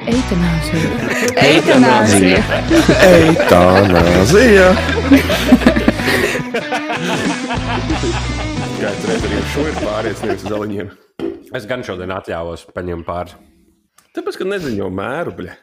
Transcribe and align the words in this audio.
Eitanāzija. 0.10 0.90
Eitanāzija. 1.44 2.38
Eitanāzija. 3.04 4.68
Kāds 8.80 9.04
reiz 9.10 9.26
arī 9.28 9.42
šo 9.52 9.66
ir 9.68 9.76
pāries 9.82 10.22
nevis 10.24 10.46
uz 10.46 10.48
zaliņiem. 10.54 10.88
Es 11.56 11.66
gan 11.68 11.84
šodien 11.84 12.14
atļāvos 12.16 12.64
paņemt 12.72 13.06
pāri. 13.08 13.36
Tāpēc, 14.16 14.40
ka 14.40 14.48
neziņo 14.48 14.88
mēru, 14.94 15.36
bļa. 15.36 15.58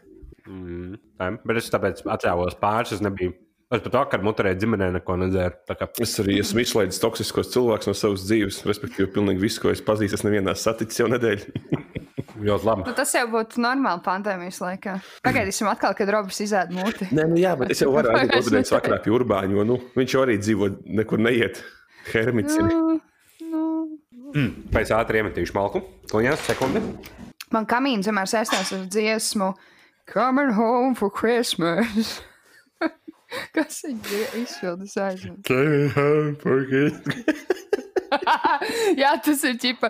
Ne, 0.48 1.32
Bet 1.42 1.64
es 1.64 1.74
tāpēc 1.74 2.06
atļāvos 2.06 2.60
pāris. 2.62 2.94
Es 2.94 3.02
nebiju. 3.04 3.34
Es 3.74 3.82
pat 3.84 3.98
vakar 4.04 4.22
muturēju 4.24 4.62
ģimenē 4.62 4.92
neko 5.00 5.18
nedzēru. 5.24 5.58
Tā 5.68 5.76
kā 5.80 5.90
Es 6.04 6.14
arī 6.22 6.38
esmu 6.44 6.62
izslaidis 6.64 7.02
toksiskos 7.04 7.50
cilvēkus 7.52 7.90
no 7.90 7.98
savas 7.98 8.24
dzīves, 8.30 8.62
respektīvi, 8.70 9.10
pilnīgi 9.18 9.44
visu, 9.44 9.66
ko 9.66 9.74
es 9.74 9.84
pazīstu, 9.84 10.22
es 10.22 10.24
nevienā 10.28 10.54
saticis 10.56 11.02
jau 11.02 11.10
nedēļu. 11.12 11.52
ļoti 12.44 12.68
labi. 12.68 12.86
Nu, 12.88 12.94
tas 12.98 13.14
jau 13.16 13.24
būtu 13.32 13.62
normāli 13.64 14.04
pandēmijas 14.06 14.60
laikā. 14.64 14.98
Pagaidīsim 15.26 15.70
atkal, 15.72 15.96
kad 15.98 16.12
Robs 16.14 16.40
izēd 16.44 16.74
muti. 16.76 17.08
Nē, 17.16 17.26
nu 17.32 17.40
jā, 17.42 17.56
bet 17.60 17.74
es 17.74 17.82
jau 17.84 17.90
varu 17.96 18.14
Vai 18.14 18.22
aiziet 18.26 18.38
es 18.38 18.46
otrdienas 18.46 18.70
neteicu? 18.72 18.78
vakarā 18.78 19.00
pie 19.06 19.14
urbāņa, 19.18 19.58
jo 19.58 19.66
nu, 19.68 19.80
viņš 19.98 20.16
jau 20.16 20.24
arī 20.26 20.38
dzīvo, 20.42 20.70
nekur 21.02 21.22
neiet. 21.24 21.64
Hermits. 22.14 22.56
Nu, 22.62 23.00
nu. 23.52 23.64
Pēc 24.74 24.92
ātri 24.96 25.22
iemetīšu 25.22 25.56
malku. 25.58 25.82
Kliņās, 26.12 26.46
sekundi. 26.48 26.84
Man 27.56 27.66
kamīns 27.68 28.08
vienmēr 28.10 28.28
saistās 28.30 28.74
ar 28.76 28.86
dziesmu 28.92 29.54
Coming 30.08 30.54
home 30.56 30.96
for 30.96 31.12
Christmas. 31.12 32.22
Kas 33.56 33.84
ir 33.88 33.98
izpildījis 34.42 34.98
aizmirst? 35.04 35.48
Jā, 39.02 39.12
tas 39.24 39.42
ir 39.48 39.58
ķipa 39.60 39.90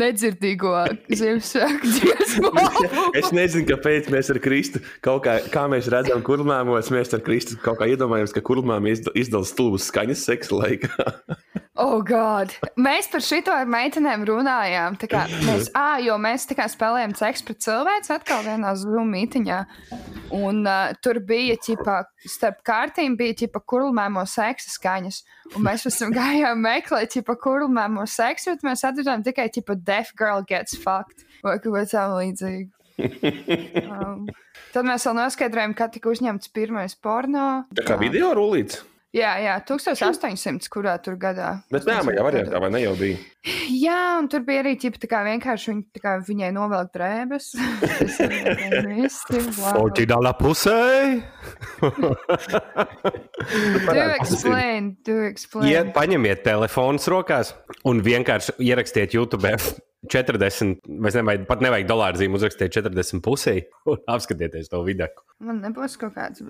nedzirdīgo 0.00 0.72
Ziemassvētku 1.12 1.90
dziesmu. 1.96 2.52
Es 3.20 3.32
nezinu, 3.36 3.66
kāpēc 3.68 4.08
mēs 4.12 4.32
ar 4.32 4.40
Kristu 4.42 4.82
kaut 5.04 5.24
kā, 5.26 5.38
kā 5.52 5.66
mēs 5.70 5.90
redzam, 5.92 6.22
kurlmēmos, 6.24 6.92
mēs 6.94 7.12
ar 7.16 7.24
Kristu 7.26 7.58
kaut 7.60 7.80
kā 7.82 7.90
iedomājamies, 7.92 8.34
ka 8.36 8.44
kurlmēm 8.46 8.88
izdala 8.90 9.44
stulbas 9.48 9.90
skaņas 9.90 10.24
seksa 10.30 10.62
laikā. 10.62 11.10
Oh, 11.80 12.02
God! 12.04 12.52
Mēs 12.76 13.06
par 13.08 13.22
šito 13.24 13.52
ar 13.56 13.68
meitenēm 13.70 14.26
runājām. 14.28 14.98
tā 15.00 15.08
Kā, 15.08 15.22
mēs, 15.46 15.70
à, 15.76 15.96
jo 16.04 16.18
mēs 16.20 16.44
kā 16.52 16.66
spēlējām 16.68 17.14
seksu 17.16 17.46
pret 17.48 17.62
cilvēku 17.64 18.12
atkal 18.12 18.42
vienā 18.44 18.74
zūmītiņā. 18.76 19.60
Un 20.36 20.60
uh, 20.68 20.90
tur 21.00 21.22
bija 21.24 21.56
ķipa, 21.56 22.02
starp 22.28 22.60
kārtīm 22.68 23.16
bija 23.16 23.38
ķipa 23.42 23.62
kurlmēmo 23.72 24.26
seksa 24.28 24.74
skaņas. 24.74 25.22
Un 25.54 25.64
mēs 25.64 25.86
esam 25.88 26.12
gājām 26.14 26.60
meklēt 26.66 27.16
ķipa 27.16 27.38
kurlmēmo 27.40 28.04
seksu, 28.04 28.52
bet 28.52 28.68
mēs 28.68 28.84
atradām 28.84 29.24
tikai 29.24 29.48
ķipa 29.54 29.78
deaf 29.80 30.12
girl 30.20 30.44
gets 30.44 30.76
fucked. 30.76 31.24
Vai 31.40 31.56
kaut 31.64 31.72
ko 31.72 31.86
tam 31.88 32.18
līdzīgu. 32.18 32.68
Um, 33.90 34.26
tad 34.74 34.84
mēs 34.86 35.06
vēl 35.06 35.14
noskaidrojām, 35.16 35.72
kad 35.76 35.94
tika 35.94 36.10
uzņemts 36.12 36.52
pirmais 36.54 36.92
porno. 37.00 37.64
Tā 37.76 37.84
kā 37.88 37.96
video 38.00 38.34
rullīts. 38.36 38.82
Jā, 39.10 39.30
jā, 39.42 39.56
1800. 39.66 40.68
kurā 40.70 40.92
tur 41.02 41.16
gadā. 41.18 41.48
Bet 41.74 41.82
jau 41.88 41.98
variantā, 42.06 42.60
vai 42.62 42.68
ne 42.70 42.84
jau 42.84 42.92
bija? 42.94 43.18
Jā, 43.86 44.20
un 44.20 44.28
tur 44.30 44.44
bija 44.46 44.60
arī 44.62 44.76
ķipa, 44.78 45.00
tā 45.02 45.08
kā 45.10 45.22
vienkārši 45.26 45.72
viņa, 45.72 45.82
tā 45.96 46.02
kā 46.04 46.12
viņai 46.28 46.50
novelk 46.54 46.92
drēbes. 46.94 47.48
Oģinālā 49.80 50.32
pusē. 50.38 50.76
Do 53.90 54.06
explain, 54.20 54.92
do 55.06 55.18
explain. 55.26 55.66
Iet, 55.72 55.90
paņemiet 55.96 56.44
telefons 56.44 57.08
rokās 57.10 57.54
un 57.88 58.04
vienkārši 58.04 58.60
ierakstiet 58.62 59.16
YouTube 59.16 59.56
40, 60.06 60.86
vai 61.00 61.12
nevajag, 61.16 61.46
pat 61.48 61.64
nevajag 61.64 61.88
dolāru 61.88 62.20
zīmju, 62.20 62.38
uzrakstiet 62.38 62.78
40 62.78 63.24
pusē 63.24 63.58
un 63.90 64.00
apskatieties 64.12 64.70
to 64.70 64.84
video. 64.86 65.10
Man 65.42 65.64
nebūs 65.64 65.98
kaut 66.00 66.14
kāds. 66.16 66.44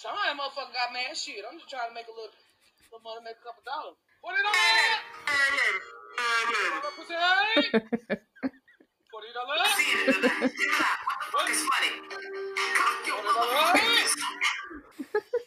Some 0.00 0.16
of 0.16 0.24
that 0.24 0.32
motherfucker 0.32 0.72
got 0.72 0.96
mad 0.96 1.12
shit. 1.12 1.44
I'm 1.44 1.60
just 1.60 1.68
trying 1.68 1.92
to 1.92 1.94
make 1.94 2.08
a 2.08 2.14
little, 2.16 2.32
little 2.88 3.04
money, 3.04 3.20
make 3.20 3.36
a 3.36 3.44
couple 3.44 3.60
dollars. 3.68 4.00
Put 4.24 4.32
it 4.32 4.48
on. 4.48 4.56
Pussy. 6.96 7.12
Put 9.12 9.28
it 9.28 9.36
on. 9.36 9.44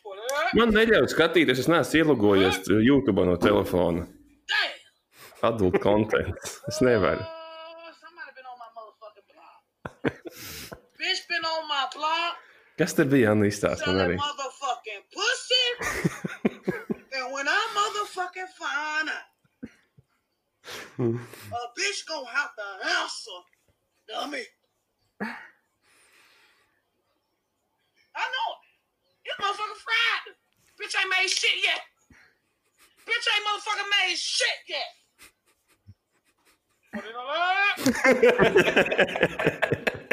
Put 0.06 0.22
it 0.22 0.53
Man 0.53 0.69
neļauj 0.69 1.09
skatīties, 1.09 1.66
es 1.66 1.69
neesmu 1.74 2.03
ielogojies 2.03 2.62
YouTube 2.69 3.25
no 3.25 3.34
telefona. 3.42 4.06
Damn. 4.53 4.78
Adult 5.50 5.81
content. 5.81 6.38
Es 6.69 6.78
nevaru. 6.86 7.25
Uh, 10.06 10.78
Kas 12.78 12.96
tur 12.98 13.06
bija 13.06 13.32
Anna 13.32 13.46
izstāsta 13.46 13.86
man 13.94 14.02
arī? 14.08 14.16
motherfucking 14.18 15.04
pussy. 15.14 15.66
and 17.16 17.26
when 17.34 17.48
I 17.48 17.62
motherfucking 17.78 18.50
find 18.58 19.10
out, 19.14 19.30
a 20.98 21.62
bitch 21.78 22.02
gonna 22.08 22.30
have 22.34 22.56
to 22.58 22.66
answer, 22.98 23.40
dummy. 24.10 24.46
I 28.16 28.24
know 28.34 28.50
it. 28.54 28.62
This 29.26 29.38
motherfucking 29.38 29.82
fried. 29.86 30.26
Bitch 30.82 30.96
ain't 31.00 31.10
made 31.10 31.30
shit 31.30 31.58
yet. 31.64 31.82
Bitch 33.06 33.28
ain't 33.34 33.46
motherfucking 33.48 33.90
made 33.98 34.18
shit 34.18 34.60
yet. 34.68 34.90
Put 36.94 37.06
it 37.06 37.16
on 37.16 37.30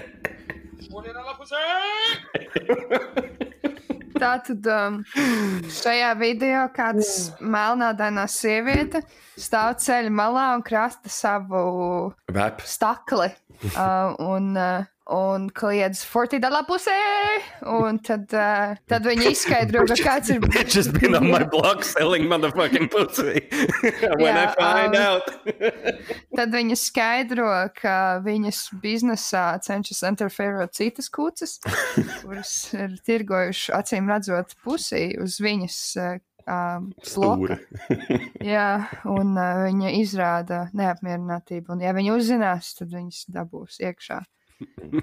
the 0.90 1.34
pussy. 1.38 1.56
Tātad 4.20 4.66
um, 4.68 4.98
šajā 5.72 6.10
video 6.20 6.66
kāds 6.76 7.30
melnādainā 7.40 8.26
sieviete 8.28 9.00
stāv 9.40 9.78
ceļa 9.80 10.10
malā 10.12 10.50
un 10.58 10.64
krasta 10.66 11.08
savu 11.08 12.12
Vep. 12.28 12.60
stakli. 12.60 13.30
Uh, 13.70 14.12
un, 14.20 14.52
uh, 14.56 14.84
un 15.10 15.48
kliedz 15.54 16.02
fortīdalā 16.06 16.62
pusē. 16.68 16.94
Un 17.66 17.98
tad, 18.04 18.30
uh, 18.36 18.76
tad 18.90 19.06
viņi 19.08 19.32
izskaidro, 19.34 19.84
ka 19.90 19.96
kāds 19.98 20.32
ir. 20.32 20.44
Just 20.74 20.94
been 20.96 21.16
on 21.18 21.28
my 21.30 21.42
blog 21.44 21.84
selling 21.86 22.28
motherfucking 22.30 22.90
pussy. 22.92 23.44
When 24.22 24.38
I 24.38 24.46
Jā, 24.46 24.54
find 24.56 24.96
um, 24.96 25.02
out. 25.02 25.30
Tad 26.38 26.54
viņa 26.54 26.78
skaidro, 26.78 27.50
ka 27.76 27.96
viņas 28.24 28.62
biznesā 28.82 29.44
cenšas 29.64 30.02
interferēt 30.08 30.74
citas 30.78 31.10
kucas, 31.12 31.58
kuras 32.22 32.54
ir 32.76 32.96
tirgojuši 33.06 33.74
acīm 33.76 34.10
redzot 34.10 34.54
pusī 34.64 35.10
uz 35.20 35.40
viņas 35.42 35.78
uh, 36.00 36.18
um, 36.46 36.90
Stūri. 37.04 37.58
bloka. 37.58 38.20
Jā, 38.44 38.68
un 39.10 39.34
uh, 39.36 39.64
viņa 39.66 39.94
izrāda 40.00 40.64
neapmierinātību. 40.76 41.74
Un, 41.74 41.84
ja 41.84 41.94
viņi 41.96 42.14
uzzinās, 42.14 42.74
tad 42.78 42.94
viņas 42.94 43.24
dabūs 43.34 43.80
iekšā. 43.84 44.20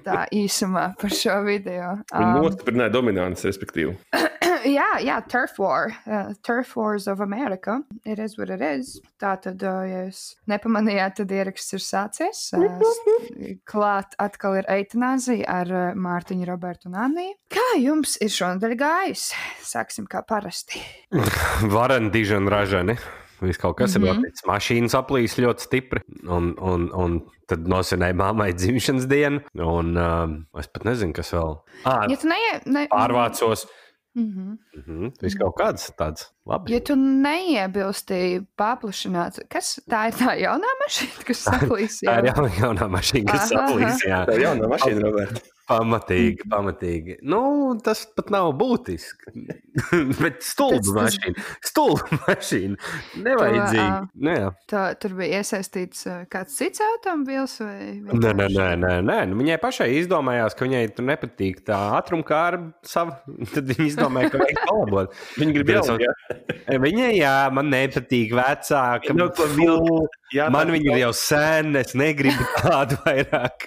Tā 0.06 0.26
īsumā 0.36 0.92
par 1.00 1.14
šo 1.14 1.40
video. 1.48 1.94
Um, 2.14 2.38
nostiprināja 2.44 2.92
dominants, 2.94 3.46
respektīvi. 3.48 3.96
jā, 4.78 4.88
jā, 5.02 5.18
Turf 5.32 5.58
War. 5.62 5.94
Uh, 6.06 6.34
turf 6.46 6.76
Wars 6.78 7.08
of 7.08 7.22
America. 7.24 7.80
It 8.06 8.20
is 8.20 8.38
what 8.38 8.50
it 8.54 8.62
is. 8.62 8.98
Tā 9.22 9.36
tad, 9.42 9.64
uh, 9.66 9.82
ja 9.88 10.04
jūs 10.08 10.22
nepamanījāt, 10.52 11.18
tad 11.22 11.34
ieraksts 11.34 11.74
ir 11.78 11.84
sācies. 11.86 12.44
Uh, 12.54 12.68
s- 12.82 13.54
klāt 13.72 14.14
atkal 14.22 14.60
ir 14.62 14.68
eitanāzija 14.78 15.48
ar 15.62 15.72
uh, 15.74 15.86
Mārtiņu, 15.98 16.46
Robertu 16.52 16.92
un 16.92 17.00
Anniju. 17.08 17.38
Kā 17.54 17.68
jums 17.82 18.18
ir 18.22 18.34
šonadēļ 18.34 18.76
gājis? 18.84 19.30
Sāksim 19.66 20.06
kā 20.12 20.22
parasti. 20.28 20.84
Vareni, 21.72 22.12
dižani, 22.14 22.52
ražani. 22.54 22.98
Viss 23.42 23.60
kaut 23.62 23.78
kas 23.78 23.96
mm 23.98 24.04
-hmm. 24.04 24.08
ir 24.08 24.16
noticis. 24.16 24.46
Mašīnas 24.48 24.96
aplīs 24.98 25.38
ļoti 25.38 25.66
stipri. 25.66 26.02
Un, 26.28 26.56
un, 26.60 26.90
un 26.94 27.20
tad 27.48 27.68
nosvinēja 27.68 28.16
mammai 28.18 28.54
dzimšanas 28.54 29.08
dienu. 29.08 29.42
Un 29.54 29.98
um, 29.98 30.38
es 30.60 30.68
pat 30.68 30.86
nezinu, 30.86 31.14
kas 31.14 31.34
vēl. 31.34 31.60
Ah, 31.86 32.06
Ja 32.10 32.18
neie... 32.24 32.62
ne... 32.66 32.88
Pārvācos. 32.92 33.68
Mm 34.16 34.24
-hmm. 34.24 34.58
Mm 34.76 34.84
-hmm. 34.88 35.12
Viss 35.22 35.38
kaut 35.38 35.56
kāds 35.60 35.92
tāds- 35.98 36.32
labi. 36.48 36.74
Ja 36.76 36.80
tu 36.88 36.96
neiebilsti 37.00 38.22
paplašināt, 38.60 39.42
kas 39.52 39.76
tā 39.90 40.08
ir 40.12 40.18
tā 40.20 40.38
jaunā 40.42 40.72
mašīna, 40.86 41.28
kas 41.28 41.44
saplīs 41.50 42.00
Tā 42.06 42.18
ir 42.22 42.32
jau? 42.32 42.34
jauna, 42.40 42.56
jaunā 42.62 42.90
mašīna, 42.98 43.30
kas 43.36 43.54
Aha, 43.54 43.68
aplīs. 43.68 44.02
Jā. 44.08 44.24
Tā 44.30 44.40
ir 44.40 44.48
jauna 44.48 44.72
mašīna, 44.74 45.06
Roberta. 45.08 45.46
Pamatīgi, 45.68 46.46
pamatīgi. 46.48 47.16
Nu, 47.28 47.40
tas 47.84 48.06
pat 48.16 48.30
nav 48.32 48.54
būtiski. 48.56 49.34
Bet 50.22 50.38
stulba 50.48 50.94
mašīna. 51.02 51.44
Stulba 51.68 52.08
mašīna. 52.24 52.78
Nevajadzīgi. 53.26 53.84
ā. 53.84 53.98
Nu, 54.16 54.32
jā. 54.38 54.54
Tā, 54.72 54.84
tur 55.02 55.18
bija 55.20 55.42
iesaistīts 55.42 56.06
kāds 56.32 56.56
cits 56.56 56.80
automobils 56.86 57.58
vai 57.60 57.98
Nē, 58.00 58.32
nē, 58.40 58.48
nē, 58.56 58.70
nē, 58.86 58.94
nē. 59.10 59.18
Nu, 59.28 59.42
viņai 59.42 59.60
pašai 59.66 59.90
izdomājās, 60.00 60.56
ka 60.56 60.70
viņai 60.70 60.86
tur 60.96 61.10
nepatīk 61.12 61.60
tā 61.68 61.82
ātrumkāra 62.00 62.64
sava. 62.88 63.20
Tad 63.54 63.68
viņa 63.74 63.90
izdomāja, 63.92 64.32
ka 64.32 64.46
vajag 64.46 64.64
palabot. 64.64 65.20
Viņi 65.36 65.58
grib 65.60 65.74
tādu 65.76 66.00
Viņai, 66.86 67.12
jā, 67.20 67.36
man 67.54 67.72
nepatīk 67.74 68.36
vecāka. 68.38 69.16
Nu, 69.18 69.30
vilku. 69.58 70.06
Jā, 70.36 70.50
Man 70.52 70.68
viņa 70.74 70.90
ir 70.92 71.00
jau 71.06 71.12
sen, 71.16 71.72
es 71.80 71.94
negribu 71.96 72.44
tādu 72.60 72.98
vairāk. 73.06 73.64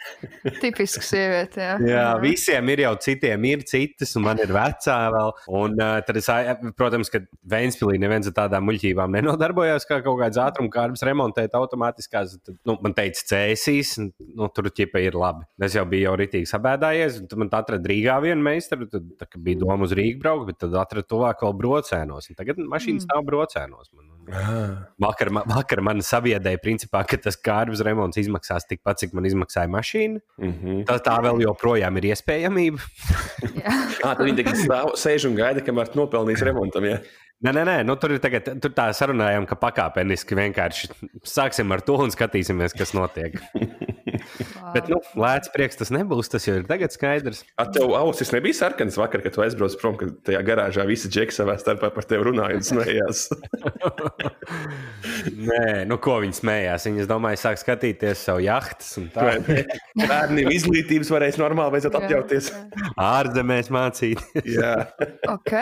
Tipiska 0.61 1.01
sieviete. 1.05 1.63
Jā, 1.63 1.77
Jā, 1.89 2.03
visiem 2.21 2.69
ir 2.75 2.83
jau 2.85 2.91
citiem, 3.01 3.47
ir 3.49 3.63
citas, 3.69 4.13
un 4.19 4.27
man 4.27 4.43
ir 4.45 4.53
vecā 4.53 4.97
vēl. 5.15 5.33
Un, 5.57 5.79
tad 5.79 6.19
es, 6.21 6.29
protams, 6.77 7.09
ka 7.13 7.23
Vēnspīlī 7.51 7.97
neviens 8.03 8.29
ar 8.29 8.37
tādām 8.43 8.67
muļķībām 8.69 9.17
nenodarbojās, 9.17 9.89
kā 9.89 10.03
kaut 10.05 10.21
kāds 10.21 10.41
ātrumkārbs 10.43 11.05
remontēt 11.09 11.57
automātiskās. 11.57 12.37
Tad, 12.45 12.59
nu, 12.69 12.77
man 12.85 12.93
teica, 12.99 13.25
cēsīs, 13.33 13.95
un, 14.03 14.11
nu, 14.37 14.51
tur 14.53 14.69
ķipa 14.69 15.01
ir 15.01 15.17
labi. 15.17 15.49
Es 15.65 15.79
jau 15.79 15.87
biju 15.89 16.11
jau 16.11 16.19
ritīgi 16.21 16.51
sabēdājies, 16.51 17.23
un 17.23 17.33
tad 17.33 17.41
man 17.41 17.55
atrada 17.57 17.89
Rīgā 17.89 18.19
vienu 18.27 18.45
meistaru, 18.45 18.91
tad 18.93 19.09
tā, 19.17 19.31
bija 19.41 19.63
doma 19.65 19.89
uz 19.89 19.97
Rīgu 19.97 20.21
braukt, 20.21 20.51
bet 20.53 20.61
tad 20.67 20.77
atrada 20.77 21.09
tuvāk 21.09 21.41
vēl 21.47 21.57
brocēnos. 21.65 22.29
Un 22.29 22.41
tagad 22.43 22.60
mašīnas 22.69 23.07
stāv 23.09 23.25
brocēnos. 23.29 23.93
Man, 23.95 24.11
Ah. 24.31 24.87
Vakar, 25.01 25.31
vakar 25.49 25.81
man 25.83 26.03
sabiedrēja, 26.05 26.61
principā, 26.63 27.03
ka 27.09 27.19
tas 27.19 27.39
kārbs 27.41 27.83
remonts 27.87 28.21
izmaksās 28.21 28.67
tikpat, 28.69 29.01
cik 29.03 29.15
man 29.17 29.27
izmaksāja 29.27 29.71
mašīna. 29.73 30.21
Mhm. 30.39 30.85
Tā, 30.87 31.01
tā 31.03 31.17
vēl 31.25 31.43
joprojām 31.47 31.99
ir 31.99 32.11
iespējamība. 32.13 32.79
jā. 33.59 33.79
Ah, 34.05 34.15
tad 34.15 34.25
viņi 34.25 34.39
tagad 34.41 34.57
stāv, 34.57 34.93
sēž 34.97 35.27
un 35.29 35.35
gaida, 35.37 35.61
kamēr 35.65 35.91
nopelnīs 35.99 36.41
remontam. 36.47 36.87
Ja? 36.89 37.01
Nē, 37.41 37.55
nē, 37.57 37.63
nē 37.65 37.77
nu, 37.89 37.95
tur 37.97 38.13
ir 38.13 38.21
tagad, 38.21 38.51
tur 38.61 38.73
tā 38.77 38.91
sarunājām, 38.93 39.47
ka 39.49 39.57
pakāpeniski 39.57 40.37
vienkārši 40.37 40.91
sāksim 41.25 41.73
ar 41.73 41.81
to 41.87 41.97
un 42.05 42.13
skatīsimies, 42.13 42.77
kas 42.77 42.93
notiek. 42.93 43.39
Bet, 44.75 44.91
nu, 44.93 44.99
lēts 45.19 45.49
prieks 45.55 45.79
tas 45.81 45.89
nebūs, 45.95 46.29
tas 46.31 46.45
jau 46.45 46.59
ir 46.59 46.67
tagad 46.69 46.93
skaidrs. 46.93 47.41
Ar 47.61 47.71
tev 47.73 47.95
ausis 47.97 48.31
nebija 48.35 48.59
sarkanas 48.59 48.99
vakar, 49.01 49.23
kad 49.25 49.35
tu 49.35 49.45
aizbrauc 49.45 49.77
prom, 49.81 49.97
kad 49.99 50.13
tajā 50.29 50.43
garāžā 50.47 50.85
visi 50.89 51.09
džeki 51.11 51.35
savā 51.35 51.57
starpā 51.61 51.89
par 51.95 52.07
tevi 52.09 52.27
runāja 52.29 52.59
un 52.61 52.67
smējās. 52.67 53.25
Nē, 55.51 55.65
nu, 55.89 55.97
ko 56.03 56.19
viņi 56.23 56.37
smējās. 56.43 56.87
Viņi, 56.91 57.05
es 57.07 57.11
domāju, 57.11 57.41
sāk 57.41 57.61
skatīties 57.63 58.27
savu 58.29 58.45
jahtas? 58.45 58.93
Bērniem 59.17 60.53
izglītības 60.53 61.11
varēs 61.17 61.41
normāli 61.41 61.79
beidzot 61.79 61.99
atļauties. 62.03 62.53
Ārzemēs 63.01 63.73
mācīt. 63.73 64.23
Jā, 64.45 64.77
Ok, 65.31 65.53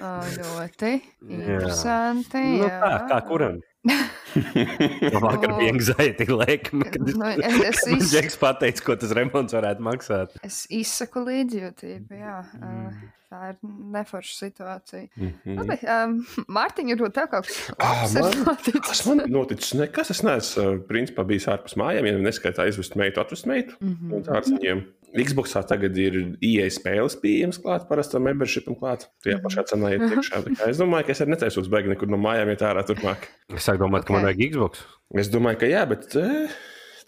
Ā, 0.00 0.10
ļoti 0.36 0.89
interesanti. 1.28 2.42
Nu, 2.58 2.66
jā. 2.68 2.80
tā, 2.82 2.92
kā 3.10 3.20
kuram? 3.28 3.60
Vakar 5.24 5.54
bija 5.58 5.72
anxiety 5.74 6.26
lēkme, 6.28 6.90
kad 6.92 7.06
Nu, 7.16 7.30
es- 7.70 7.86
es 7.88 8.10
Džeks 8.12 8.36
pateica, 8.40 8.84
ko 8.86 8.96
tas 9.00 9.14
remonts 9.16 9.56
varētu 9.56 9.84
maksāt. 9.86 10.36
Es 10.46 10.62
izsaku 10.70 11.24
līdzjūtību. 11.28 12.20
Jā, 12.20 12.40
Mm. 12.60 13.00
Tā 13.30 13.52
ir 13.52 13.58
neforša 13.94 14.32
situācija. 14.40 15.04
Mhm. 15.14 15.58
Labi, 15.60 15.76
um, 15.86 16.14
Mārtiņa, 16.56 16.96
varbūt 16.98 17.12
tev 17.14 17.28
kaut 17.30 17.46
kas 17.46 17.58
Ah, 17.78 18.00
ir 18.10 18.24
man- 18.24 18.40
noticis? 18.48 18.80
Kas 18.88 19.02
man 19.06 19.20
noticis? 19.30 19.74
Nekas. 19.78 20.10
Es 20.16 20.22
neesmu 20.26 20.64
uh, 20.64 20.80
principā 20.88 21.22
bijis 21.28 21.46
ārpus 21.52 21.76
mājām, 21.78 22.08
ja 22.10 22.16
neskaitā 22.18 22.66
izvest 22.66 22.96
meitu, 22.98 23.22
atvest 23.22 23.46
meitu. 23.46 23.76
Mhm. 23.80 24.16
Un 24.18 24.24
tāds 24.26 24.50
viņiem. 24.50 24.82
Xboxā 25.10 25.62
tagad 25.66 25.96
ir 25.98 26.18
IE 26.38 26.66
spēles 26.70 27.16
pieejamas 27.22 27.58
klāt, 27.62 27.86
parastam 27.88 28.22
membershipam 28.26 28.76
klāt. 28.78 29.08
Tajā 29.26 29.40
pašā 29.42 29.64
cenā 29.66 29.88
iet 29.96 30.04
iekšā. 30.06 30.42
Es 30.68 30.78
domāju, 30.78 31.06
ka 31.08 31.14
es 31.16 31.22
arī 31.24 31.32
netaisos 31.34 31.66
beigti 31.70 31.90
nekur 31.90 32.10
no 32.10 32.18
mājām 32.22 32.50
iet 32.52 32.62
ārā 32.62 32.84
turpmāk. 32.86 33.26
Es 33.50 33.66
sāku 33.66 33.82
domāt, 33.82 34.06
ka 34.06 34.14
man 34.14 34.28
vajag 34.28 34.52
Xbox. 34.54 34.84
Es 35.18 35.30
domāju, 35.32 35.58
ka 35.64 35.70
jā, 35.70 35.82
bet 35.90 36.14
eh, 36.14 36.54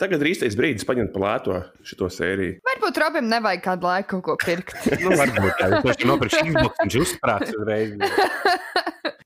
tagad 0.03 0.19
ir 0.27 0.33
īstais 0.33 0.59
brīdis 0.59 0.83
paņemt 0.89 1.15
pa 1.15 1.23
lēto 1.23 1.61
šo 1.87 2.11
sēriju. 2.11 2.59
Varbūt 2.93 3.01
Robim 3.01 3.29
nevajag 3.31 3.63
kādu 3.65 3.87
laiku 3.89 4.19
kaut 4.21 4.25
ko 4.27 4.35
pirkt. 4.45 4.75
Nu, 5.03 5.15
varbūt 5.17 5.55
tā. 5.57 5.69
Viņš 5.81 6.03
jau 6.03 6.09
nopirka 6.11 6.41
Xbox, 6.45 6.81
viņš 6.83 6.97
uzsprāgs 7.01 7.53
uzreiz. 7.57 7.95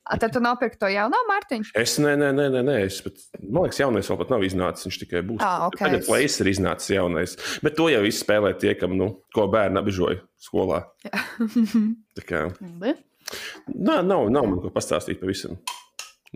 A, 0.07 0.15
Tad 0.23 0.31
tu 0.37 0.39
nopirki 0.39 0.79
to 0.79 0.87
jauno 0.87 1.19
Mārtiņu? 1.27 1.73
Es 1.75 1.97
nē, 1.99 2.13
nē, 2.21 2.29
nē, 2.37 2.45
nē, 2.55 2.61
nē. 2.63 2.77
Es 2.87 3.01
pat, 3.03 3.19
man 3.43 3.67
liekas, 3.67 3.81
jaunais 3.83 4.07
vēl 4.07 4.21
pat 4.21 4.31
nav 4.31 4.45
iznācis. 4.47 4.87
Viņš 4.87 4.99
tikai 5.03 5.23
būs. 5.27 5.43
Ā, 5.43 5.51
ok. 5.67 5.81
Tagad 5.81 6.07
plēsis 6.07 6.45
ir 6.45 6.51
iznācis 6.53 6.93
jaunais. 6.95 7.35
Bet 7.67 7.75
to 7.81 7.89
jau 7.91 8.05
viss 8.07 8.23
spēlē 8.23 8.53
tie, 8.63 8.77
kam, 8.79 8.95
nu, 9.01 9.11
ko 9.35 9.49
bērni 9.51 9.83
apbižoja 9.83 10.23
skolā. 10.47 10.85
Tā 12.17 12.27
kā, 12.29 12.45
nā, 12.55 13.99
nav, 14.07 14.31
nav 14.31 14.47
man 14.47 14.62
ko 14.62 14.71
pastāstīt 14.71 15.19
pavisam. 15.19 15.59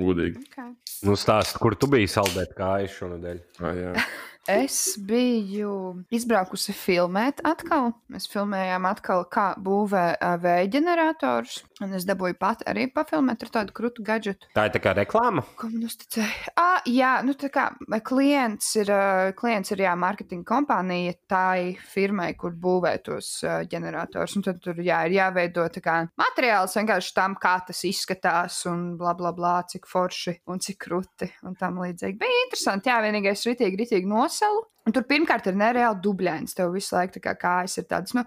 Godīgi. 0.00 0.43
Okay. 0.50 0.75
Nu, 1.06 1.15
stāst, 1.19 1.55
kur 1.62 1.79
tu 1.79 1.87
biji 1.91 2.11
saldēt 2.11 2.56
kājas 2.59 2.99
šonadēļ? 2.99 3.41
Ah, 3.62 3.79
jā. 3.79 3.94
Es 4.48 4.96
biju 4.96 6.00
izbraukusi 6.12 6.72
filmēt 6.72 7.42
atkal. 7.44 7.92
Mēs 8.10 8.25
filmējām 8.32 8.87
atkal, 8.88 9.26
kā 9.28 9.50
būvē 9.60 10.04
vēja 10.40 10.70
ģeneratorus. 10.72 11.58
Un 11.84 11.94
es 11.96 12.06
dabūju 12.08 12.37
pat 12.40 12.64
arī 12.69 12.87
pafilmēt 12.92 13.44
ar 13.44 13.52
tādu 13.52 13.75
krūtu 13.76 14.04
gadgetu. 14.04 14.48
Tā 14.56 14.66
ir 14.69 14.72
tā 14.75 14.81
kā 14.84 14.94
reklāma. 14.96 15.44
Ko 15.60 15.69
man 15.72 15.84
uzticēja? 15.88 16.54
Ah, 16.60 16.81
jā, 16.88 17.12
nu 17.25 17.34
tā 17.38 17.50
kā 17.52 17.69
klients 18.04 18.72
ir, 18.81 18.90
klients 19.38 19.72
ir 19.75 19.84
jā, 19.84 19.92
marketinga 20.00 20.48
kompānija 20.48 21.14
tai 21.31 21.76
firmai, 21.92 22.32
kur 22.40 22.56
būvē 22.56 22.94
tos 23.04 23.31
ģenerators. 23.44 24.38
Un 24.40 24.46
tad 24.48 24.60
tur 24.64 24.81
jā, 24.84 25.02
ir 25.08 25.19
jāveido 25.19 25.69
tā 25.72 25.84
kā 25.84 25.96
materiāls 26.20 26.76
vienkārši 26.81 27.14
tam, 27.16 27.37
kā 27.40 27.58
tas 27.69 27.84
izskatās 27.88 28.62
un 28.70 28.96
bla 29.00 29.14
bla 29.16 29.32
bla, 29.37 29.54
cik 29.69 29.88
forši 29.88 30.37
un 30.52 30.60
cik 30.64 30.81
krūti 30.88 31.31
un 31.48 31.56
tam 31.60 31.81
līdzīgi. 31.84 32.19
Bija 32.20 32.44
interesanti, 32.46 32.92
jā, 32.92 33.00
vienīgais 33.04 33.46
ritīgi, 33.48 33.81
ritīgi 33.84 34.10
noselu. 34.31 34.65
Un 34.87 34.94
tur 34.97 35.05
pirmkārt 35.06 35.50
ir 35.50 35.59
nereāli 35.59 36.00
dubļains. 36.05 36.56
Tev 36.56 36.73
visu 36.75 36.97
laiku 36.97 37.21
kā 37.23 37.35
kājas 37.38 37.77
ir 37.82 37.87
tādas. 37.91 38.15
Nu, 38.17 38.25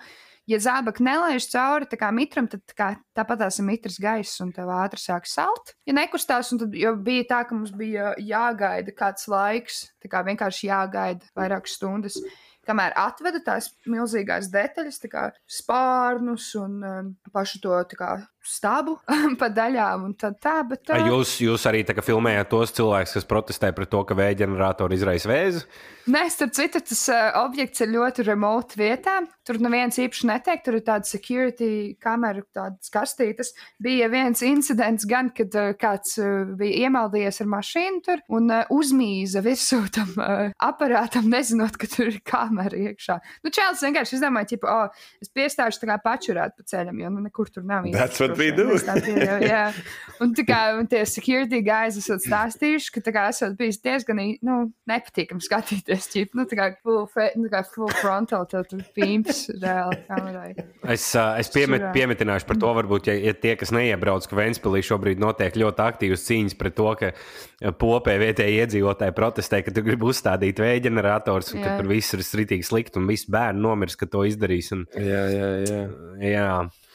ja 0.50 0.60
zābaka 0.62 1.04
nelaiž 1.04 1.48
cauri 1.52 1.88
mitram, 2.14 2.48
tad 2.52 2.64
tā 2.70 2.78
kā, 2.78 2.90
tāpat 3.16 3.44
tās 3.44 3.60
ir 3.60 3.68
mitras 3.68 3.98
gaiss 4.02 4.42
un 4.44 4.52
tev 4.54 4.70
ātri 4.70 5.02
sāk 5.02 5.28
salt. 5.30 5.76
Ja 5.88 5.96
nekustās, 5.98 6.52
tad 6.52 6.72
bija 7.04 7.28
tā, 7.30 7.44
ka 7.48 7.56
mums 7.56 7.72
bija 7.72 8.14
jāgaida 8.20 8.96
kāds 8.96 9.28
laiks, 9.28 9.86
tā 10.04 10.12
kā 10.12 10.24
vienkārši 10.28 10.70
jāgaida 10.70 11.26
vairākas 11.36 11.78
stundas. 11.80 12.20
Kamēr 12.64 12.94
atveda 12.96 13.42
tās 13.44 13.74
milzīgās 13.92 14.48
detaļas, 14.52 15.02
tā 15.04 15.10
kā 15.12 15.24
spārnus 15.52 16.54
un 16.56 16.78
um, 16.88 17.10
pašu 17.36 17.60
to 17.60 17.82
kā, 18.00 18.14
stabu 18.44 18.98
pa 19.40 19.50
daļām, 19.54 20.12
tā, 20.20 20.58
bet 20.68 20.86
tā. 20.88 21.00
Jūs, 21.08 21.38
jūs 21.44 21.66
arī 21.70 21.84
tā 21.88 21.96
kā 21.98 22.04
filmējāt 22.06 22.52
tos 22.52 22.76
cilvēkus, 22.76 23.18
kas 23.18 23.28
protestē 23.30 23.74
pret 23.76 23.92
to, 23.94 24.04
ka 24.08 24.18
vēja 24.18 24.44
ģeneratori 24.44 25.00
izraisa 25.00 25.32
vēzi? 25.32 25.66
Nē, 26.12 26.26
starp 26.28 26.52
citu, 26.52 26.82
tas 26.84 27.02
uh, 27.08 27.30
objekts 27.46 27.80
ir 27.80 27.94
ļoti 27.94 28.26
remote 28.28 28.76
vietā. 28.76 29.22
Tur 29.48 29.60
neviens 29.64 29.96
īpaši 30.04 30.28
neteikt, 30.28 30.66
tur 30.66 30.76
ir 30.76 30.84
tāda 30.84 31.08
security 31.08 31.94
kamera, 32.04 32.44
tādas 32.56 32.92
kastītes. 32.92 33.54
Bija 33.84 34.10
viens 34.12 34.44
incidents, 34.44 35.08
gan 35.08 35.32
kad 35.36 35.56
uh, 35.56 35.72
kāds 35.80 36.18
uh, 36.20 36.44
bija 36.60 36.90
iemaldījies 36.90 37.40
ar 37.46 37.50
mašīnu 37.56 38.04
tur 38.04 38.24
un 38.36 38.52
uh, 38.52 38.74
uzmīza 38.76 39.44
virsū 39.46 39.80
tam 39.96 40.12
uh, 40.20 40.52
aparātam, 40.64 41.30
nezinot, 41.32 41.80
ka 41.80 41.88
tur 41.88 42.12
ir 42.12 42.20
kamera 42.28 42.84
iekšā. 42.90 43.20
Nu, 43.46 43.54
Čēlis 43.56 43.86
vienkārši 43.88 44.18
izdomāja, 44.20 44.60
ka, 44.60 44.76
oh, 44.76 45.08
es 45.24 45.32
piestāšu 45.32 45.86
tā 45.86 45.94
kā 45.94 46.00
pačurāt 46.04 46.60
pa 46.60 46.68
ceļam, 46.68 47.00
jo 47.00 47.14
nu, 47.16 47.24
nekur 47.30 47.52
tur 47.54 47.64
nav. 47.68 47.88
That's 47.96 48.20
what 48.34 48.42
we 48.42 48.52
do. 48.52 48.74
Pieļaujam, 48.74 49.46
jā. 49.48 49.68
Un 50.22 50.32
tā 50.38 50.44
kā 50.46 50.60
un 50.78 50.88
tie 50.88 51.02
security 51.10 51.60
guys 51.66 51.98
esat 52.00 52.22
stāstījuši, 52.24 52.92
ka 52.94 53.02
tā 53.04 53.14
kā 53.16 53.24
esat 53.32 53.56
bijis 53.60 53.80
diezgan 53.84 54.20
nu, 54.46 54.58
nepatīkami 54.90 55.44
skatīties. 55.44 56.10
Ķip, 56.14 56.36
nu, 56.38 56.46
tā 56.50 56.58
kā 56.60 56.68
full, 56.86 57.06
fe, 57.12 57.32
nu, 57.40 57.50
kā 57.52 57.64
full 57.68 57.92
frontal, 57.98 58.46
tad 58.50 58.70
tur 58.72 58.84
pīns 58.96 59.48
reāli 59.62 60.00
kamerai. 60.08 60.52
Es, 60.94 61.08
ā, 61.18 61.26
es 61.42 61.50
piemet, 61.54 61.90
piemetināšu 61.96 62.48
par 62.50 62.60
to, 62.62 62.72
varbūt, 62.78 63.10
ja, 63.10 63.18
ja 63.32 63.34
tie, 63.36 63.56
kas 63.60 63.74
neiebrauc, 63.76 64.28
ka 64.30 64.38
Vēnspīlī 64.38 64.84
šobrīd 64.86 65.24
notiek 65.24 65.58
ļoti 65.60 65.86
aktīvas 65.88 66.28
cīņas 66.30 66.58
pret 66.62 66.78
to, 66.78 66.90
ka 67.00 67.12
popē 67.82 68.16
vietējie 68.22 68.64
iedzīvotāji 68.64 69.18
protestē, 69.18 69.64
ka 69.66 69.74
tu 69.76 69.84
gribi 69.86 70.10
uzstādīt 70.12 70.62
vēja 70.62 70.86
ģenerators 70.88 71.54
un 71.56 71.64
ka 71.64 71.74
Jā. 71.74 71.76
tur 71.82 71.90
viss 71.92 72.16
ir 72.16 72.24
stritīgi 72.26 72.68
slikti 72.68 73.02
un 73.02 73.10
visi 73.10 73.32
bērni 73.34 73.64
nomirs, 73.66 73.98
ka 74.00 74.10
to 74.10 74.26
izdarīs. 74.30 74.72
Un, 74.76 74.86
Jā, 74.94 75.26
jā, 75.32 75.52
jā. 75.68 75.84
jā. 76.30 76.48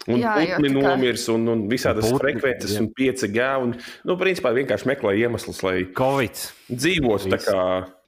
Un 0.09 0.23
putni 0.25 0.71
kā- 0.73 0.83
nomirs, 0.89 1.27
un, 1.35 1.47
un 1.53 1.67
visādas 1.69 2.09
Putni, 2.09 2.19
frekvences, 2.23 2.75
jā. 2.77 2.81
un 2.81 2.89
5G. 2.97 3.47
Un, 3.67 3.75
nu, 4.09 4.17
principā 4.21 4.55
vienkārši 4.57 4.89
meklē 4.89 5.15
iemeslus, 5.21 5.61
lai 5.67 5.83
Covid. 5.99 6.41
dzīvotu 6.73 7.33
tā 7.35 7.41
kā 7.45 7.63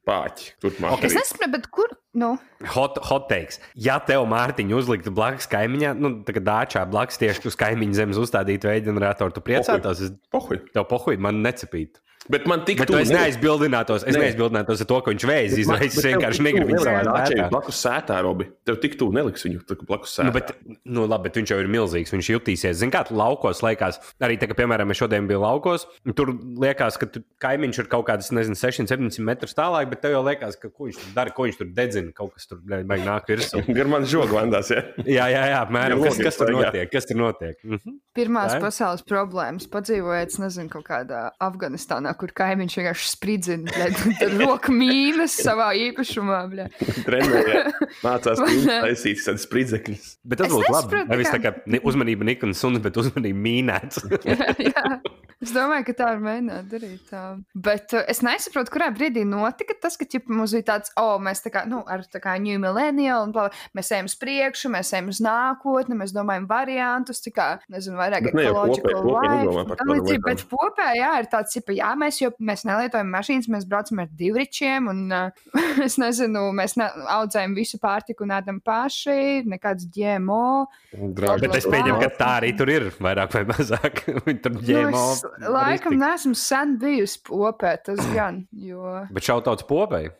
pāķi. 0.09 0.54
Turpmāk. 0.64 0.97
Ok. 0.97 1.04
Es 1.11 1.14
nesaprotu, 1.19 1.52
bet 1.59 1.69
kur? 1.71 1.92
Nu, 2.16 2.33
Hot, 2.75 2.97
hot 3.07 3.28
teiks, 3.30 3.61
ja 3.78 4.00
tev 4.02 4.25
Mārtiņa 4.26 4.75
uzliktu 4.75 5.12
blakus 5.14 5.47
kaimiņā, 5.52 5.92
nu, 5.95 6.09
tā 6.26 6.35
kā 6.35 6.40
dāčā 6.42 6.83
blakus 6.90 7.21
tieši 7.21 7.47
uz 7.47 7.54
kaimiņa 7.61 7.95
zemes 8.00 8.19
uzstādītu 8.19 8.66
vēja 8.66 8.83
ģeneratoru, 8.88 9.37
tu 9.37 9.42
priecātos. 9.47 10.00
Es 10.02 10.11
Pohuj. 10.35 10.59
tev 10.75 10.88
pohuļ, 10.90 11.21
man 11.23 11.38
necepītu. 11.45 12.02
Bet 12.29 12.45
man 12.47 12.61
tik 12.69 12.83
tuvu 12.85 12.99
es 13.00 13.09
neaizbildinātos, 13.11 14.05
es 14.05 14.12
Nē. 14.15 14.21
neaizbildinātos 14.27 14.83
ar 14.85 14.89
to, 14.91 14.99
ka 15.00 15.12
viņš 15.15 15.25
vēzi 15.25 15.62
izraisa. 15.62 15.89
Es 15.89 16.05
vienkārši 16.05 16.45
negribu 16.45 16.69
viņu 16.69 16.83
savā 16.85 17.00
sētā. 17.31 17.47
blakus 17.50 17.79
sētā, 17.81 18.19
Robi. 18.23 18.47
Tev 18.69 18.77
tik 18.83 18.99
tuvu 19.00 19.15
neliks 19.17 19.47
viņu 19.47 19.62
blakus 19.89 20.12
sētā. 20.19 20.27
Nu, 20.29 20.35
bet, 20.37 20.53
nu, 20.85 21.07
labi, 21.09 21.31
bet 21.31 21.39
viņš 21.41 21.53
jau 21.55 21.59
ir 21.62 21.71
milzīgs. 21.73 22.12
Viņš 22.12 22.29
jutīsies. 22.35 22.77
Zini, 22.83 22.93
kā 22.93 23.03
laukos 23.09 23.62
liekas. 23.65 23.99
Arī, 24.21 24.37
tā, 24.37 24.50
ka, 24.50 24.55
piemēram, 24.59 24.93
es 24.93 25.00
šodien 25.00 25.27
biju 25.31 25.41
laukos. 25.43 25.87
Tur 26.15 26.35
liekas, 26.61 27.00
ka 27.00 27.09
tu, 27.09 27.25
kaimiņš 27.43 27.81
ir 27.83 27.89
kaut 27.91 28.07
kāds, 28.11 28.29
nezinu, 28.37 28.59
600, 28.61 28.93
700 28.93 29.25
metrus 29.27 29.57
tālāk, 29.57 29.89
bet 29.91 30.05
tev 30.05 30.12
jau 30.19 30.23
liekas, 30.29 30.61
ka 30.61 30.69
ko 30.69 30.91
viņš 30.91 31.00
tur 31.00 31.17
dara, 31.17 31.35
ko 31.35 31.49
viņš 31.49 31.59
tur 31.62 31.73
dedzina. 31.81 32.12
Kaut 32.21 32.37
kas 32.37 32.47
tur 32.53 32.61
vajag 32.69 33.05
nāk 33.09 33.33
virsū. 33.33 33.65
Gar 33.81 33.91
man 33.91 34.05
žogu 34.05 34.37
vandās, 34.37 34.71
ja? 34.71 34.85
Jā, 35.21 35.27
jā, 35.33 35.43
jā, 35.55 35.59
apmēram. 35.65 36.05
Jā, 36.05 36.11
Kas, 36.11 36.21
kas 36.23 36.39
tur 36.39 36.53
notiek? 36.55 36.91
Kas 36.93 37.07
tur 37.09 37.19
notiek? 37.19 37.57
Mhm. 37.65 37.97
Pirmās 38.15 38.55
ir. 38.55 38.62
pasaules 38.62 39.03
problēmas. 39.07 39.67
Padzīvojiet, 39.71 40.37
nezinu, 40.43 40.69
kaut 40.73 40.85
kādā 40.87 41.31
Afganistānā, 41.43 42.10
kur 42.19 42.33
kaimiņš 42.37 42.76
vienkārši 42.81 43.09
spridzina 43.12 43.75
ar 43.87 43.95
roku 44.43 44.75
mīnas 44.75 45.37
savā 45.45 45.71
īpašumā. 45.88 46.40
bļa. 46.52 46.69
Trenēja. 47.07 47.64
Mācās 48.07 48.43
taisīt 48.43 49.23
tādas 49.25 49.47
spridzekļus. 49.49 50.11
Bet 50.25 50.43
tas 50.43 50.50
Es 50.50 50.57
būtu 50.59 50.75
labi. 50.75 51.02
Nevis 51.11 51.31
tā 51.33 51.40
kā 51.45 51.55
ne- 51.71 51.83
uzmanība 51.87 52.26
Nikons 52.29 52.61
suns, 52.61 52.81
bet 52.83 52.97
uzmanība 53.00 53.38
mīnēts. 53.47 54.05
Jā. 54.71 55.00
Es 55.40 55.55
domāju, 55.57 55.87
ka 55.88 55.93
tā 55.97 56.07
var 56.11 56.19
mēģināt 56.21 56.67
darīt. 56.69 57.05
Tā. 57.09 57.21
Bet 57.57 57.95
uh, 57.97 58.02
es 58.12 58.19
nesaprotu, 58.21 58.75
kurā 58.75 58.90
brīdī 58.93 59.23
notika 59.25 59.73
tas, 59.81 59.95
ka 59.97 60.05
ķipa, 60.05 60.35
mums 60.37 60.52
bija 60.52 60.67
tāds, 60.75 60.93
oh, 61.00 61.14
mēs 61.23 61.40
tā 61.40 61.49
kā, 61.55 61.62
nu, 61.71 61.79
ar 61.88 62.02
tā 62.12 62.21
kā 62.21 62.35
New 62.37 62.59
Millennial, 62.61 63.25
un 63.25 63.33
bla, 63.33 63.47
mēs 63.79 63.88
ejam 63.97 64.11
uz 64.11 64.19
priekšu, 64.21 64.69
mēs 64.75 64.90
ejam 64.93 65.09
uz 65.09 65.23
nākotni, 65.25 65.97
mēs 65.97 66.12
domājam 66.12 66.45
variantus, 66.50 67.23
tā 67.25 67.33
kā, 67.33 67.47
nezinu, 67.73 67.97
vairāk 68.02 68.29
lietām. 68.37 70.21
Bet 70.26 70.45
kopā, 70.50 70.90
jā, 70.99 71.14
ir 71.23 71.31
tāds, 71.33 71.57
ka, 71.57 71.73
jā, 71.73 71.88
mēs 72.00 72.19
jau 72.23 72.30
mēs 72.40 72.64
nelietojam 72.69 73.11
mašīnas, 73.12 73.47
mēs 73.52 73.66
braucam 73.69 74.00
ar 74.02 74.09
divričiem, 74.19 74.88
un 74.90 75.02
uh, 75.12 75.45
es 75.87 75.99
nezinu, 76.00 76.47
mēs 76.57 76.75
ne, 76.80 76.88
audzējam 77.16 77.54
visu 77.59 77.78
pārtiku 77.83 78.25
un 78.26 78.35
ēdam 78.38 78.59
paši, 78.64 79.45
nekāds 79.52 79.87
GMO. 79.95 80.66
Draugi. 80.92 81.47
Bet 81.47 81.59
es 81.61 81.69
pieņemu, 81.71 82.00
ka 82.02 82.11
tā 82.19 82.30
arī 82.40 82.54
tur 82.59 82.73
ir 82.73 82.88
vairāk 82.99 83.37
vai 83.38 83.45
mazāk. 83.52 84.02
Tur 84.40 84.57
Nu, 84.57 84.64
ģēmo. 84.66 85.00
es 85.12 85.23
laikam 85.52 85.95
neesmu 86.00 86.35
sen 86.38 86.75
bijusi 86.80 87.21
popē, 87.28 87.76
tas 87.87 88.00
gan, 88.14 88.42
jo 88.57 88.97
Bet 89.14 89.26
šautauts 89.28 89.66
popēji. 89.69 90.11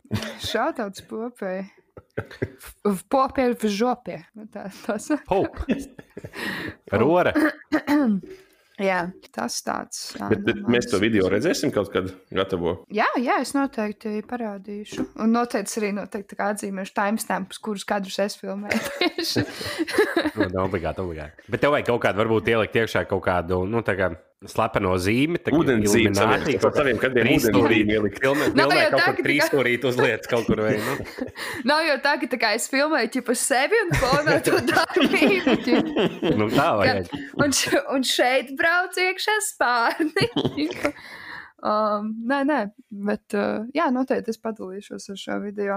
šautauts 0.45 1.03
popē. 1.09 1.53
Popē 3.11 3.45
ir 3.49 3.55
v 3.61 3.69
žopē. 3.71 4.17
Nu, 4.35 4.45
Tā, 4.51 4.67
tas, 4.85 5.07
Pop. 5.27 5.61
Rora. 6.91 7.31
jā, 8.85 9.01
tas 9.35 9.57
tāds. 9.65 10.01
jā, 10.17 10.29
Bet, 10.31 10.43
bet 10.47 10.63
mēs 10.71 10.89
to 10.91 10.99
video 11.01 11.29
redzēsim 11.31 11.73
kaut 11.73 11.91
kad 11.93 12.09
gatavo. 12.33 12.77
Jā, 12.93 13.07
jā, 13.21 13.39
es 13.43 13.53
noteikti 13.57 14.21
parādīšu. 14.27 15.07
Un 15.23 15.35
noteikti 15.35 15.79
arī 15.81 15.93
noteikti 15.97 16.39
atzīmēšu 16.41 16.95
timestamps, 16.97 17.61
kurus 17.61 17.85
kadrus 17.87 18.19
es 18.23 18.37
filmēju. 18.41 18.81
tieši. 18.99 19.45
Nu, 20.41 20.49
obligāti, 20.65 21.03
obligāti. 21.03 21.47
Bet 21.51 21.63
tev 21.63 21.75
vajag 21.75 21.89
kaut 21.91 22.03
kādu, 22.05 22.21
varbūt 22.23 22.51
ielikt 22.53 22.77
iekšā 22.83 23.05
kaut 23.09 23.23
kādu, 23.25 23.63
nu, 23.69 23.83
tā 23.85 23.97
kā 23.99 24.11
slepeno 24.49 24.95
zīmi. 24.97 25.37
tā 25.37 25.51
kā 25.53 25.57
Ūdenszīme 25.59 26.09
Illuminati, 26.09 26.55
saviem- 26.57 26.99
trīsstūrī. 27.27 27.61
ūdenszīmi 27.61 27.93
ielikt. 27.93 28.23
Nav 28.57 28.71
jau 28.73 28.89
kaut 28.89 28.99
tā, 29.01 29.05
kur 29.05 29.15
ka 29.15 29.23
trīs 29.27 29.41
tikai- 29.43 29.49
stūrīt 29.51 29.85
uz 29.85 29.97
lietas 30.01 30.27
kaut 30.31 30.45
kur 30.47 30.61
vai, 30.65 30.73
nu. 30.81 30.95
Nav 31.69 31.85
jau 31.85 31.97
tā, 32.01 32.13
ka 32.21 32.29
tā 32.31 32.39
kā 32.41 32.53
es 32.57 32.67
filmēju 32.73 33.11
ķipa 33.17 33.35
sevi 33.37 33.81
un 33.85 33.91
fonā 34.01 34.37
to 34.47 34.57
darbību. 34.71 35.57
Nu, 36.41 36.47
tā 36.49 36.69
vajag. 36.79 37.11
Un, 37.37 37.53
un 37.95 38.03
šeit 38.07 38.55
brauc 38.57 38.97
iekšā 38.97 39.37
spārni. 39.51 40.29
Um, 41.61 42.07
nē, 42.25 42.39
nē, 42.49 42.55
bet 43.05 43.35
uh, 43.37 43.67
jā, 43.77 43.83
noteikti 43.93 44.31
es 44.33 44.39
padalīšos 44.41 45.03
ar 45.13 45.17
šo 45.21 45.35
video. 45.43 45.75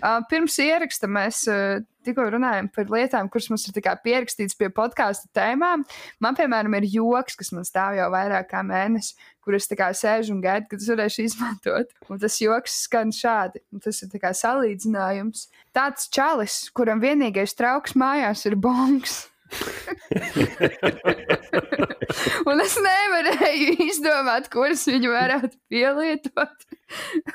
Uh, 0.00 0.22
pirms 0.30 0.54
ieraksta 0.64 1.10
mēs 1.12 1.42
uh, 1.52 1.82
tikko 2.06 2.26
runājām 2.32 2.70
par 2.74 2.90
lietām, 2.92 3.30
kuras 3.32 3.48
mums 3.52 3.66
ir 3.68 3.76
pierakstītas 4.04 4.58
pie 4.58 4.70
podkāstu 4.74 5.30
tēmām. 5.36 5.84
Man, 6.22 6.38
piemēram, 6.38 6.76
ir 6.78 6.88
joks, 6.94 7.38
kas 7.38 7.52
man 7.56 7.66
stāv 7.68 7.98
jau 7.98 8.08
vairāk 8.14 8.50
kā 8.52 8.62
mēnesi, 8.66 9.14
kur 9.44 9.58
es 9.58 9.68
sēžu 9.68 10.34
un 10.34 10.42
gaidu, 10.42 10.70
kad 10.70 10.82
es 10.82 10.90
varēšu 10.90 11.26
izmantot. 11.26 11.94
Un 12.10 12.22
tas 12.22 12.40
joks 12.42 12.82
skan 12.86 13.14
šādi. 13.14 13.62
Un 13.72 13.84
tas 13.84 14.02
ir 14.02 14.10
tā 14.10 14.34
salīdzinājums. 14.34 15.48
Tāds 15.76 16.10
čalis, 16.10 16.66
kuram 16.74 17.02
vienīgais 17.02 17.56
trauks 17.58 17.96
mājās 17.98 18.46
ir 18.50 18.56
bongs. 18.56 19.26
Un 22.46 22.60
es 22.62 22.76
nevarēju 22.82 23.76
izdomāt, 23.86 24.48
kuras 24.52 24.86
viņu 24.88 25.10
varētu 25.12 25.56
pielietot. 25.70 26.66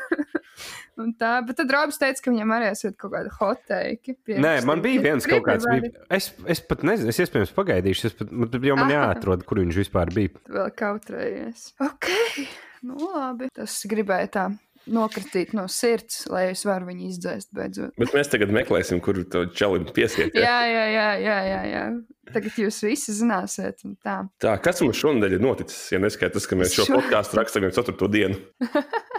Un 1.02 1.14
tā, 1.20 1.34
bet 1.48 1.58
tad 1.60 1.72
Robs 1.74 1.98
teica, 2.02 2.22
ka 2.24 2.32
viņam 2.34 2.54
arī 2.56 2.70
esat 2.72 2.98
kaut 3.02 3.14
kāda 3.16 3.32
hoteika. 3.40 4.16
Nē, 4.32 4.54
man 4.70 4.82
bija 4.86 5.02
viens 5.10 5.26
kaut 5.30 5.44
kāds. 5.48 5.66
Bija, 5.68 5.92
es, 6.14 6.32
es 6.46 6.62
pat 6.70 6.84
nezinu, 6.88 7.10
es 7.14 7.22
iespējams 7.26 7.54
pagaidīšu, 7.58 8.10
es 8.12 8.18
pat, 8.22 8.32
man- 8.32 8.50
jau 8.72 8.76
man 8.80 8.88
Aha. 8.92 8.98
jāatrod, 8.98 9.46
kur 9.50 9.64
viņš 9.64 9.82
vispār 9.84 10.14
bija. 10.14 10.34
Vēl 10.50 10.70
kautrējies. 10.78 11.72
Ok, 11.82 12.10
nu 12.88 12.98
labi. 13.14 13.50
Tas 13.54 13.80
gribēja 13.90 14.30
tā 14.38 14.46
nokritīt 14.92 15.52
no 15.54 15.68
sirds, 15.70 16.24
lai 16.32 16.48
es 16.56 16.64
varu 16.66 16.88
viņu 16.90 17.10
izdzēst 17.12 17.52
beidzot. 17.54 17.92
Bet 18.02 18.16
mēs 18.18 18.32
tagad 18.34 18.50
meklēsim, 18.50 18.98
kur 19.06 19.20
to 19.30 19.44
čalim 19.54 19.86
piesiet. 19.94 20.34
Jā, 20.34 20.58
jā, 20.66 20.86
jā, 20.96 21.10
jā, 21.22 21.38
jā, 21.52 21.60
jā. 21.70 21.84
Tagad 22.32 22.58
jūs 22.64 22.80
visi 22.88 23.14
zināsiet, 23.14 23.84
un 23.86 23.94
tā. 24.02 24.16
Tā, 24.42 24.56
kas 24.64 24.82
mums 24.82 24.98
šonadēļ 25.02 25.36
ir 25.38 25.44
noticis? 25.44 25.84
Ja 25.94 26.00
neskaitas, 26.02 26.48
ka 26.50 26.56
mēs 26.58 26.74
šo 26.74 26.86
Šo- 26.88 26.98
podkāstu 26.98 27.38
rakstām 27.42 27.68
jau 27.68 27.74
4. 27.84 28.10
dienu. 28.14 28.40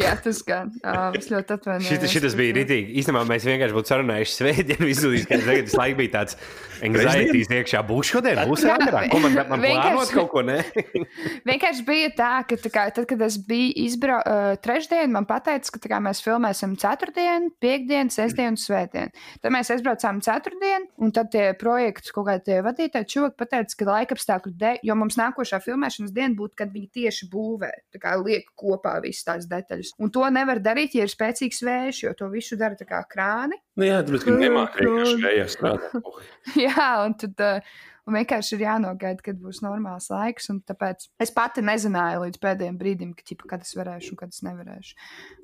Jā, 0.00 0.14
tas 0.22 0.40
gan. 0.46 0.72
Uh, 0.80 1.10
es 1.18 1.30
ļoti 1.30 1.56
atvainojos. 1.56 1.88
Šis, 1.90 2.16
šis 2.16 2.36
bija 2.38 2.56
rītīgi. 2.60 2.94
Īstenībā 3.00 3.22
mēs 3.28 3.46
vienkārši 3.48 3.76
būtu 3.76 3.92
sarunājuši 3.92 4.36
svētdienu, 4.36 4.90
izdarījis, 4.90 5.28
ka 5.28 5.40
tagad 5.44 5.70
tas 5.70 5.78
laiks 5.80 5.98
bija 5.98 6.14
tāds 6.18 6.38
anxiety 6.84 7.42
iekšā. 7.58 7.82
Būs 7.88 8.10
šodien, 8.12 8.40
būs 8.48 8.64
vakarā. 8.68 9.04
Ko 9.12 9.20
man, 9.22 9.36
man 9.50 9.64
plānot 9.64 10.12
kaut 10.14 10.30
ko, 10.32 10.44
ne? 10.46 10.58
Vienkārši 11.48 11.84
bija 11.86 12.10
tā, 12.16 12.30
ka 12.48 12.58
tā 12.60 12.72
kā, 12.72 12.86
tad, 12.94 13.06
kad 13.10 13.24
es 13.26 13.38
biju 13.46 13.72
izbraucis 13.84 14.30
uh, 14.30 14.56
trešdien, 14.64 15.12
man 15.14 15.28
teica, 15.28 15.74
ka 15.74 15.82
tā 15.82 15.92
kā, 15.92 16.00
mēs 16.02 16.22
filmēsim 16.24 16.76
ceturtdienu, 16.80 17.52
piekdienu, 17.62 18.12
sestdienu 18.14 18.54
un 18.54 18.60
svētdienu. 18.60 19.14
Tad 19.42 19.54
mēs 19.54 19.72
aizbraucām 19.74 20.20
ceturtdienu, 20.24 20.90
un 21.04 21.14
tad 21.16 21.30
tie 21.34 21.50
projekti 21.58 22.14
kaut 22.14 22.28
kādi 22.30 22.46
tie 22.48 22.60
vadītāji 22.66 23.10
čūki 23.14 23.38
pateica, 23.40 23.76
ka 23.76 23.88
laikapstākļu 23.90 24.54
dēļ, 24.60 24.80
jo 24.88 24.98
mums 24.98 25.18
nākošā 25.20 25.60
filmēšanas 25.64 26.14
diena 26.16 26.36
būtu, 26.38 26.56
kad 26.62 26.72
viņi 26.74 26.90
tieši 27.00 27.30
būvē, 27.32 27.70
tā 27.94 28.02
kā 28.02 28.16
liek 28.20 28.50
kopā 28.58 28.98
visas 29.04 29.26
tās 29.28 29.48
detaļas. 29.50 29.59
Un 30.00 30.12
to 30.14 30.24
nevar 30.32 30.62
darīt, 30.64 30.96
ja 30.98 31.06
ir 31.06 31.12
spēcīgs 31.12 31.62
vējš, 31.66 32.02
jo 32.06 32.14
to 32.18 32.30
visu 32.32 32.58
dara 32.60 32.78
tā 32.78 32.88
kā 32.88 33.02
krāni. 33.10 33.58
Nu, 33.78 33.86
jā, 33.88 34.00
ka 34.06 34.16
viņi 34.16 34.40
nemāķi 34.46 34.88
vienkārši 34.88 35.22
vējā 35.26 35.46
strādāt. 35.52 36.10
Jā, 36.66 36.88
un 37.04 37.14
tad 37.20 37.42
uh, 37.44 37.74
un 38.10 38.16
vienkārši 38.18 38.56
ir 38.56 38.64
jānogaida, 38.64 39.22
kad 39.24 39.38
būs 39.40 39.62
normāls 39.64 40.08
laiks. 40.12 40.50
un 40.52 40.60
Tāpēc 40.66 41.06
es 41.22 41.32
pati 41.34 41.64
nezināju 41.64 42.24
līdz 42.24 42.42
pēdējiem 42.42 42.78
brīdim, 42.80 43.14
ka, 43.16 43.24
ķipa, 43.30 43.48
kad 43.54 43.66
es 43.66 43.72
varēšu 43.78 44.14
un 44.14 44.20
kad 44.20 44.34
es 44.34 44.42
nevarēšu. 44.46 44.96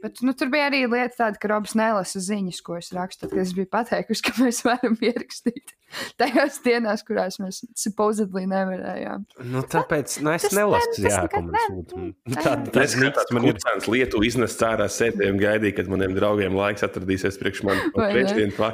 Bet 0.02 0.22
nu, 0.26 0.34
tur 0.38 0.50
bija 0.52 0.68
arī 0.70 0.84
lieta 0.86 1.22
tāda, 1.22 1.40
ka 1.40 1.50
Robs 1.52 1.76
nelasa 1.78 2.22
ziņas, 2.22 2.62
ko 2.66 2.78
es 2.80 2.92
rakstu. 2.96 3.26
Tad, 3.26 3.34
kad 3.36 3.44
es 3.44 3.54
biju 3.56 3.70
pateikusi, 3.72 4.26
ka 4.26 4.36
mēs 4.42 4.62
varam 4.66 4.98
ierakstīt 5.00 5.76
tajās 6.20 6.58
dienās, 6.64 7.04
kurās 7.06 7.38
mēs 7.42 7.62
supposedly 7.78 8.44
nevarējām. 8.50 9.24
Nu, 9.52 9.62
tāpēc 9.72 10.18
nu, 10.24 10.32
es 10.34 10.48
nelasu, 10.56 11.04
jā, 11.04 11.22
ko 11.32 11.42
man 11.46 11.56
sūta. 11.66 12.02
ne- 12.34 12.74
Tas 12.76 12.96
tāds 12.98 13.32
man 13.36 13.48
ir. 13.48 13.56
kucēns 13.56 13.88
lietu 13.92 14.22
iznest 14.26 14.62
ārā 14.66 14.88
sēdēm, 14.92 15.40
gaidīja, 15.42 15.78
kad 15.80 15.90
maniem 15.92 16.14
draugiem 16.18 16.56
laiks 16.58 16.86
atradīsies 16.86 17.40
priekš 17.40 17.64
manis. 17.68 17.90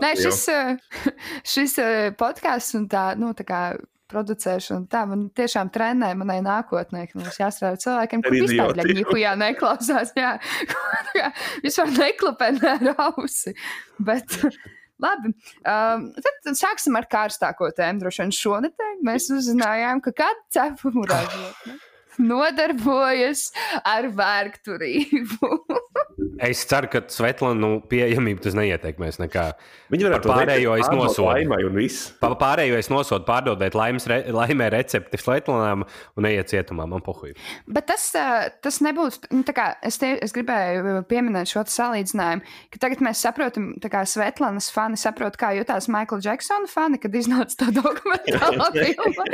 Nē, 0.02 0.12
šis, 0.18 0.44
uh, 0.52 1.08
šis 1.54 1.78
uh, 1.82 2.10
podkāsts 2.18 2.76
un 2.78 2.88
tā, 2.92 3.12
nu, 3.20 3.32
tā 3.38 3.46
kā 3.48 3.62
producēšana, 4.12 4.86
tā 4.92 5.06
man 5.08 5.24
tiešām 5.32 5.70
trenē 5.72 6.10
manai 6.20 6.40
nākotnē, 6.44 7.06
ka 7.08 7.16
mums 7.16 7.38
jāstrādā 7.40 7.78
ar 7.78 7.80
cilvēkiem, 7.80 8.24
kuriem 8.26 8.44
vispār 8.44 8.74
neņķujā 8.82 9.32
neklausās, 9.40 10.12
jā, 10.18 10.34
Tā 10.68 11.14
kā 11.16 11.30
vispār 11.64 11.94
neklapē 11.96 12.50
ne 12.58 12.74
ar 12.74 13.02
ausi. 13.08 13.54
Bet, 14.02 14.36
Labi, 15.02 15.32
um, 15.32 16.08
tad, 16.18 16.42
tad 16.46 16.58
sāksim 16.58 16.98
ar 16.98 17.08
karstāko 17.10 17.70
tēmu. 17.76 18.04
Droši 18.04 18.24
vien 18.24 18.36
šonadēļ 18.38 19.00
mēs 19.08 19.30
uzzinājām, 19.34 20.04
ka 20.04 20.14
kāda 20.22 20.44
cepumu 20.54 21.06
ražotne 21.10 21.80
nodarbojas 22.20 23.48
ar 23.84 24.10
vērkturību. 24.12 25.52
Es 26.42 26.60
ceru, 26.68 26.86
ka 26.90 27.00
Svetlānu 27.10 27.80
pieejamību 27.90 28.42
tas 28.44 28.54
neietekmēs 28.54 29.16
nekā. 29.18 29.42
Viņi 29.90 30.04
varētu 30.06 30.28
Par 30.28 30.40
pārējo 30.42 30.74
es 30.78 30.88
nosodu. 30.92 31.24
Laimai 31.28 31.58
un 31.66 31.74
viss. 31.76 32.10
Pa- 32.20 32.30
Pārējo 32.38 32.76
es 32.78 32.88
nosodu 32.92 33.24
pārdodēt 33.26 33.74
laimes 33.78 34.06
re, 34.10 34.18
laimē 34.34 34.68
recepti 34.74 35.18
Svetlānām 35.18 35.82
un 35.86 36.26
neiet 36.26 36.50
cietumā. 36.52 36.86
Man 36.90 37.02
pohuj. 37.04 37.32
Bet 37.66 37.88
tas, 37.90 38.04
tas 38.62 38.78
nebūtu. 38.84 39.30
Nu, 39.34 39.42
tā 39.46 39.54
kā 39.56 39.66
es, 39.86 39.98
te, 40.02 40.12
es 40.22 40.34
gribēju 40.36 41.02
pieminēt 41.10 41.50
šo 41.52 41.64
salīdzinājumu, 41.72 42.44
ka 42.74 42.82
tagad 42.86 43.02
mēs 43.08 43.22
saprotam, 43.24 43.70
kā 43.82 44.04
Svetlānas 44.08 44.70
fani 44.74 45.00
saprot, 45.00 45.38
kā 45.40 45.52
jutās 45.58 45.88
Maikla 45.92 46.20
Džeksona 46.22 46.70
fani, 46.70 47.00
kad 47.02 47.14
iznāca 47.18 47.64
tā 47.64 47.70
dokumentālā 47.80 48.68
filma. 48.78 49.28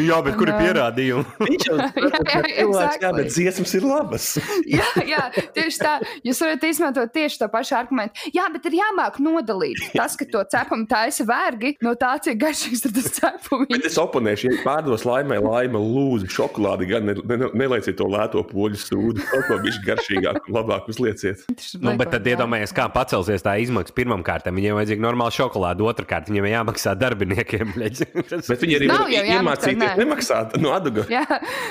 Jā, 0.00 0.22
bet 0.24 0.38
kur 0.40 0.48
ir 0.50 0.56
Pierādījumi? 0.92 1.24
Viņš 1.48 1.66
jau 1.68 1.76
cilvēks, 2.52 2.98
jā, 3.02 3.10
bet 3.16 3.30
dziesmas 3.32 3.74
ir 3.76 3.86
labas. 3.86 4.26
jā, 4.78 4.88
jā, 5.08 5.22
tieši 5.56 5.80
tā. 5.82 5.94
Jūs 6.26 6.42
varat 6.44 6.66
izmantot 6.68 7.12
tieši 7.14 7.40
to 7.42 7.48
pašu 7.52 7.76
argumentu. 7.78 8.28
Jā, 8.34 8.46
bet 8.52 8.66
ir 8.70 8.78
jāmāk 8.80 9.18
nodalīt 9.22 9.80
tas, 9.96 10.16
ka 10.18 10.26
to 10.28 10.42
cepumu 10.52 10.86
taisa 10.90 11.26
vergi 11.28 11.74
no 11.84 11.94
tā, 11.98 12.14
cik 12.22 12.38
garšīgs 12.42 12.86
ir 12.88 12.94
tas 12.96 13.08
Bet 13.12 13.18
cepums. 13.18 13.86
es 13.88 13.98
oponēšu, 14.00 14.50
ja 14.50 14.62
pārdos 14.64 15.06
laimē, 15.08 15.38
laime 15.42 15.80
lūdzu 15.80 16.30
šokolādi, 16.32 16.88
gan 16.90 17.08
ne, 17.08 17.16
ne, 17.16 17.50
nelieciet 17.56 17.98
to 17.98 18.08
lēto 18.10 18.42
poļu 18.48 18.80
sūdu. 18.80 19.24
Kaut 19.30 19.48
ko 19.48 19.58
viņš 19.62 19.80
garšīgāk 19.86 20.48
un 20.48 20.56
labāk 20.56 20.88
uzlieciet. 20.92 21.44
Nu, 21.82 21.94
bet 22.00 22.12
tad 22.14 22.26
iedomājieties, 22.28 22.74
kā 22.76 22.88
pacelsies 22.92 23.44
tā 23.44 23.56
izmaksa 23.62 23.94
pirmkārt. 23.96 24.48
Viņiem 24.52 24.76
vajadzīga 24.78 25.04
normāla 25.04 25.34
šokolāde, 25.34 25.84
otrkārt 25.86 26.30
viņiem 26.30 26.48
jāmaksā 26.52 26.94
darbiniekiem. 26.98 27.72
Bet 27.76 28.62
viņi 28.62 28.78
arī 28.78 28.90
Nav 28.90 29.12
iemācīties 29.12 29.98
nemaksāt 30.00 30.56
no 30.62 30.72
aduga. 30.82 31.04
Jā, 31.10 31.22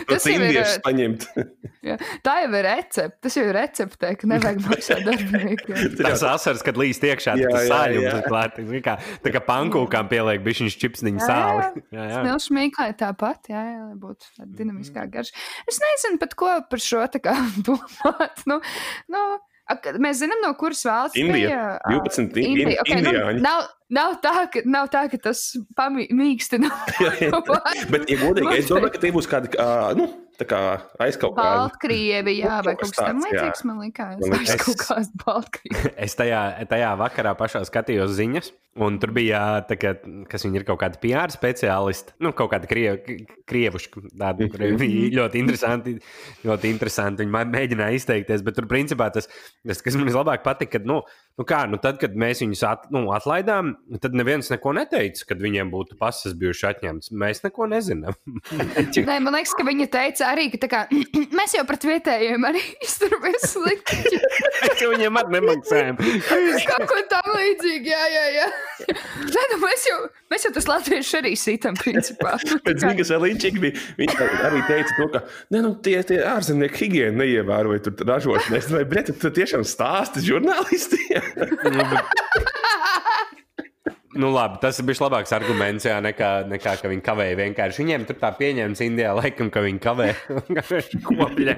Tas 0.10 0.26
ir. 0.28 0.40
indiešus 0.40 0.80
paņemt. 0.86 1.28
Jā, 1.86 1.96
tā 2.26 2.36
jau 2.44 2.50
ir 2.58 2.66
recepte. 2.68 3.18
Tas 3.26 3.38
jau 3.38 3.44
ir 3.48 3.56
recepte, 3.58 4.12
ka 4.22 4.30
nevajag 4.32 4.64
maksāt 4.70 5.04
darbiniekiem. 5.08 5.84
Tas 6.02 6.24
asars, 6.34 6.64
kad 6.66 6.80
līdz 6.82 7.02
iekšā 7.12 7.36
Jā, 7.40 7.52
tas 7.54 7.70
sāļums 7.72 8.26
klāts. 8.28 8.58
Tā 8.62 8.82
kā, 8.88 8.96
tā 9.26 9.34
kā 9.36 9.44
pankūkām 9.48 10.10
pieliek 10.12 10.44
bišķiņš 10.46 10.80
čipsniņu 10.82 11.24
sāli. 11.26 11.70
Jā, 11.96 12.08
jā. 12.08 12.20
Smilšu 12.22 12.52
smīklē 12.52 12.90
tāpat, 13.00 13.52
jā, 13.52 13.62
jā, 13.68 13.80
lai 13.90 13.98
būtu 14.00 14.28
tāda 14.38 14.52
dinamiskā 14.62 15.06
garša. 15.12 15.34
Es 15.70 15.80
nezinu 15.84 16.20
pat 16.22 16.36
ko 16.40 16.52
par 16.72 16.82
šo 16.84 17.04
tā 17.12 17.22
kā 17.24 17.34
domāt. 17.66 18.44
Nu, 18.50 18.60
nu, 19.12 19.24
mēs 20.02 20.22
zinām, 20.24 20.42
no 20.46 20.54
kuras 20.60 20.84
valsts 20.88 21.18
Indija. 21.20 21.48
bija. 21.50 21.60
ā, 21.80 21.94
12 21.96 22.38
in- 22.38 22.50
Indija. 22.56 22.82
Okay, 22.86 23.02
nu, 23.02 23.12
indiāņi. 23.14 23.42
nav, 23.46 23.64
nav, 23.90 24.16
tā, 24.24 24.34
ka, 24.54 24.64
nav 24.66 24.90
tā, 24.94 25.06
ka 25.12 25.18
tas 25.30 25.44
pamīkstina. 25.78 26.70
Bet, 27.94 28.10
ja 28.10 28.18
godīgi, 28.22 28.58
es 28.60 28.70
domāju, 28.72 28.92
ka 28.96 29.04
tie 29.06 29.12
būs 29.16 29.30
kādi 29.32 29.54
ā, 29.62 29.70
nu, 29.98 30.08
tā 30.42 30.48
kā 30.50 30.62
aizkaut 31.06 31.36
kādi. 31.38 31.62
Baltkrievija, 31.62 32.48
jā, 32.48 32.58
vai 32.66 32.74
kaut 32.80 32.90
kas 32.90 32.98
tam 32.98 33.22
tāds, 33.22 33.30
jā. 33.30 33.44
līdzīgs, 33.46 33.66
man 33.70 33.84
liekas. 33.86 34.18
Man 34.18 34.32
Man 34.32 34.40
liekas. 34.40 34.56
liekas, 34.56 34.66
kaut 34.66 34.82
kāds 34.88 35.14
Baltkrievija. 35.26 35.94
Es 36.08 36.18
tajā, 36.18 36.42
tajā 36.72 36.92
vakarā 37.00 37.36
pašā 37.38 37.62
skatījos 37.68 38.16
ziņas, 38.18 38.52
un 38.82 38.98
tur 39.04 39.12
bija, 39.16 39.42
tā 39.68 39.76
kā, 39.80 39.94
kas 40.32 40.46
viņi 40.48 40.62
ir 40.62 40.66
kaut 40.68 40.80
kādi 40.82 41.00
PR 41.04 41.32
speciālisti, 41.34 42.16
nu, 42.24 42.32
kaut 42.38 42.54
kādi 42.54 42.70
krievi, 42.72 43.18
krievuši, 43.52 43.92
tādi 44.22 44.48
ļoti 45.18 45.42
interesanti, 45.44 45.96
ļoti 46.48 46.72
interesanti. 46.72 47.26
Viņi 47.26 47.36
mē- 47.36 47.50
mēģināja 47.52 48.00
izteikties, 48.00 48.46
bet 48.48 48.58
tur, 48.58 48.70
principā, 48.72 49.10
tas, 49.14 49.28
tas 49.68 49.84
kas 49.84 50.00
man 50.00 50.08
vislabāk 50.10 50.46
patika, 50.46 50.78
kad, 50.80 50.88
nu, 50.88 51.02
nu 51.38 51.46
kā, 51.48 51.66
nu, 51.70 51.78
tad, 51.84 52.00
kad 52.02 52.16
mēs 52.18 52.42
viņus 52.46 52.64
at, 52.70 52.88
nu, 52.96 53.04
atlaidām, 53.16 53.74
tad 54.02 54.16
neviens 54.18 54.50
neko 54.54 54.74
neteica, 54.80 55.28
kad 55.34 55.44
viņiem 55.44 55.70
būtu 55.74 56.00
pasas 56.00 56.34
bijušas 56.40 56.78
atņemtas. 56.78 57.12
Mēs 57.12 57.44
neko 57.46 57.68
nezinām. 57.72 58.16
Nē, 59.12 59.20
man 59.20 59.36
liekas, 59.36 59.54
ka 59.58 59.68
viņa 59.68 59.90
teica 59.92 60.31
arī, 60.32 60.48
ka 60.54 60.70
kā, 60.72 60.82
mēs 61.40 61.56
jau 61.58 61.64
pret 61.68 61.86
vietējiem 61.90 62.48
arī 62.50 62.62
izturamies 62.88 63.48
slikti. 63.54 64.20
Mēs 64.62 64.84
jau 64.84 64.90
viņiem 64.94 65.20
arī 65.22 65.36
nemaksājam. 65.38 66.00
Kaut 66.72 66.88
ko 66.90 67.00
tam 67.12 67.30
līdzīgu, 67.36 67.92
jā, 67.92 68.02
jā, 68.16 68.26
jā. 68.38 68.48
Nē, 69.28 69.46
nu 69.54 69.60
mēs 69.62 69.86
jau, 69.90 70.00
mēs 70.34 70.48
jau 70.48 70.54
tas 70.56 70.70
latvieši 70.72 71.20
arī 71.22 71.34
sitam, 71.40 71.78
principā. 71.80 72.38
Bet 72.66 72.82
zini, 72.82 72.96
kas 73.00 73.14
līdzīgi 73.26 73.64
bija? 73.64 73.86
Viņš 74.00 74.18
arī 74.48 74.64
teica, 74.70 74.98
to, 74.98 75.10
ka 75.14 75.24
ne, 75.54 75.64
nu, 75.68 75.76
tie, 75.86 75.98
tie 76.08 76.22
ārzemnieki 76.32 76.86
higiēnu 76.86 77.22
neievēroja 77.24 77.86
tur 77.88 78.08
ražošanas. 78.12 78.72
Vai 78.78 78.86
brēt, 78.90 79.14
tu 79.22 79.34
tiešām 79.34 79.66
stāsti 79.68 80.26
žurnālistiem? 80.30 81.32
Nu, 84.12 84.28
labi, 84.34 84.58
tas 84.60 84.76
ir 84.80 84.86
bijis 84.88 85.00
labāks 85.00 85.32
arguments, 85.36 85.86
jā, 85.88 85.96
nekā, 86.04 86.30
nekā 86.52 86.74
ka 86.82 86.90
viņi 86.92 87.04
kavēja. 87.06 87.38
Vienkārši 87.40 87.84
viņiem 87.84 88.06
tur 88.10 88.18
tā 88.20 88.34
pieņemts 88.36 88.84
Indijā, 88.84 89.14
laikam, 89.16 89.48
ka 89.54 89.64
viņi 89.64 89.80
kavē 89.84 90.10
kopļa. 91.08 91.56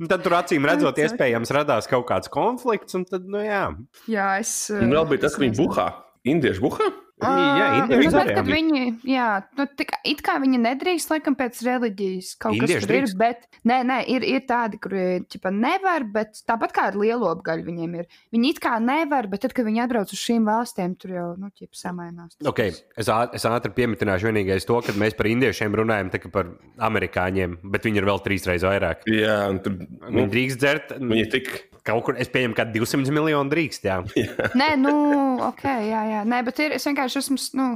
Nu, 0.00 0.10
Tad 0.10 0.24
tur 0.26 0.34
acīm 0.40 0.66
redzot, 0.66 0.98
iespējams, 0.98 1.54
radās 1.54 1.86
kaut 1.90 2.08
kāds 2.10 2.32
konflikts, 2.32 2.98
un 2.98 3.06
tad, 3.06 3.28
nu, 3.30 3.38
jā. 3.44 3.68
Jā, 4.10 4.32
es. 4.42 4.56
Un 4.74 4.94
vēl 4.96 5.06
bija 5.12 5.28
tas, 5.28 5.38
ka 5.38 5.46
viņi 5.46 5.60
buhā. 5.62 5.88
Indieši 6.26 6.64
buhā? 6.64 6.90
Jā, 7.16 7.68
nu, 7.72 7.78
indieši 7.80 8.10
tad, 8.12 8.18
arī. 8.20 8.34
kad 8.36 8.48
viņi, 8.50 8.80
jā, 9.08 9.28
nu, 9.56 9.64
tā 9.78 9.86
kā, 9.88 10.00
it 10.04 10.20
kā 10.24 10.34
viņi 10.42 10.58
nedrīkst, 10.60 11.12
laikam, 11.14 11.36
pēc 11.38 11.62
reliģijas 11.64 12.34
kaut 12.42 12.58
Indieši 12.58 12.76
kas 12.76 12.88
tur 12.90 12.96
ir, 12.98 13.06
bet, 13.16 13.46
nē, 13.64 13.78
nē, 13.88 13.98
ir, 14.12 14.26
ir 14.36 14.42
tādi, 14.48 14.80
kuri, 14.84 15.04
ķipa, 15.32 15.52
nevar, 15.54 16.04
bet 16.12 16.42
tāpat 16.44 16.74
kā 16.76 16.90
ar 16.90 16.98
lielo 17.00 17.30
apgaļu 17.32 17.64
viņiem 17.70 17.96
ir. 18.02 18.10
Viņi 18.36 18.52
it 18.52 18.60
kā 18.60 18.74
nevar, 18.84 19.30
bet 19.32 19.46
tad, 19.46 19.56
kad 19.56 19.64
viņi 19.64 19.84
atbrauc 19.86 20.12
uz 20.12 20.20
šīm 20.20 20.50
valstīm, 20.50 20.98
tur 21.00 21.14
jau, 21.16 21.26
nu, 21.40 21.48
ķipa, 21.56 21.80
samainās. 21.80 22.36
Okay, 22.52 22.76
es, 22.76 23.08
es 23.08 23.48
ātri 23.48 23.72
piemitināšu 23.80 24.28
vienīgais 24.28 24.68
to, 24.68 24.76
ka 24.84 24.92
mēs 25.00 25.16
par 25.16 25.30
indiešiem 25.32 25.80
runājam, 25.80 26.12
tā 26.12 26.20
kā 26.20 26.32
par 26.34 26.52
amerikāņiem, 26.90 27.62
bet 27.64 27.88
viņi 27.88 28.02
ir 28.02 28.10
vēl 28.12 28.20
trīs 28.28 28.44
reizes 28.44 28.68
vairāk. 28.68 29.08
Jā, 29.08 29.40
un 29.48 29.64
tur 29.64 29.76
Viņi 30.06 30.22
nu, 30.22 30.30
drīkst 30.30 30.60
dzert 30.60 30.92
viņi 31.00 31.24
tik. 31.32 31.50
kaut 31.86 32.04
kur, 32.06 32.16
es 32.20 32.30
pieņemu, 32.32 32.54
ka 32.58 32.66
200 32.70 33.12
miljonu 33.14 33.52
drīkst. 33.52 33.86
Jā. 33.86 34.00
Nē, 34.60 34.68
nu, 34.80 34.92
ok, 35.40 35.62
jā, 35.64 36.00
jā. 36.10 36.20
Nē, 36.26 36.44
bet 36.44 36.58
ir, 36.64 36.72
es 36.76 36.84
vienkārši 36.86 37.18
esmu, 37.22 37.36
nu, 37.58 37.66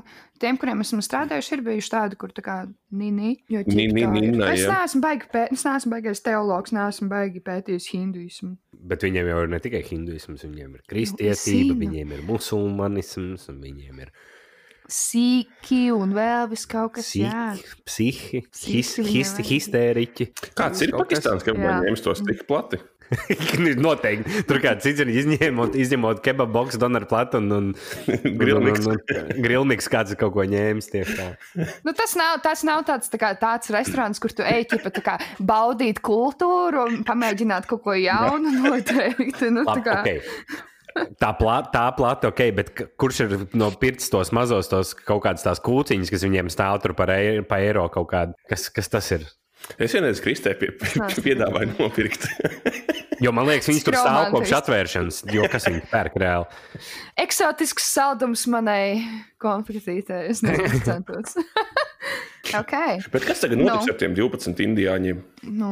tiem, 0.40 0.56
kuriem 0.60 0.80
esmu 0.84 1.00
strādājuši, 1.04 1.52
ir 1.58 1.62
bijuši 1.66 1.90
tādi, 1.94 2.16
kur 2.20 2.28
tā 2.36 2.42
kā 2.42 2.56
nini. 2.92 3.36
jo 3.48 3.60
ķip 3.64 3.74
Ni- 3.74 3.86
ni- 3.88 4.02
tā 4.04 4.16
ir. 4.16 4.30
nina, 4.30 4.50
Es 4.52 4.66
neesmu 4.66 5.00
baigi, 5.02 5.28
pē, 5.32 5.46
es 5.52 5.64
neesmu 5.64 5.90
baigais 5.94 6.20
teologs, 6.22 6.72
neesmu 6.72 7.08
baigi 7.08 7.40
pētījis 7.40 7.90
hinduismu. 7.92 8.56
Bet 8.72 9.00
viņiem 9.02 9.28
jau 9.28 9.42
ir 9.42 9.48
ne 9.48 9.58
tikai 9.58 9.82
hinduisms, 9.84 10.42
viņiem 10.44 10.74
ir 10.74 10.80
Nu, 10.80 10.88
kristietība, 10.88 11.74
zinu. 11.74 11.78
viņiem 11.84 12.12
ir 12.12 12.22
musulmanisms, 12.22 13.48
un 13.48 13.60
viņiem 13.60 14.00
ir 14.00 14.10
Sīki 14.90 15.92
un 15.94 16.10
vēl 16.16 16.48
vis 16.50 16.64
kaut 16.66 16.94
kas 16.96 17.12
tāds. 17.14 17.60
psihi, 17.86 18.40
psihi, 18.50 18.72
his, 18.74 18.96
viņiem 18.98 19.12
his, 19.12 19.34
histēriķi. 19.50 20.26
Kāds 20.58 20.82
ir 20.82 20.90
Pakistāns, 20.96 21.44
ka 21.46 21.52
Jā. 21.52 21.58
viņi 21.60 21.86
ņems 21.86 22.02
tos 22.02 22.22
tik 22.26 22.42
plati? 22.48 22.80
Noteikti. 23.84 24.44
Tur 24.48 24.60
kāds 24.62 24.86
cits 24.86 25.02
ir 25.02 25.10
izņēmot, 25.12 25.74
izņemot 25.78 26.22
kebabu 26.24 26.54
boxu, 26.54 26.78
donoru 26.80 27.08
platu 27.10 27.40
un, 27.40 27.50
un, 27.56 27.68
Grilniks. 28.40 28.86
un, 28.86 28.96
un, 28.96 29.02
un 29.34 29.44
grilniks 29.44 29.90
kāds 29.90 30.14
ir 30.14 30.20
kaut 30.20 30.34
ko 30.36 30.46
ņēmis 30.46 30.90
tieši 30.92 31.18
tā. 31.18 31.28
Nu, 31.86 31.94
tas, 31.96 32.14
nav, 32.18 32.38
tas 32.44 32.64
nav 32.66 32.84
tāds, 32.88 33.10
tā 33.12 33.20
kā, 33.20 33.32
tāds 33.40 33.72
restorāns, 33.74 34.22
kur 34.22 34.34
tu 34.34 34.46
ej 34.46 34.68
ķipa, 34.70 34.94
tā 34.94 35.04
kā, 35.06 35.18
baudīt 35.42 36.02
kultūru 36.06 36.86
un 36.86 37.04
pamēģināt 37.06 37.68
kaut 37.70 37.84
ko 37.86 37.98
jaunu 37.98 38.54
noteikti. 38.64 39.50
Nu, 39.50 39.66
tā 39.66 39.76
Labi, 39.76 39.86
kā, 39.86 40.00
okay. 40.02 40.66
Tā 41.20 41.30
plata, 41.38 41.70
tā 41.70 41.84
plata, 41.94 42.30
ok, 42.32 42.40
bet 42.54 42.72
kurš 42.98 43.20
ir 43.24 43.34
no 43.58 43.70
pirts 43.80 44.10
tos 44.10 44.32
mazos, 44.34 44.70
tos 44.70 44.90
kaut 44.98 45.22
kādas 45.26 45.44
tās 45.46 45.62
kūciņas, 45.62 46.10
kas 46.10 46.24
viņiem 46.26 46.50
stāv 46.52 46.80
tur 46.82 46.96
par 46.98 47.12
eiro, 47.14 47.44
pa 47.46 47.60
eiro 47.62 47.86
kaut 47.94 48.10
kādu? 48.10 48.34
Kas, 48.50 48.66
kas 48.74 48.90
tas 48.90 49.10
ir? 49.14 49.26
Es 49.78 49.94
vienreiz 49.94 50.20
Kristē 50.24 50.56
pie, 50.58 50.72
pie, 50.80 51.06
piedāvāju 51.24 51.76
nopirkt. 51.78 52.26
Jo 53.20 53.32
man 53.36 53.46
liekas, 53.50 53.68
viņi 53.68 53.82
tur 53.84 53.96
stāv 53.98 54.30
kopš 54.32 54.54
atvēršanas, 54.60 55.22
jo 55.34 55.44
kas 55.52 55.66
viņi 55.68 55.82
pērk 55.90 56.16
reāli. 56.22 56.46
eksotisks 57.20 57.90
saldums 57.94 58.46
manai 58.48 59.02
konfliktītei. 59.42 60.30
Es 60.32 60.40
nezinu, 60.44 60.80
centos. 60.86 61.36
ok. 62.60 62.74
Bet 63.12 63.26
kas 63.28 63.42
tagad 63.44 63.60
notiks 63.60 63.86
Nu. 63.86 63.92
ar 63.92 63.98
tiem 64.00 64.16
12 64.16 64.64
indiāņiem? 64.64 65.20
Nu, 65.52 65.70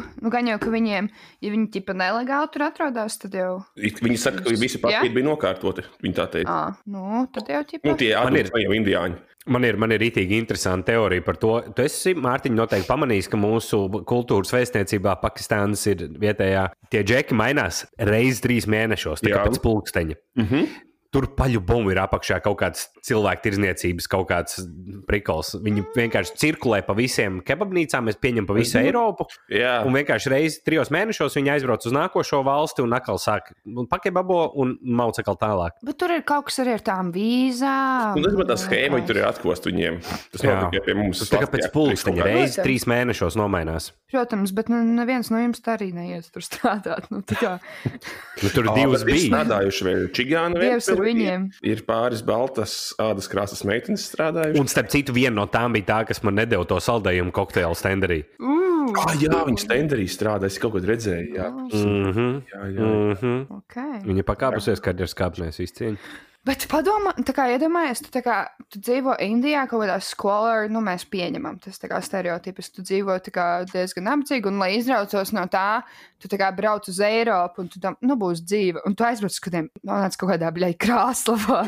nu, 0.00 0.32
gan 0.32 0.48
jau, 0.48 0.58
ka 0.62 0.72
viņiem, 0.72 1.08
ja 1.44 1.52
viņi 1.52 1.70
tipa 1.76 1.94
nelegāli 1.96 2.50
tur 2.54 2.66
atrodas, 2.70 3.18
tad 3.22 3.36
jau. 3.36 3.52
Viņi 3.76 4.18
saka, 4.20 4.42
ka 4.44 4.56
visi 4.56 4.80
papīri 4.82 5.12
bija 5.14 5.28
nokārtoti. 5.30 5.84
Viņi 6.04 6.16
tā 6.18 6.28
teica. 6.32 6.50
À, 6.52 6.74
nu, 6.90 7.24
tad 7.34 7.48
jau 7.52 7.62
tipa. 7.68 7.88
Nu, 7.88 7.96
tie 8.00 8.12
ir- 8.16 8.52
jau 8.66 8.76
indiāņi. 8.80 9.22
Man 9.46 9.62
ir, 9.62 9.76
man 9.78 9.92
ir 9.94 10.02
itīgi 10.02 10.40
interesanta 10.40 10.90
teorija 10.90 11.22
par 11.22 11.36
to. 11.38 11.60
Tu 11.70 11.84
esi, 11.84 12.16
Mārtiņ, 12.18 12.50
noteikti 12.58 12.88
pamanījis, 12.88 13.28
ka 13.30 13.38
mūsu 13.38 13.78
kultūras 14.02 14.50
vēstniecībā 14.50 15.12
Pakistānas 15.22 15.84
ir 15.86 16.05
vietējā. 16.22 16.66
Tie 16.92 17.02
džeki 17.06 17.36
mainās 17.38 17.84
reizes 17.98 18.42
trīs 18.44 18.68
mēnešos, 18.70 19.24
tā 19.24 19.32
kā 19.32 19.40
Jā. 19.40 19.46
pēc 19.48 19.62
pulksteņa. 19.64 20.18
Mm 20.38 20.46
-hmm. 20.50 20.68
Tur 21.14 21.28
paļu 21.38 21.60
bumbu 21.64 21.92
ir 21.94 22.00
apakšā 22.02 22.40
kaut 22.44 22.58
kāds 22.60 22.88
cilvēku 23.06 23.44
tirzniecības, 23.46 24.08
kaut 24.10 24.26
kāds 24.28 24.58
prikols. 25.08 25.54
Viņi 25.62 25.84
vienkārši 25.94 26.34
cirkulē 26.42 26.80
pa 26.84 26.92
visiem 26.98 27.38
kebabnīcām, 27.46 28.08
mēs 28.10 28.18
pieņemam 28.20 28.48
pa 28.50 28.56
visu 28.58 28.78
Eiropu. 28.80 29.26
Jā, 29.48 29.78
Un 29.86 29.94
vienkārši 29.96 30.32
reizi 30.32 30.60
trijos 30.66 30.90
mēnešos 30.92 31.36
viņi 31.38 31.52
aizbrauc 31.54 31.86
uz 31.86 31.94
nākošo 31.94 32.42
valsti 32.44 32.82
un 32.84 32.92
atkal 32.98 33.20
sāk 33.22 33.52
pakebabo 33.92 34.40
un 34.60 34.74
mauc 34.82 35.16
atkal 35.22 35.38
tālāk. 35.40 35.78
Bet 35.86 35.96
tur 36.02 36.10
ir 36.16 36.24
kaut 36.26 36.48
kas 36.50 36.58
arī 36.64 36.74
ar 36.76 36.84
tām 36.84 37.12
vīzām. 37.14 38.16
un 38.18 38.26
es 38.26 38.34
domāju, 38.34 38.48
tā 38.50 38.58
schēma 38.60 38.98
viņi 38.98 39.06
tur 39.12 39.20
ir 39.22 39.28
atkost 39.30 39.68
viņiem. 39.70 40.00
Tas 40.34 40.42
nav 40.46 40.66
tikai 40.66 40.84
pie 40.88 40.96
mums. 40.98 41.22
Tas 41.22 41.32
tā 41.32 41.40
kā 41.44 41.50
pēc 41.54 41.68
pulksteņa 41.74 42.26
reizi 42.26 42.58
Protams. 42.58 42.64
trīs 42.66 42.86
mēnešos 42.90 43.38
nomainās. 43.38 43.90
Protams, 44.12 44.52
bet 44.54 44.68
nu, 44.72 44.82
neviens 44.96 45.30
no 45.32 45.40
jums 45.42 45.62
tā 45.64 45.76
arī 45.78 45.92
neies 45.94 46.28
tur 46.34 46.44
strādāt. 46.44 47.08
Nu, 47.14 47.22
tā 47.26 47.38
kā 47.40 47.54
Nu, 48.42 48.50
tur 48.52 48.68
divas 48.74 49.02
bija. 49.06 49.30
strādājuši 49.30 49.86
vēl 49.86 50.04
čigāni. 50.16 50.58
Viņiem. 51.06 51.48
Ir 51.62 51.82
pāris 51.88 52.22
baltas 52.26 52.94
ādas 53.02 53.30
krāsas 53.32 53.64
meitenes 53.68 54.08
strādājuši. 54.10 54.60
Un 54.60 54.70
starp 54.70 54.92
citu, 54.92 55.14
viena 55.16 55.36
no 55.40 55.46
tām 55.46 55.72
bija 55.76 55.90
tā, 55.92 56.00
kas 56.10 56.22
man 56.26 56.38
nedēļa 56.42 56.68
to 56.72 56.80
saldējumu 56.82 57.32
kokteili 57.36 57.78
stenderī. 57.78 58.20
uh, 58.40 58.66
Ah, 58.94 59.14
jā, 59.18 59.32
viņas 59.46 59.66
tenderī 59.66 60.06
strādā. 60.10 60.46
Es 60.46 60.58
kaut 60.62 60.76
ko 60.76 60.78
redzēju. 60.78 61.34
Jā, 61.34 61.48
Mm 61.50 62.12
-hmm. 62.12 62.42
jā, 62.52 62.62
jā. 62.76 62.80
Mm 62.80 63.14
-hmm. 63.14 63.46
okay. 63.58 64.02
Viņa 64.06 64.22
pakāpusies 64.22 64.80
karjeras 64.80 65.14
kāpnēs 65.14 65.60
izcīņā. 65.60 65.96
Bet 66.46 66.68
padomā, 66.70 67.10
tā 67.26 67.32
kā 67.34 67.48
iedomājies, 67.50 68.04
tu, 68.06 68.20
kā, 68.22 68.36
tu 68.70 68.78
dzīvo 68.78 69.16
Indijā, 69.24 69.64
kaut 69.66 69.82
kādā 69.82 69.96
skolā, 70.04 70.68
nu 70.70 70.78
mēs 70.84 71.02
pieņemam, 71.10 71.58
tas 71.64 71.80
kā 71.82 71.98
stereotips, 72.04 72.70
tu 72.76 72.84
dzīvo 72.86 73.16
kā 73.34 73.46
diezgan 73.66 74.06
nabadzīgi, 74.06 74.46
un 74.52 74.62
lai 74.62 74.76
izraucos 74.76 75.34
no 75.34 75.42
tā, 75.50 75.82
tu 76.22 76.30
kā 76.38 76.52
brauc 76.54 76.86
uz 76.92 77.00
Eiropu, 77.02 77.64
un 77.64 77.72
tu 77.72 77.82
tam, 77.82 77.98
nu, 78.06 78.14
būs 78.20 78.44
dzīve, 78.46 78.84
un 78.86 78.94
tu 78.94 79.06
aizbrauc 79.08 79.34
uz 79.34 79.42
kādiem, 79.42 79.70
nonāc 79.82 80.18
kaut 80.20 80.36
kādā, 80.36 80.52
bļai, 80.54 80.74
krāslavā. 80.86 81.64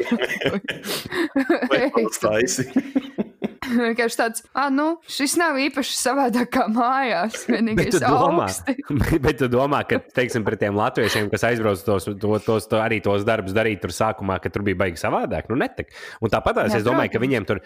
Vai 1.75 2.07
taisi? 2.23 2.71
Vienkārši 3.89 4.19
tāds, 4.19 4.45
ah, 4.57 4.69
nu, 4.73 4.87
šis 5.11 5.37
nav 5.41 5.59
īpaši 5.61 5.97
savādāk 5.99 6.51
kā 6.55 6.67
mājās, 6.73 7.45
Bet 7.79 7.93
tu 7.95 8.01
domā, 8.03 8.49
bet 9.25 9.41
tu 9.41 9.49
domā, 9.53 9.83
ka, 9.89 10.01
teiksim, 10.17 10.45
pret 10.47 10.63
tiem 10.63 10.79
latviešiem, 10.79 11.29
kas 11.33 11.47
aizbrauc 11.51 11.83
tos, 11.87 12.09
to, 12.09 12.39
tos 12.45 12.69
to, 12.71 12.81
arī 12.83 13.01
tos 13.05 13.27
darbus 13.29 13.57
darīt 13.57 13.83
tur 13.85 13.95
sākumā, 13.95 14.39
ka 14.43 14.53
tur 14.53 14.65
bija 14.67 14.79
baigi 14.85 15.01
savādāk, 15.01 15.51
nu 15.53 15.59
netek. 15.61 15.93
Un 16.25 16.33
tāpat 16.33 16.65
es 16.69 16.87
domāju, 16.87 17.13
ka 17.15 17.23
viņiem 17.23 17.49
tur. 17.49 17.63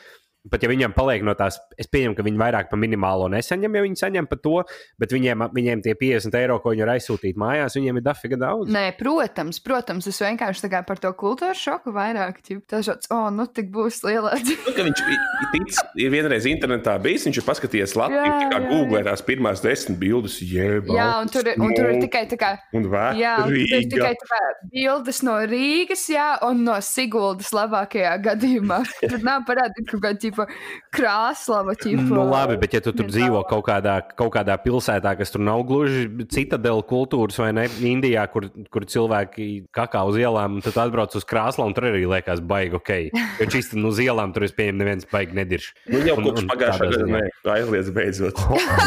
Pat 0.51 0.65
ja 0.65 0.69
viņiem 0.73 0.91
paliek 0.97 1.23
no 1.23 1.37
tās, 1.39 1.55
es 1.79 1.87
pieņemu, 1.87 2.17
ka 2.19 2.25
viņi 2.27 2.41
vairāk 2.41 2.71
par 2.71 2.81
minimālo 2.83 3.29
nesaņem, 3.31 3.77
ja 3.79 3.83
viņi 3.85 3.99
saņem 4.01 4.27
par 4.27 4.41
to, 4.43 4.55
bet 4.99 5.13
viņiem, 5.15 5.45
viņiem 5.55 5.83
tie 5.85 5.95
50 5.95 6.35
eiro, 6.41 6.57
ko 6.63 6.73
viņi 6.73 6.83
var 6.83 6.95
aizsūtīt 6.97 7.39
mājās, 7.39 7.77
viņiem 7.79 8.01
ir 8.01 8.05
dafiga 8.09 8.39
daudz. 8.41 8.73
Nē, 8.75 8.89
protams, 8.99 9.61
protams, 9.63 10.09
es 10.11 10.19
vienkārši 10.19 10.65
tā 10.65 10.71
kā 10.73 10.81
par 10.89 10.99
to 11.03 11.13
kultūras 11.15 11.61
šoku 11.63 11.95
vairāk. 11.95 12.41
Tas 12.67 12.89
šāds, 12.89 13.07
oh, 13.15 13.29
nu, 13.31 13.47
tik 13.47 13.71
būs 13.75 14.01
liela. 14.07 14.35
Nu, 14.43 14.73
viņš 14.89 15.05
tic, 15.53 15.79
ir 16.03 16.11
vienreiz 16.13 16.47
internetā 16.51 16.97
bijis, 17.03 17.29
viņš 17.29 17.39
ir 17.39 17.47
paskatījies 17.47 17.95
Latviju, 17.99 18.23
Jā, 18.27 18.51
kā 18.51 18.59
jā, 18.59 18.69
Google 18.73 19.03
tās 19.07 19.23
pirmās 19.27 19.63
desmit 19.63 19.99
bildes, 20.01 20.41
jeb, 20.43 20.91
Jā, 20.91 21.09
un 21.23 21.31
tur, 21.31 21.47
ir- 21.47 21.61
un 21.63 21.75
tur 21.77 21.91
ir 21.93 22.01
tikai 22.03 22.25
tā 22.31 22.39
kā. 22.41 22.53
un 22.75 22.89
Jā, 22.91 23.37
un 23.45 23.51
tur 23.53 23.59
ir 23.63 23.87
tikai 23.93 24.13
tā 24.19 24.29
kā 24.33 24.41
bildes 24.73 25.23
no 25.27 25.39
Rīgas, 25.47 26.05
jā, 26.11 26.29
un 26.49 26.65
no 26.67 26.79
Siguldas 26.83 27.53
labākajā 27.55 28.17
gadījumā. 28.25 28.81
Tur 29.13 29.23
nav 29.27 29.45
parādīta 29.49 29.91
kaut 29.91 30.03
kāda 30.07 30.32
tipa 30.33 30.47
krāslava. 30.95 31.75
Ķipa, 31.79 32.07
Nu, 32.13 32.25
labi, 32.29 32.57
bet 32.61 32.75
ja 32.77 32.81
tu 32.85 32.93
tur 32.97 33.07
dzīvo 33.09 33.43
kaut 33.49 33.65
kādā, 33.69 33.99
kaut 34.17 34.33
kādā 34.35 34.57
pilsētā, 34.61 35.15
kas 35.19 35.33
tur 35.35 35.43
nav 35.45 35.63
gluži 35.69 36.07
citadela 36.33 36.83
kultūras, 36.87 37.39
vai 37.41 37.51
ne? 37.57 37.67
Indijā, 37.93 38.25
kur, 38.33 38.49
kur 38.73 38.87
cilvēki 38.89 39.69
kakā 39.75 40.03
uz 40.09 40.19
ielām, 40.21 40.61
tad 40.65 40.77
atbrauc 40.87 41.15
uz 41.19 41.27
krāslu, 41.29 41.67
un 41.69 41.77
tur 41.77 41.89
arī 41.91 42.05
liekas, 42.09 42.43
baigi 42.45 42.79
ok. 42.79 42.93
Jo 43.41 43.49
šīs 43.53 43.73
nu, 43.79 43.93
uz 43.93 44.01
ielām 44.03 44.35
tur 44.35 44.47
es 44.49 44.55
pieņemu, 44.57 44.81
neviens 44.83 45.09
baigi 45.13 45.39
nedirš. 45.39 45.71
Nu, 45.93 46.03
jau 46.07 46.19
Un- 46.19 46.29
kopš 46.29 46.49
pagājušā 46.51 46.91
gada 46.93 47.57
aizliedz 47.57 47.91
beidzot. 47.95 48.39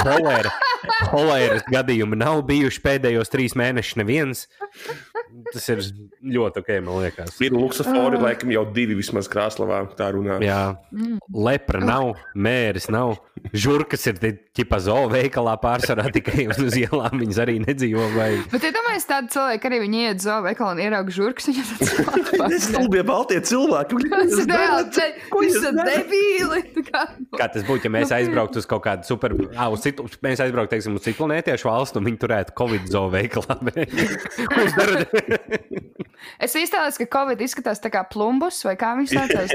Holēra, 0.05 0.51
holēras 1.11 1.65
gadījumi 1.71 2.19
nav 2.21 2.43
bijuši 2.49 2.81
pēdējos 2.85 3.31
trīs 3.33 3.57
mēnešus 3.57 3.99
neviens. 4.01 4.45
Tas 5.51 5.65
ir 5.73 5.81
ļoti 6.35 6.61
ok, 6.61 6.69
man 6.85 7.01
liekas. 7.03 7.33
Ir 7.43 7.55
luksofori, 7.55 8.19
laikam 8.21 8.51
jau 8.53 8.63
divi 8.75 8.95
vismaz 8.95 9.27
krāslavā 9.31 9.81
tā 9.99 10.07
runā. 10.15 10.37
Jā, 10.43 10.59
lepra 11.35 11.81
nav, 11.83 12.13
mēris 12.35 12.87
nav. 12.93 13.17
Žurkas 13.53 14.01
ir 14.09 14.17
tipa 14.55 14.79
zoo 14.81 15.09
veikalā 15.11 15.53
pārsvarā 15.61 16.07
tikai 16.15 16.47
uz 16.53 16.77
ielām. 16.79 17.19
Viņas 17.21 17.39
arī 17.43 17.57
nedzīvo. 17.65 18.05
Vai... 18.15 18.29
Bet, 18.53 18.63
ja 18.65 18.71
domājies, 18.73 19.05
tādi 19.09 19.33
cilvēki 19.35 19.69
arī 19.69 19.81
viņi 19.83 20.01
iet 20.07 20.23
zo 20.23 20.37
veikalā 20.45 20.71
un 20.77 20.81
ierauga 20.85 21.13
žurkas, 21.13 21.49
viņi 21.51 21.65
Tas 21.75 21.93
tāds 22.31 22.65
stulbie 22.69 23.03
baltie 23.05 23.41
cilvēki. 23.45 23.99
Tas 24.15 24.37
ir 24.39 24.49
reāli, 24.49 25.09
Ko 25.29 25.43
jūs 25.45 25.59
esat 25.59 25.81
debīli. 25.83 26.61
Tā 26.79 26.85
kā- 26.87 27.03
Kā 27.35 27.49
tas 27.51 27.65
būtu, 27.67 27.85
ja 27.89 27.91
mēs 27.93 28.11
aizbrauktu 28.15 28.61
uz 28.63 28.67
kaut 28.69 28.85
kādu 28.87 29.05
super, 29.05 29.33
ah, 29.59 29.67
uz 29.73 29.83
citu, 29.83 30.05
mēs 30.23 30.39
aizbrauktu, 30.45 30.71
teiksim, 30.77 30.95
uz 30.97 31.03
citu 31.05 31.19
planētiešu 31.19 31.67
valstu, 31.67 31.99
un 31.99 32.07
viņi 32.07 32.19
turētu 32.23 32.55
Covid 32.57 32.87
zoo 32.91 33.09
veikalā. 33.13 33.57
Ko 33.59 34.61
jūs 34.63 34.75
darat? 34.79 35.15
Es 36.41 36.55
iztēlos, 36.57 36.97
ka 37.01 37.05
Covid 37.11 37.41
izskatās 37.45 37.81
tā 37.83 37.91
kā 37.93 38.01
plumbus, 38.09 38.61
vai 38.65 38.75
kā 38.79 38.93
viņš 38.97 39.13
saucās. 39.13 39.53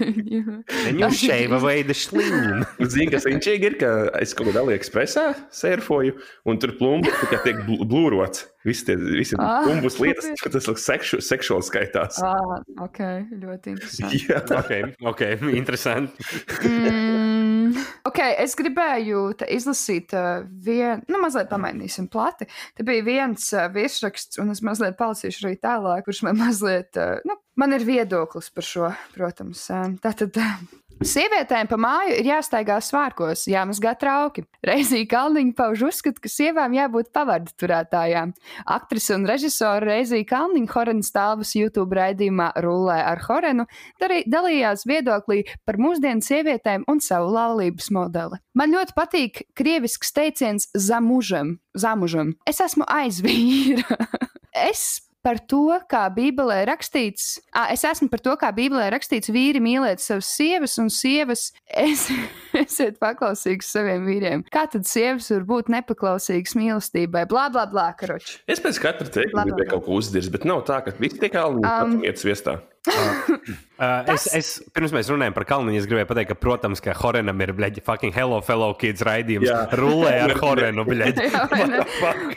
Viņu 0.86 1.10
šeiva 1.16 1.60
veida 1.62 1.96
šlīm. 1.96 2.64
Zini, 2.84 3.08
kas 3.14 3.26
viņš 3.28 3.50
ir, 3.56 3.78
ka 3.80 3.90
es 4.20 4.34
kaut 4.36 4.50
kādā 4.50 4.64
AliExpressā 4.66 5.26
surfoju, 5.54 6.16
un 6.48 6.60
tur 6.62 6.76
plumbi 6.78 7.12
tā 7.22 7.30
kā 7.32 7.42
tiek 7.46 7.62
bl- 7.66 7.86
blūrots. 7.90 8.46
Visi 8.64 8.84
tie 8.84 8.96
visi 8.96 9.36
Ah, 9.40 9.62
plumbus 9.64 9.96
lietas, 10.02 10.28
ka 10.42 10.52
tas 10.52 10.68
sekšu, 10.84 11.20
seksuāli 11.24 11.64
skaitās. 11.64 12.18
Ah, 12.24 12.58
ok, 12.84 13.00
ļoti 13.40 13.72
interesanti. 13.74 14.20
Jā, 14.28 14.42
Ok, 14.60 14.72
ok, 15.12 15.22
interesanti. 15.56 16.26
Mm, 16.68 17.72
ok, 18.08 18.20
es 18.44 18.56
gribēju 18.58 19.22
te 19.40 19.48
izlasīt 19.54 20.12
uh, 20.16 20.42
vienu, 20.44 21.00
nu, 21.08 21.22
mazliet 21.22 21.48
pamainīsim 21.52 22.10
plati. 22.12 22.48
Te 22.76 22.84
bija 22.86 23.06
viens 23.06 23.48
uh, 23.56 23.70
virsraksts, 23.72 24.40
un 24.42 24.52
es 24.52 24.60
mazliet 24.66 24.98
palasīšu 25.00 25.46
arī 25.46 25.56
tālāk, 25.62 26.04
kurš 26.08 26.24
man 26.28 26.36
mazliet, 26.40 26.92
uh, 27.00 27.22
nu, 27.24 27.38
man 27.60 27.76
ir 27.76 27.86
viedoklis 27.88 28.52
par 28.52 28.66
šo, 28.66 28.92
protams. 29.16 29.64
Uh, 29.72 29.88
tātad. 30.04 30.36
Uh, 30.36 30.80
Sievietēm 31.00 31.64
pa 31.64 31.78
māju 31.80 32.18
ir 32.20 32.26
jāstaigā 32.28 32.74
svārkos, 32.84 33.46
jāmazgā 33.48 33.94
trauki. 33.96 34.42
Reizī 34.66 35.06
Kalniņa 35.08 35.54
pauž 35.56 35.86
uzskatu, 35.88 36.20
ka 36.20 36.28
sievām 36.28 36.74
jābūt 36.76 37.08
pavārdu 37.16 37.54
turētājām. 37.56 38.34
Aktrise 38.68 39.16
un 39.16 39.24
režisore 39.30 39.80
Reizī 39.88 40.20
Kalniņa 40.28 40.68
Horenas 40.74 41.08
stāvus 41.08 41.54
YouTube 41.56 41.96
raidījumā 41.96 42.50
Rullē 42.60 42.98
ar 43.14 43.24
Horenu 43.24 43.64
darī, 44.02 44.20
dalījās 44.28 44.84
viedoklī 44.84 45.46
par 45.64 45.80
mūsdienu 45.80 46.20
sievietēm 46.20 46.84
un 46.84 47.00
savu 47.00 47.32
laulības 47.32 47.88
modeli. 47.96 48.36
Man 48.52 48.76
ļoti 48.76 48.96
patīk 48.98 49.44
krievisks 49.56 50.12
teiciens 50.12 50.68
zamužam. 50.76 51.56
zamužam. 51.72 52.36
Es 52.44 52.60
esmu 52.60 52.84
aizvīra. 52.84 54.04
es 54.68 55.00
par 55.24 55.40
to, 55.50 55.78
kā 55.90 56.04
Bībelē 56.14 56.62
rakstīts, 56.68 57.38
es 57.72 57.84
esmu 57.86 58.08
par 58.12 58.22
to, 58.24 58.34
kā 58.40 58.50
Bībelē 58.56 58.88
rakstīts, 58.94 59.32
vīri 59.32 59.62
mīlēt 59.62 60.02
savas 60.02 60.30
sievas 60.36 60.78
un 60.82 60.90
sievas. 60.92 61.50
Es, 61.80 62.08
esiet 62.56 62.98
paklausīgs 63.00 63.70
saviem 63.72 64.04
vīriem. 64.04 64.42
Kā 64.52 64.66
tad 64.70 64.84
sievas 64.90 65.30
var 65.32 65.46
būt 65.48 65.70
nepaklausīgas 65.72 66.56
mīlestībai? 66.58 67.22
Blā, 67.30 67.46
blā, 67.52 67.64
blā, 67.70 67.86
karoči. 67.96 68.40
es 68.50 68.60
pēc 68.60 68.80
katra 68.82 69.08
teikuma 69.14 69.46
gribēju 69.48 69.70
kaut 69.70 69.86
ko 69.86 70.00
uzdirst, 70.00 70.32
bet 70.34 70.44
nav 70.48 70.64
tā, 70.68 70.80
ka 70.84 70.94
visi 70.98 71.20
tiek 71.22 71.32
kalni 71.32 71.62
Um, 71.64 72.00
iet 72.04 72.20
sviestā. 72.20 72.58
Uh, 73.80 74.04
es, 74.12 74.26
es, 74.36 74.48
pirms 74.76 74.92
mēs 74.92 75.08
runājam 75.08 75.32
par 75.32 75.46
Kalniņu, 75.48 75.78
es 75.80 75.86
gribēju 75.88 76.08
pateikt, 76.10 76.28
ka, 76.34 76.36
protams, 76.36 76.82
ka 76.84 76.92
Horenam 76.98 77.40
ir 77.40 77.54
bleģi 77.56 77.80
fucking 77.80 78.12
Hello 78.12 78.42
Fellow 78.44 78.74
Kids 78.76 79.00
raidījums. 79.08 79.48
Jā. 79.48 79.62
Rulē 79.80 80.10
ar 80.26 80.34
Horenu, 80.42 80.84
bleģi. 80.84 81.30
Jā? 81.32 81.46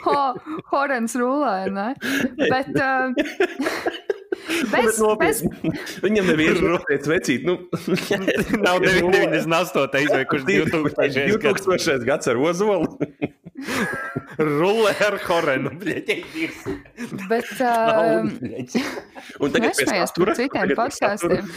Ho, 0.06 0.22
Horens 0.70 1.12
rulē, 1.20 1.68
ne? 1.68 1.90
Bet. 2.48 2.72
Uh, 2.72 3.12
bez, 4.72 5.02
bez, 5.20 5.44
Viņam 6.04 6.32
nevienu 6.32 6.72
rūpēs 6.72 7.12
vecīt. 7.12 7.44
Nu, 7.44 7.58
Nav 8.64 8.80
98. 8.84 10.16
vai 10.16 10.24
kurš 10.32 10.48
2000. 10.48 11.38
gads. 11.44 11.68
2000. 11.68 12.08
gads 12.08 12.32
ar 12.32 12.40
ozolu. 12.40 12.96
Rulē 14.38 14.92
ar 15.06 15.16
Horenu, 15.28 15.70
bleģi. 15.78 16.16
bet 17.30 17.50
uh, 17.62 18.26
Un 19.38 19.54
tagad 19.54 19.76
pie 19.78 19.86
Nesmējies 19.86 20.10
satura, 20.10 20.34
par 20.34 20.40
citiem 20.40 20.72
podkāstiem. 20.80 21.52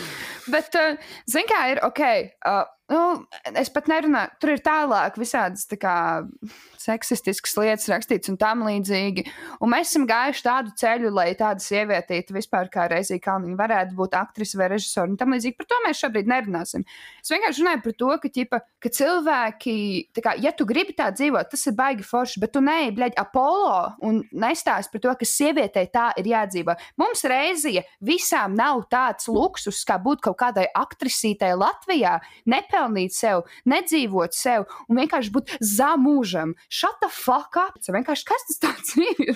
Bet, 0.53 0.77
uh, 0.77 1.13
zināmā 1.25 1.49
kā, 1.49 1.61
ir 1.73 1.81
ok. 1.87 2.03
Uh, 2.45 2.61
nu, 2.91 3.01
es 3.57 3.71
pat 3.73 3.89
nerunāju, 3.91 4.33
tur 4.41 4.53
ir 4.53 4.63
tālāk 4.65 5.19
visādas 5.19 5.67
tā 5.69 5.79
kā, 5.81 5.95
seksistiskas 6.87 7.55
lietas 7.59 7.89
rakstīts 7.91 8.31
un 8.31 8.37
tam 8.39 8.63
līdzīgi. 8.67 9.25
Un 9.63 9.71
mēs 9.73 9.91
esam 9.91 10.07
gājuši 10.09 10.43
tādu 10.45 10.73
ceļu, 10.79 11.11
lai 11.13 11.29
tāda 11.39 11.63
sieviete 11.63 12.21
vispār 12.35 12.69
kā 12.71 12.87
reizī 12.91 13.19
kalniņa 13.23 13.57
varētu 13.59 13.97
būt 13.97 14.15
aktrise 14.17 14.59
vai 14.59 14.69
režisore 14.73 15.11
un 15.11 15.17
tam 15.19 15.35
līdzīgi. 15.35 15.57
Par 15.59 15.69
to 15.69 15.79
mēs 15.85 16.01
šobrīd 16.03 16.31
nerunāsim. 16.31 16.85
Es 17.23 17.31
vienkārši 17.33 17.63
runāju 17.63 17.83
par 17.83 17.97
to, 18.01 18.11
ka, 18.23 18.31
ķipa, 18.37 18.61
ka 18.83 18.91
cilvēki, 18.99 19.75
kā, 20.23 20.35
ja 20.43 20.53
tu 20.55 20.67
gribi 20.69 20.95
tā 20.97 21.09
dzīvot, 21.15 21.51
tas 21.51 21.67
ir 21.67 21.75
baigi 21.77 22.07
forši, 22.07 22.41
bet 22.43 22.55
tu 22.55 22.63
nē, 22.63 22.79
bļaļ, 22.97 23.15
Apollo 23.17 23.75
un 24.07 24.21
nestāst 24.37 24.93
par 24.93 25.03
to, 25.03 25.15
ka 25.19 25.27
sievietei 25.27 25.87
tā 25.91 26.09
ir 26.21 26.31
jādzīvo. 26.31 26.77
Mums 27.01 27.25
reizē 27.27 27.83
visām 28.05 28.55
nav 28.57 28.85
tāds 28.91 29.27
luksus, 29.31 29.83
kā 29.87 29.99
būt 30.01 30.23
kaut 30.27 30.39
kādai 30.39 30.67
aktrisītei 30.77 31.53
Latvijā, 31.57 32.17
nepelnīt 32.77 33.15
sev, 33.15 33.45
nedzīvot 33.65 34.35
sev 34.35 34.67
un 34.87 35.01
vienkārši 35.01 35.33
būt 35.33 35.55
zamūžam. 35.61 36.55
Shut 36.69 36.97
the 37.01 37.09
fuck 37.11 37.57
up! 37.57 37.77
Tas 37.79 37.93
vienkārši 37.93 38.27
kas 38.27 38.45
tas 38.49 38.61
tāds 38.61 38.93
ir? 39.01 39.33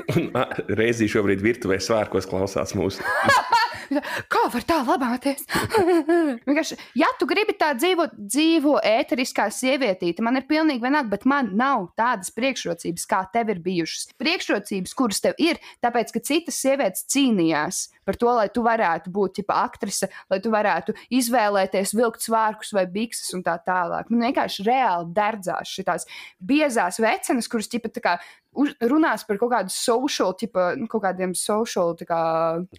Reizī 0.80 1.10
šobrīd 1.10 1.42
virtuvē 1.42 1.80
svārkos 1.82 2.30
klausās 2.30 2.76
mūsu. 2.78 3.02
Kā 4.32 4.42
var 4.52 4.66
tā 4.66 4.80
labāties? 4.86 5.46
Ja 7.00 7.08
tu 7.18 7.26
gribi 7.28 7.54
tā 7.58 7.70
dzīvot, 7.76 8.14
dzīvo 8.18 8.76
ēteriskā 8.86 9.46
sievietīte, 9.54 10.22
man 10.24 10.38
ir 10.38 10.46
pilnīgi 10.48 10.82
vienalga, 10.82 11.10
bet 11.12 11.26
man 11.28 11.50
nav 11.58 11.88
tādas 11.98 12.32
priekšrocības, 12.34 13.06
kā 13.08 13.20
tev 13.32 13.52
ir 13.54 13.60
bijušas. 13.64 14.10
Priekšrocības, 14.20 14.94
kuras 14.98 15.22
tev 15.24 15.38
ir, 15.42 15.60
tāpēc, 15.84 16.12
ka 16.14 16.22
citas 16.26 16.58
sievietes 16.60 17.06
cīnījās 17.10 17.82
par 18.06 18.18
to, 18.20 18.30
lai 18.36 18.48
tu 18.52 18.64
varētu 18.66 19.12
būt 19.14 19.38
tipa 19.40 19.60
aktrise, 19.64 20.10
lai 20.32 20.40
tu 20.42 20.52
varētu 20.52 20.96
izvēlēties 21.20 21.94
vilkt 21.96 22.26
svārkus 22.26 22.74
vai 22.76 22.86
bikses 22.90 23.32
un 23.38 23.44
tā 23.46 23.56
tālāk. 23.66 24.10
Man 24.10 24.28
vienkārši 24.28 24.66
reāli 24.66 25.10
derdzās 25.16 25.76
šīs 25.76 26.08
biezās 26.42 27.00
vecenas, 27.02 27.50
kuras 27.50 27.70
tipa 27.70 27.92
tā 27.92 28.04
kā 28.04 28.18
uz- 28.56 28.74
runās 28.82 29.24
par 29.26 29.38
kaut 29.40 29.52
kādu 29.52 29.72
social, 29.74 30.34
tipa, 30.38 30.74
nu, 30.78 30.88
kaut 30.90 31.02
kādiem 31.04 31.34
social, 31.36 31.94
tā 31.98 32.06
kā, 32.08 32.20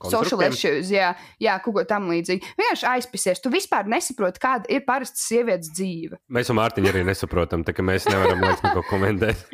social 0.09 0.43
issues, 0.47 0.91
jā, 0.93 1.13
jā, 1.41 1.57
kaut 1.63 1.75
ko 1.77 1.83
tam 1.87 2.09
līdzīgu. 2.11 2.53
Vienkārši 2.59 2.87
aizpisies. 2.95 3.41
Tu 3.43 3.51
vispār 3.53 3.87
nesaproti, 3.91 4.41
kāda 4.43 4.69
ir 4.69 4.83
parasta 4.87 5.17
sievietes 5.21 5.71
dzīve. 5.75 6.19
Mēs 6.31 6.51
ar 6.51 6.59
Mārtiņu 6.61 6.91
arī 6.93 7.05
nesaprotam, 7.07 7.65
tā 7.67 7.75
ka 7.77 7.85
mēs 7.85 8.07
nevaram 8.11 8.41
liekas 8.45 8.63
neko 8.67 8.85
komentēt. 8.89 9.45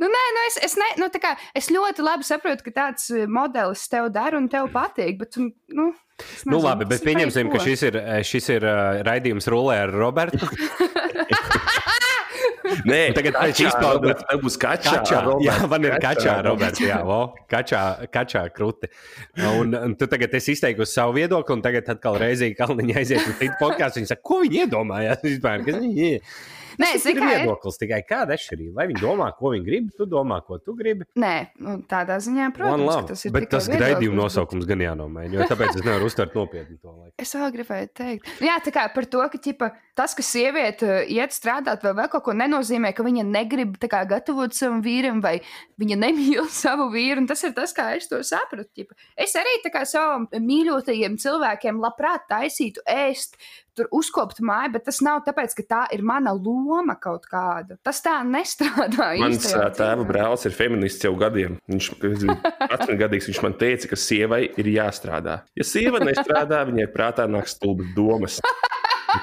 Nu, 0.00 0.08
nē, 0.08 0.26
nu 0.36 0.44
es, 0.48 0.60
es, 0.64 0.76
ne, 0.80 0.92
nu, 1.02 1.10
kā, 1.20 1.34
es 1.54 1.68
ļoti 1.72 2.04
labi 2.04 2.24
saprotu, 2.24 2.64
ka 2.64 2.76
tāds 2.76 3.10
eh, 3.12 3.26
modelis 3.28 3.82
tev 3.92 4.08
dara 4.14 4.38
un 4.40 4.48
tev 4.48 4.70
patīk. 4.72 5.18
Bet, 5.20 5.36
tu, 5.36 5.50
nu, 5.76 5.90
Nu, 6.44 6.58
nezinu, 6.58 6.64
labi, 6.66 6.84
bet 6.84 7.00
pieņemsim, 7.00 7.48
ka 7.48 7.62
šis 7.64 7.82
ir, 7.88 7.96
šis 8.28 8.48
ir 8.52 8.64
uh, 8.68 8.98
raidījums 9.08 9.46
rulē 9.48 9.78
ar 9.86 9.94
Robertu. 9.94 10.44
Nē, 12.86 13.00
Tagad 13.16 13.36
kačā, 13.36 13.72
Roberts, 13.82 14.26
Tev 14.28 14.42
būs 14.44 14.56
kačā. 14.60 14.94
Kačā, 15.00 15.22
Roberts, 15.26 15.46
jā, 15.48 15.56
man 15.72 15.88
ir 15.88 15.96
kačā, 16.02 16.36
Roberts. 16.46 16.50
Roberts. 16.50 16.84
Jā, 16.84 17.00
vo, 17.06 17.20
kačā, 17.50 17.82
kačā 18.14 18.44
krūti. 18.54 18.90
Un, 19.50 19.74
un 19.76 19.96
tu 19.98 20.08
tagad 20.10 20.34
esi 20.38 20.54
izteikusi 20.56 20.96
savu 20.98 21.16
viedokli, 21.18 21.58
un 21.58 21.64
tagad 21.64 21.90
atkal 21.94 22.18
reizē 22.20 22.52
Kalniņa 22.58 22.96
aiziet 23.02 23.26
uz 23.26 23.36
citu 23.40 23.58
podkāstu. 23.60 24.02
Viņa 24.02 24.12
saka, 24.14 24.26
ko 24.30 24.40
viņi 24.44 24.64
iedomājās 24.64 25.22
vispār? 25.26 25.64
Kas 25.66 25.80
viņi 25.82 26.08
ir? 26.14 26.34
Nē, 26.80 26.90
Tas 26.96 27.04
ir 27.10 27.18
kā 27.20 27.28
ir? 27.28 27.42
viedoklis 27.44 27.78
tikai 27.82 28.00
kāda 28.08 28.36
atšķirība. 28.38 28.72
Vai 28.80 28.86
viņi 28.90 29.02
domā, 29.04 29.28
ko 29.36 29.52
viņi 29.54 29.66
grib, 29.66 29.90
tu 29.98 30.06
domā, 30.08 30.40
ko 30.46 30.58
tu 30.58 30.74
gribi. 30.78 31.04
Nē, 31.20 31.34
nu, 31.60 31.76
tādā 31.90 32.16
ziņā, 32.24 32.48
protams, 32.56 33.06
tas 33.10 33.24
ir 33.28 33.34
bet 33.36 33.50
tas 33.52 33.68
viedoklis, 33.68 33.84
raidījuma 33.84 34.16
bet- 34.16 34.22
nosaukums 34.24 34.66
gan 34.70 34.84
jānomaina, 34.86 35.32
jo 35.36 35.48
tāpēc 35.50 35.76
es 35.76 35.84
nevaru 35.84 36.08
uztvert 36.08 36.34
nopietni 36.38 36.78
to 36.80 36.88
laiku. 36.94 37.14
Es 37.20 37.34
vēl 37.36 37.52
gribēju 37.58 37.92
teikt, 38.00 38.32
Nu 38.40 38.46
jā, 38.48 38.56
tā 38.64 38.72
kā 38.72 38.86
par 38.94 39.04
to, 39.12 39.20
ka 39.28 39.38
ķipa, 39.38 39.70
tas, 39.94 40.14
ka 40.16 40.22
sieviete 40.24 40.86
uh, 40.88 41.04
iet 41.12 41.34
strādāt 41.36 41.82
vai 41.84 41.92
vēl 41.98 42.08
kaut 42.08 42.24
ko, 42.24 42.32
nenozīmē, 42.32 42.94
ka 42.96 43.04
viņa 43.04 43.24
negrib 43.28 43.76
kā, 43.84 44.00
gatavot 44.08 44.54
savam 44.56 44.80
vīram 44.82 45.20
vai 45.20 45.40
viņa 45.80 45.96
nemīl 46.00 46.48
savu 46.62 46.88
vīru. 46.94 47.26
Tas 47.28 47.44
ir 47.44 47.52
tas, 47.52 47.74
kā 47.76 47.90
es 47.98 48.08
to 48.08 48.22
sapratu. 48.24 48.70
ķipa. 48.76 48.96
Es 49.20 49.34
arī 49.36 49.58
kā 49.70 49.84
savam 49.84 50.24
mīļotajiem 50.32 51.18
cilvēkiem 51.20 51.80
labprāt 51.82 52.24
taisītu 52.30 52.80
ēst. 52.88 53.36
Tur 53.80 53.88
uzkopt 53.96 54.42
māju, 54.44 54.74
bet 54.74 54.82
tas 54.84 54.98
nav 55.00 55.22
tāpēc, 55.24 55.54
ka 55.56 55.62
tā 55.64 55.78
ir 55.96 56.02
mana 56.04 56.34
loma 56.36 56.98
kaut 57.00 57.24
kāda. 57.30 57.78
Tas 57.86 58.02
tā 58.04 58.18
nestrādā. 58.28 59.06
Mans 59.22 59.46
tēva 59.78 60.04
brālis 60.04 60.44
ir 60.44 60.52
feminists 60.52 61.06
jau 61.06 61.14
gadiem. 61.16 61.56
Viņš 61.70 61.88
ir 61.94 62.26
18 62.34 62.98
gadīgs. 63.00 63.30
Viņš 63.30 63.40
man 63.46 63.56
teica, 63.56 63.88
ka 63.88 63.96
sievai 63.96 64.42
ir 64.60 64.68
jāstrādā. 64.74 65.38
Ja 65.56 65.64
sieva 65.64 66.02
nestrādā, 66.04 66.60
viņai 66.68 66.90
prātā 66.92 67.24
nāk 67.24 67.48
stulbas 67.48 67.88
domas. 67.96 68.36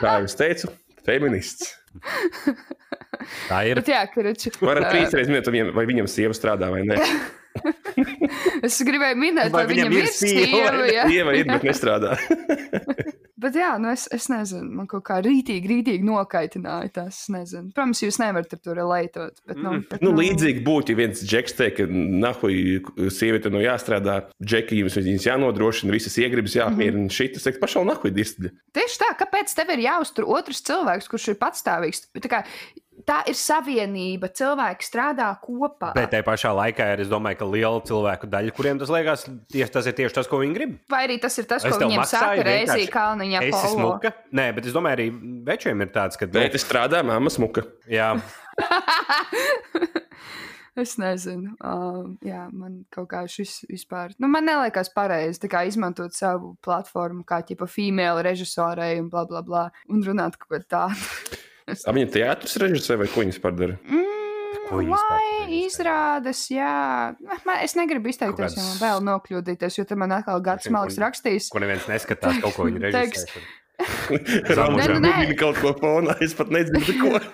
Kā 0.02 0.18
jau 0.18 0.26
es 0.26 0.38
teicu, 0.40 0.74
feminists. 1.06 1.76
Tā 3.46 3.62
ir. 3.70 3.78
Bet 3.84 3.94
jā, 3.94 4.02
Karači, 4.10 4.58
Varat 4.58 4.90
trīs 4.90 5.14
reizes 5.14 5.30
minēt, 5.30 5.76
vai 5.78 5.86
viņam 5.86 6.10
sieva 6.10 6.34
strādā 6.34 6.74
vai 6.74 6.82
nē. 6.88 6.98
es 8.68 8.80
gribēju 8.88 9.20
minēt, 9.20 9.52
Vai 9.54 9.66
vai 9.66 9.74
viņam 9.74 9.98
ir 9.98 10.12
sieva. 10.14 10.88
jā. 10.92 11.08
Sieva 11.12 11.38
ir, 11.38 11.50
bet 11.50 11.68
nestrādā. 11.68 12.18
Bet 13.38 13.54
jā, 13.54 13.76
nu 13.78 13.92
es, 13.92 14.08
es 14.10 14.26
nezinu, 14.34 14.66
man 14.80 14.88
kaut 14.90 15.04
kā 15.06 15.20
rītīgi, 15.22 15.70
rītīgi 15.70 16.06
nokaitināja 16.08 16.90
tas. 16.96 17.20
Nezinu. 17.30 17.70
Protams, 17.76 18.00
jūs 18.02 18.18
nevarat 18.18 18.56
ar 18.56 18.62
to 18.66 18.74
relētot. 18.74 19.44
Bet, 19.46 19.60
nu, 19.62 19.74
bet, 19.92 20.02
Nu, 20.02 20.14
līdzīgi 20.18 20.64
būtu, 20.66 20.96
ja 20.96 21.00
viens 21.04 21.22
džeks 21.22 21.54
teikt, 21.60 21.78
ka 21.78 21.86
nahuj, 22.24 22.58
sieviete 23.14 23.52
no 23.54 23.62
jāstrādā, 23.62 24.18
džeki 24.42 24.82
jums 24.82 24.98
viņas 24.98 25.30
jānodrošina, 25.30 25.94
visas 25.94 26.18
iegribas 26.18 26.58
jāapmierina. 26.58 27.04
Mm 27.04 27.12
-hmm. 27.12 27.18
Šī 27.20 27.30
tas 27.36 27.46
teikt, 27.46 27.62
pašā 27.62 27.86
nahuj 27.86 28.16
dirstļi. 28.18 28.54
Tieši 28.74 29.02
tā, 29.04 29.12
kāpēc 29.22 29.54
tev 29.54 29.70
ir 29.76 29.86
jāuztur 29.86 30.26
otrs 30.26 30.66
cilvēks, 30.66 31.10
kurš 31.14 31.28
ir 31.36 31.42
patstāvīgs? 31.46 32.08
Tā, 32.18 32.34
kā, 32.34 32.42
tā 33.08 33.22
ir 33.32 33.38
savienība, 33.40 34.30
cilvēki 34.36 34.88
strādā 34.88 35.30
kopā. 35.42 35.94
Bet 35.96 36.12
tajā 36.14 36.26
pašā 36.28 36.52
laikā 36.58 36.90
ir, 36.94 37.04
es 37.06 37.12
domāju, 37.12 37.40
ka 37.42 37.50
liela 37.50 37.82
cilvēku 37.88 38.30
daļa, 38.32 38.56
kuriem 38.58 38.82
tas 38.82 38.92
liekas, 38.94 39.26
tieši, 39.54 39.72
tas 39.78 39.90
ir 39.90 39.96
tieši 39.98 40.18
tas, 40.20 40.30
ko 40.30 40.42
viņi 40.44 40.58
grib. 40.58 40.76
Vai 40.92 41.04
arī 41.08 41.20
tas 41.24 41.38
ir 41.40 41.48
tas, 41.50 41.64
Es 41.64 41.72
ko 41.74 41.86
viņiem 41.86 42.04
maksāju 42.04 42.42
saka 42.42 42.48
reizē 42.50 42.80
Polo? 43.56 43.76
smuka. 43.76 44.14
Nē, 44.36 44.50
bet 44.58 44.68
es 44.68 44.76
domāju, 44.76 45.00
arī 45.00 45.08
večiem 45.48 45.86
ir 45.86 45.94
tāds, 45.96 46.20
ka. 46.20 46.28
nu, 46.28 46.36
Bet 46.40 46.60
es 46.60 46.68
strādāju, 46.68 47.08
māma 47.08 47.34
smuka. 47.34 47.66
Jā, 47.92 48.14
Es 50.78 50.94
nezinu. 51.02 51.56
Uh, 51.58 52.12
jā, 52.22 52.44
man 52.54 52.84
kaut 52.94 53.08
kā 53.10 53.24
šis 53.26 53.64
vispār. 53.66 54.12
Nu, 54.22 54.30
man 54.30 54.46
liekas, 54.46 54.92
pareizi 54.94 55.50
izmantot 55.66 56.14
savu 56.14 56.52
platformu, 56.62 57.24
kā 57.26 57.42
ķipa 57.42 57.66
female 57.66 58.22
režisorei 58.22 59.00
un 59.02 59.10
bla 59.10 59.26
bla 59.26 59.42
bla. 59.42 59.64
Un 59.90 60.06
runāt 60.06 60.38
kaut 60.38 60.54
ko 60.54 60.62
tādu. 60.70 61.02
Viņa 61.98 62.10
teātris 62.14 62.58
režisē 62.64 62.98
vai 63.02 63.08
ko 63.12 63.24
viņas 63.26 63.42
padara? 63.44 63.78
Ko 64.68 64.82
Mm, 64.82 64.90
vispār 64.90 65.12
vai 65.12 65.28
režisē? 65.48 65.60
izrādes, 65.68 66.42
jā. 66.52 66.72
Man, 67.48 67.62
es 67.64 67.76
negribu 67.80 68.10
izteikties, 68.12 68.58
jo 68.58 68.64
man 68.66 68.82
vēl 68.82 69.06
nokļūdīties, 69.08 69.78
jo 69.80 69.86
tad 69.88 69.98
man 70.02 70.12
atkal 70.18 70.42
gads 70.44 70.68
Zinu, 70.68 70.76
malks 70.76 70.98
un- 71.00 71.06
rakstīs. 71.06 71.48
ko 71.54 71.60
neviens 71.64 71.88
neskatās, 71.88 72.42
kaut 72.44 72.56
ko 72.58 72.68
viņi. 72.68 72.92
Rāmas 74.58 74.88
Nē, 74.88 74.94
nu, 74.96 75.02
nē. 75.06 75.12
viņa 75.22 75.36
kaut 75.38 75.60
ko 75.62 75.72
fonā, 75.78 76.16
es 76.26 76.34
pat 76.34 76.50
nezinu, 76.50 76.82
ko. 77.04 77.20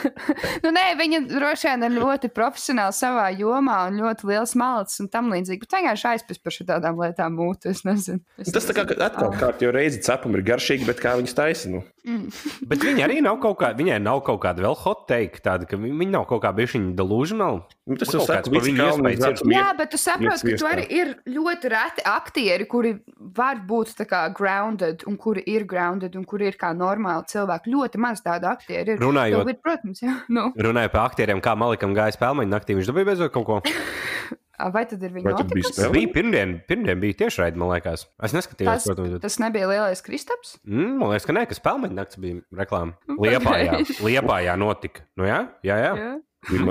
Nu, 0.64 0.70
nē, 0.74 0.82
viņa 0.98 1.18
droši 1.30 1.68
vien 1.68 1.84
ir 1.86 1.92
ļoti 2.00 2.30
profesionāli 2.34 2.94
savā 2.96 3.26
jomā 3.36 3.76
un 3.90 3.98
ļoti 4.00 4.26
liels 4.30 4.54
malts 4.58 4.98
un 5.02 5.08
tam 5.12 5.28
līdzīgi. 5.32 5.60
Bet 5.66 5.74
vienkārši 5.76 6.06
aizpildīt 6.10 6.42
par 6.46 6.54
šādām 6.56 6.98
lietām 7.00 7.36
mūtu. 7.36 7.70
Es 7.70 7.82
nezinu. 7.86 8.20
Es 8.40 8.50
Tas 8.54 8.66
tā 8.68 8.74
kā 8.76 8.84
nezinu. 8.88 9.04
atkal 9.06 9.34
kārtīgi 9.40 9.72
reizi 9.76 10.00
cepam 10.06 10.34
ir 10.38 10.42
garšīgi, 10.48 10.88
bet 10.88 11.02
kā 11.04 11.14
viņas 11.20 11.36
taisa? 11.36 11.82
Nu? 12.04 12.30
Bet 12.70 12.80
viņi 12.80 13.02
arī 13.04 13.18
nav 13.22 13.36
kaut 13.42 13.58
kāda, 13.60 13.76
viņai 13.76 13.98
nav 14.00 14.22
kaut 14.24 14.38
kāda 14.40 14.62
vēl 14.64 14.76
hot 14.82 15.02
take, 15.10 15.42
tāda, 15.44 15.66
ka 15.68 15.76
viņi 15.76 15.98
viņi 16.00 16.14
nav 16.14 16.24
kaut 16.30 16.40
kā 16.44 16.52
bijuši 16.56 16.80
delusional. 16.96 17.60
Nu, 17.86 17.96
tas 18.00 18.08
Man 18.08 18.20
jau 18.20 18.26
saka, 18.26 18.52
viņu 18.54 18.76
kalni 18.78 19.12
iespējas 19.12 19.42
ir. 19.44 19.52
Jā, 19.52 19.66
bet 19.76 19.90
tu 19.92 20.00
saproti, 20.00 20.50
ka 20.54 20.56
tur 20.62 20.70
arī 20.70 20.86
ir 21.00 21.12
ļoti 21.36 21.72
reti 21.74 22.06
aktieri, 22.08 22.66
kuri 22.70 22.94
var 23.36 23.60
būt 23.68 23.94
tā 24.00 24.06
kā 24.08 24.22
grounded, 24.32 25.04
un 25.10 25.16
kuri 25.20 25.44
ir 25.46 25.64
grounded, 25.68 26.16
un 26.16 26.24
kuri 26.24 26.48
ir 26.48 26.56
kā 26.60 26.72
normāli 26.76 27.28
cilvēki. 27.28 27.74
Ļoti 27.76 27.98
maz 28.00 28.22
tādu 28.24 28.48
aktieru 28.50 28.96
ir. 28.96 28.98
Runājot- 29.04 29.38
Nu, 29.44 29.44
bet, 29.52 29.60
protams, 29.62 30.00
jā. 30.00 30.16
Nu, 30.28 30.52
Runāja 30.56 30.90
par 30.90 31.10
aktieriem, 31.10 31.40
kā 31.44 31.56
Malikam 31.56 31.94
gāja 31.94 32.16
spēlmeņa 32.16 32.48
naktī. 32.56 32.74
Viņš 32.80 32.88
dabūja 32.92 33.10
beidzot 33.12 33.32
kaut 33.32 33.46
ko. 33.46 33.60
vai 34.74 34.82
tad 34.90 35.02
ir 35.06 35.12
viņa 35.14 35.32
notikusi? 35.34 35.72
spēle? 35.72 35.92
Bija 35.96 36.10
pirmdien, 36.14 36.54
pirmdien 36.68 37.00
bija 37.02 37.16
tieši 37.24 37.42
raidījums, 37.42 37.62
man 37.62 37.72
liekas. 37.74 38.06
Es 38.26 38.34
neskatījos, 38.36 38.70
Tas, 38.70 38.88
protams. 38.90 39.14
Bet... 39.16 39.22
tas 39.24 39.38
nebija 39.42 39.68
lielais 39.70 40.04
Kristaps. 40.04 40.56
Mm, 40.68 40.96
man 41.00 41.14
liekas, 41.14 41.28
ka 41.28 41.36
nē, 41.36 41.44
ka 41.50 41.56
spēlmeņa 41.58 41.96
naktis 41.96 42.20
bija 42.22 42.40
reklāma. 42.60 42.96
Liepājā, 43.20 43.78
Liepājā 44.04 44.56
notika. 44.60 45.06
Nu, 45.16 45.28
jā, 45.28 45.44
jā. 45.66 45.78
jā. 45.84 45.94
Jā, 45.94 46.18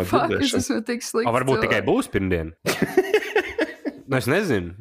Fuck, 0.10 0.32
es 0.39 0.54
esmu 0.58 0.80
tik 0.82 1.04
slikts. 1.06 1.30
O, 1.30 1.34
varbūt 1.36 1.62
tikai 1.62 1.84
cilvēks. 1.84 1.89
būs 1.89 2.08
pirmdien. 2.13 2.54
nu, 4.10 4.17
es 4.17 4.30
nezinu. 4.30 4.73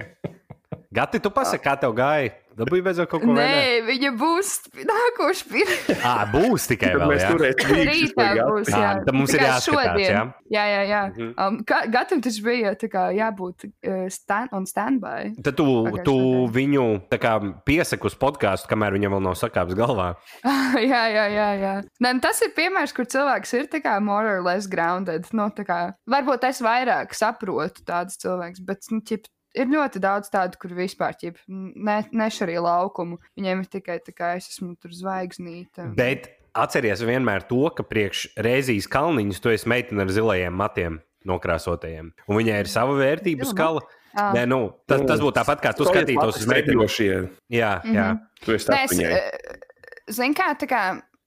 Gati, 0.96 1.20
tu 1.20 1.28
pasaki, 1.34 1.60
kā 1.66 1.74
tev 1.80 1.92
gāja? 1.98 2.32
Dabūji 2.58 2.82
beidzot 2.86 3.08
kaut 3.10 3.22
ko 3.24 3.34
Nē, 3.36 3.84
viņa 3.86 4.10
būs 4.18 4.50
nākošais 4.88 5.42
pirmais. 5.50 6.02
Ah, 6.04 6.24
būs 6.34 6.66
tikai 6.70 6.92
vēl. 6.96 7.08
mēs 7.12 7.22
jā. 7.24 7.30
turēsim 7.34 7.82
Rītā 7.88 8.26
būs. 8.38 8.72
Ā, 8.74 8.80
Jā, 8.82 8.90
tad 9.06 9.14
mums 9.18 9.34
ir 9.36 9.44
jāskatās, 9.44 10.00
jā? 10.02 10.22
Jā, 10.52 10.64
jā, 10.72 10.82
jā. 10.90 11.02
Mhm. 11.12 11.30
Um, 11.38 11.58
kā- 11.68 11.84
Gatam 11.92 12.22
taču 12.24 12.42
bija 12.46 12.74
tā 12.80 12.88
kā 12.92 13.06
jābūt 13.16 13.68
uh, 13.68 14.06
stand, 14.12 14.52
on 14.56 14.66
standby. 14.68 15.32
Tad 15.44 15.56
tu, 15.58 15.66
Pagājušajā 15.68 16.04
tu 16.08 16.16
nedēļā. 16.18 16.52
viņu 16.58 16.86
tā 17.12 17.20
kā 17.22 17.32
piesaki 17.68 18.08
uz 18.10 18.16
podkāstu, 18.18 18.70
kamēr 18.70 18.96
viņam 18.98 19.16
vēl 19.16 19.24
nav 19.28 19.38
sakāps 19.40 19.76
galvā. 19.78 20.08
jā, 20.92 21.02
jā, 21.14 21.26
jā. 21.32 21.48
jā. 21.62 21.74
Nē, 22.02 22.14
nu, 22.18 22.22
tas 22.24 22.40
ir 22.46 22.52
piemērs, 22.56 22.94
kur 22.96 23.06
cilvēks 23.08 23.54
ir 23.58 23.68
tā 23.72 23.82
kā 23.84 23.96
more 24.02 24.26
or 24.38 24.42
less 24.44 24.66
grounded. 24.70 25.28
Nu, 25.36 25.48
tā 25.54 25.64
kā, 25.68 25.78
varbūt 26.10 26.48
es 26.48 26.62
vairāk 26.64 27.14
saprotu 27.16 27.84
tādus 27.88 28.18
cilvēkus, 28.22 28.62
bet 28.66 28.88
nu, 28.92 29.00
ķip, 29.04 29.28
ir 29.58 29.70
ļoti 29.72 30.02
daudz 30.02 30.30
tādu, 30.32 30.58
kur 30.62 30.74
vispār 30.78 31.16
ķip, 31.18 31.40
ne, 31.48 32.00
nešarīja 32.14 32.62
laukumu. 32.64 33.20
Viņiem 33.38 33.64
ir 33.64 33.70
tikai 33.72 33.98
tā 34.04 34.14
kā 34.16 34.34
es 34.38 34.50
esmu 34.54 34.74
tur 34.80 34.94
zvaigznīte. 34.94 35.90
Bet 35.98 36.30
atceries 36.58 37.02
vienmēr 37.04 37.46
to, 37.48 37.64
ka 37.74 37.86
priekš 37.86 38.28
reizes 38.40 38.88
kalniņus 38.90 39.42
tu 39.44 39.52
esi 39.52 39.70
meitene 39.70 40.06
ar 40.06 40.12
zilajiem 40.14 40.58
matiem 40.58 41.00
nokrāsotajiem. 41.28 42.12
Un 42.28 42.40
viņai 42.40 42.58
ir 42.64 42.70
sava 42.70 42.96
vērtību 42.98 43.48
skala. 43.48 43.84
Ā. 44.18 44.30
Nē, 44.34 44.46
nu, 44.50 44.62
tas, 44.88 45.02
tas 45.06 45.20
būtu 45.22 45.36
tāpat, 45.36 45.60
kā 45.62 45.74
tu 45.76 45.86
skatītos 45.86 46.40
uz 46.40 46.48
meiteni. 46.48 46.86
Jā, 47.52 47.74
jā. 47.84 48.06
Tu 48.42 48.56
esi 48.56 48.66
tāds 48.66 48.94
Mēs, 48.94 48.96
viņai. 48.96 49.58
zin 50.16 50.34
kā, 50.34 50.48
tā 50.58 50.66
kā, 50.70 50.82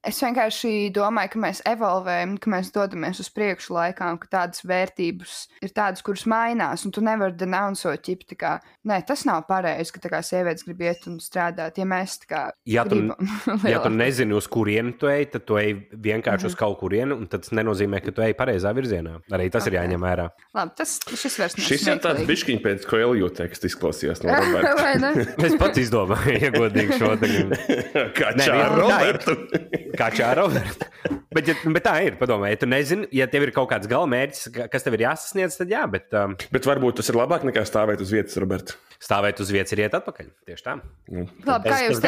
es 0.08 0.20
vienkārši 0.24 0.72
domāju, 0.96 1.32
ka 1.36 1.42
mēs 1.44 1.62
evolvējam, 1.70 2.36
ka 2.42 2.52
mēs 2.54 2.72
dodamies 2.74 3.20
uz 3.22 3.30
priekšu 3.34 3.76
laikā, 3.76 4.08
un 4.14 4.20
ka 4.22 4.30
tādas 4.32 4.64
vērtības 4.66 5.36
ir 5.62 5.74
tādas, 5.76 6.02
kuras 6.06 6.26
mainās, 6.30 6.86
un 6.88 6.94
tu 6.96 7.04
nevari 7.06 7.36
denouncot, 7.38 8.02
ķip, 8.06 8.26
tā 8.32 8.38
kā, 8.40 8.54
nē, 8.90 9.02
tas 9.08 9.24
nav 9.30 9.44
pareizi, 9.50 9.94
ka 9.94 10.02
tā 10.04 10.12
kā 10.14 10.22
sievietes 10.26 10.66
grib 10.68 10.82
iet 10.88 11.06
un 11.12 11.20
strādāt, 11.22 11.78
ja 11.78 11.86
mēs 11.88 12.18
tā 12.24 12.32
kā 12.32 12.42
Ja 12.66 12.86
tu-. 12.88 13.02
Ja 13.72 13.80
tu 13.84 13.92
nezini, 13.94 14.34
uz 14.36 14.48
kurienu 14.52 14.94
tu 15.00 15.10
ej, 15.12 15.28
tad 15.36 15.46
tu 15.48 15.58
ej 15.60 15.76
vienkārši 15.92 16.50
uz 16.50 16.56
kaut 16.58 16.80
kurienu, 16.82 17.16
un 17.22 17.30
tas 17.32 17.52
nenozīmē, 17.54 18.02
ka 18.04 18.14
tu 18.16 18.24
ej 18.26 18.34
pareizā 18.38 18.74
virzienā. 18.76 19.20
Arī 19.32 19.50
tas 19.54 19.68
ir 19.70 19.76
Ok. 19.76 19.80
jāņem 19.80 20.04
vērā. 20.04 20.28
Labi, 20.58 20.76
tas 20.82 20.98
šis 21.08 21.38
vairs 21.40 21.58
nav 21.58 21.68
Šis 21.70 21.86
jau 21.88 21.96
tāds 22.04 22.26
bišķiņš 22.28 22.64
pēc 22.66 22.88
koelju 22.90 23.30
teksta 23.38 23.70
izklausījās 23.70 24.24
no? 24.26 24.34
Es 25.48 25.56
pats 25.62 25.82
izdomāju, 25.82 26.38
iegodīgi 26.50 26.98
šo 27.00 27.14
te 27.22 27.32
Kā 28.18 28.34
čā 28.40 28.58
ir. 28.58 28.76
Robertu. 28.82 29.38
Kā 29.98 30.08
čā 30.16 30.30
Roberta. 30.38 30.88
Bet, 31.32 31.48
ja, 31.48 31.56
bet 31.72 31.84
tā 31.86 31.94
ir. 32.06 32.16
Padomā, 32.20 32.50
ja 32.52 32.58
tu 32.60 32.68
nezini, 32.68 33.08
ja 33.16 33.26
tev 33.32 33.46
ir 33.48 33.52
kaut 33.56 33.70
kāds 33.72 33.88
galamērķis, 33.92 34.50
ka- 34.56 34.66
kas 34.74 34.84
tev 34.84 34.98
ir 34.98 35.06
jāsasniedz, 35.06 35.56
tad 35.62 35.72
jā, 35.72 35.84
bet 35.92 36.12
um, 36.18 36.34
Bet 36.52 36.68
varbūt 36.68 37.00
tas 37.00 37.10
ir 37.12 37.16
labāk 37.20 37.46
nekā 37.48 37.64
stāvēt 37.68 38.04
uz 38.04 38.12
vietas, 38.12 38.36
Roberta. 38.42 38.76
stāvēt 39.02 39.40
uz 39.42 39.50
vietas 39.56 39.72
ir 39.74 39.84
iet 39.86 39.96
atpakaļ. 39.98 40.28
Tieši 40.50 40.66
tā. 40.68 40.76
Nu, 41.10 41.24
Labi, 41.48 41.72
kā 41.72 41.80
jūs 41.88 42.02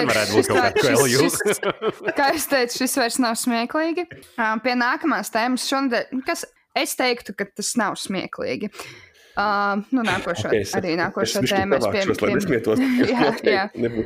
šis- 1.47 1.63
Kā 2.19 2.27
jūs 2.35 2.49
teicat, 2.51 2.75
šis 2.81 2.97
vairs 2.99 3.19
nav 3.23 3.39
smieklīgi. 3.39 4.05
Uh, 4.35 4.53
pie 4.65 4.75
nākamās 4.77 5.31
tēmas 5.33 5.65
šodien, 5.71 6.21
kas 6.27 6.43
es 6.75 6.93
teiktu, 6.99 7.33
ka 7.37 7.47
tas 7.49 7.73
nav 7.79 7.95
smieklīgi. 8.01 8.69
Uh, 8.73 9.12
nu, 9.89 10.03
nākošo, 10.05 10.47
Ok, 10.49 10.55
es- 10.59 10.73
arī 10.77 10.93
es 10.93 10.99
nākošo 10.99 11.41
bišķi 11.41 11.55
tēmu 11.57 11.77
es 11.77 11.85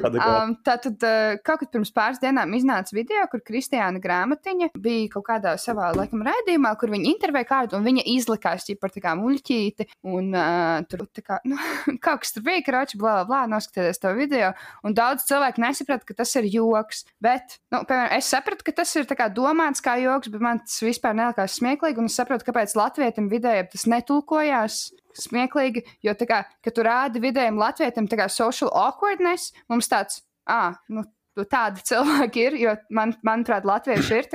adekvāti. 0.07 0.43
Um, 0.43 0.53
Tātad 0.67 1.03
uh, 1.03 1.35
kaut 1.43 1.61
kad 1.63 1.71
pirms 1.73 1.91
pāris 1.95 2.21
dienām 2.23 2.53
iznāca 2.55 2.95
video, 2.95 3.25
kur 3.31 3.43
Kristiāna 3.43 3.99
Grāmatiņa 4.03 4.69
bija 4.79 5.09
kaut 5.17 5.25
kādā 5.27 5.55
savā 5.59 5.89
laikam 5.97 6.23
raidījumā, 6.27 6.71
kur 6.79 6.93
viņa 6.93 7.11
intervēja 7.11 7.49
kādu, 7.51 7.79
un 7.79 7.87
viņa 7.87 8.05
izlikās 8.13 8.67
par 8.81 8.91
tā 8.93 9.03
kā 9.03 9.13
muļķīti, 9.19 9.87
un 10.07 10.31
uh, 10.35 10.85
tur 10.87 11.05
kā, 11.19 11.39
nu, 11.47 11.59
kaut 12.05 12.23
kas 12.23 12.35
tur 12.35 12.45
bija, 12.47 12.63
kroči, 12.65 12.99
blā, 12.99 13.19
blā, 13.27 13.43
noskatieties 13.51 13.99
to 14.03 14.13
video, 14.17 14.53
un 14.87 14.95
daudz 14.97 15.27
cilvēku 15.27 15.63
nesaprata, 15.63 16.07
ka 16.07 16.17
tas 16.21 16.35
ir 16.39 16.47
joks, 16.51 17.03
bet, 17.23 17.59
nu, 17.73 17.83
piemēram, 17.87 18.15
es 18.17 18.31
sapratu, 18.31 18.67
ka 18.67 18.75
tas 18.81 18.95
ir 18.99 19.07
tā 19.09 19.17
kā 19.19 19.29
domāts 19.33 19.83
kā 19.83 19.97
joks, 20.01 20.31
bet 20.33 20.43
man 20.43 20.63
tas 20.63 20.79
vispār 20.83 21.17
nelikās 21.17 21.59
smieklīgi, 21.59 22.01
un 22.01 22.11
es 22.11 22.17
saprotu, 22.19 22.47
kāpēc 22.47 22.75
latvietim 22.79 23.31
vidējiem 23.31 23.71
tas 23.73 23.87
netulkojās 23.91 24.81
smieklīgi, 25.23 25.84
jo, 26.06 26.15
tā 26.17 26.30
kā, 26.30 26.41
kad 26.63 26.77
tu 26.77 26.86
rādi 26.88 27.21
vidējiem 27.23 27.60
latvietim 27.60 28.10
tā 28.10 28.19
kā 28.19 28.30
social 28.32 28.71
awkwardness, 28.73 29.53
mums 29.71 29.89
tāds, 29.91 30.21
ah, 30.49 30.77
nu, 30.93 31.06
tādi 31.45 31.84
cilvēki 31.89 32.43
ir, 32.47 32.58
jo, 32.62 32.75
man, 32.93 33.13
manuprāt, 33.27 33.65
latvieši 33.67 34.21
ir 34.21 34.30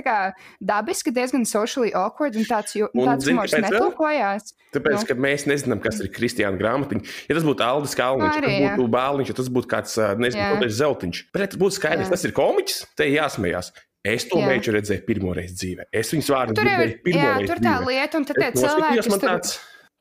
dabiski 0.63 1.13
diezgan 1.15 1.47
socially 1.49 1.93
awkward, 1.97 2.37
un 2.39 2.47
tāds, 2.47 2.77
jo, 2.79 2.91
Un 2.95 3.09
tāds 3.09 3.27
zini, 3.27 3.37
humors 3.37 3.57
netulkojās. 3.57 4.53
Tāpēc, 4.73 5.03
Nu. 5.03 5.07
ka 5.09 5.15
mēs 5.21 5.47
nezinām, 5.51 5.83
kas 5.85 6.01
ir 6.01 6.09
Kristiāna 6.15 6.57
grāmatiņa. 6.57 7.03
Ja 7.29 7.37
tas 7.37 7.45
būtu 7.45 7.65
Aldis 7.67 7.97
Kalniņš, 7.99 8.33
ja 8.33 8.41
Arī, 8.41 8.53
tas 8.53 8.63
jā. 8.65 8.75
būtu 8.79 8.93
Bāliņš, 8.95 9.33
ja 9.33 9.37
tas 9.37 9.51
būtu 9.53 9.69
kāds, 9.69 9.97
nezinu, 10.17 10.45
kaut 10.49 10.63
kāds 10.65 10.79
zeltiņš. 10.79 11.25
Bet 11.35 11.51
tas 11.53 11.61
būtu 11.61 11.77
skaidrs, 11.77 12.07
Jā. 12.09 12.13
tas 12.15 12.25
ir 12.25 12.33
komiķis, 12.39 12.79
te 12.97 13.09
jāsmējās. 13.11 13.73
Es 14.03 14.25
to 14.27 14.41
meitu 14.43 14.73
redzēju 14.75 15.05
pirmo 15.07 15.31
reizi 15.37 15.55
dzīvē. 15.61 15.85
Es 15.95 16.09
viņas 16.11 16.31
vārdu 16.33 16.57
dzirdēju 16.59 16.95
pirmo 17.05 17.29
reizi 17.37 17.51
tur 17.53 17.61
tā 17.63 17.75
lieta, 17.85 18.19
un 18.19 18.25
tad 18.27 18.41
tie 18.41 18.49
cilvēki, 18.57 18.97
kas 18.99 19.11
tur 19.13 19.23
tāds 19.23 19.53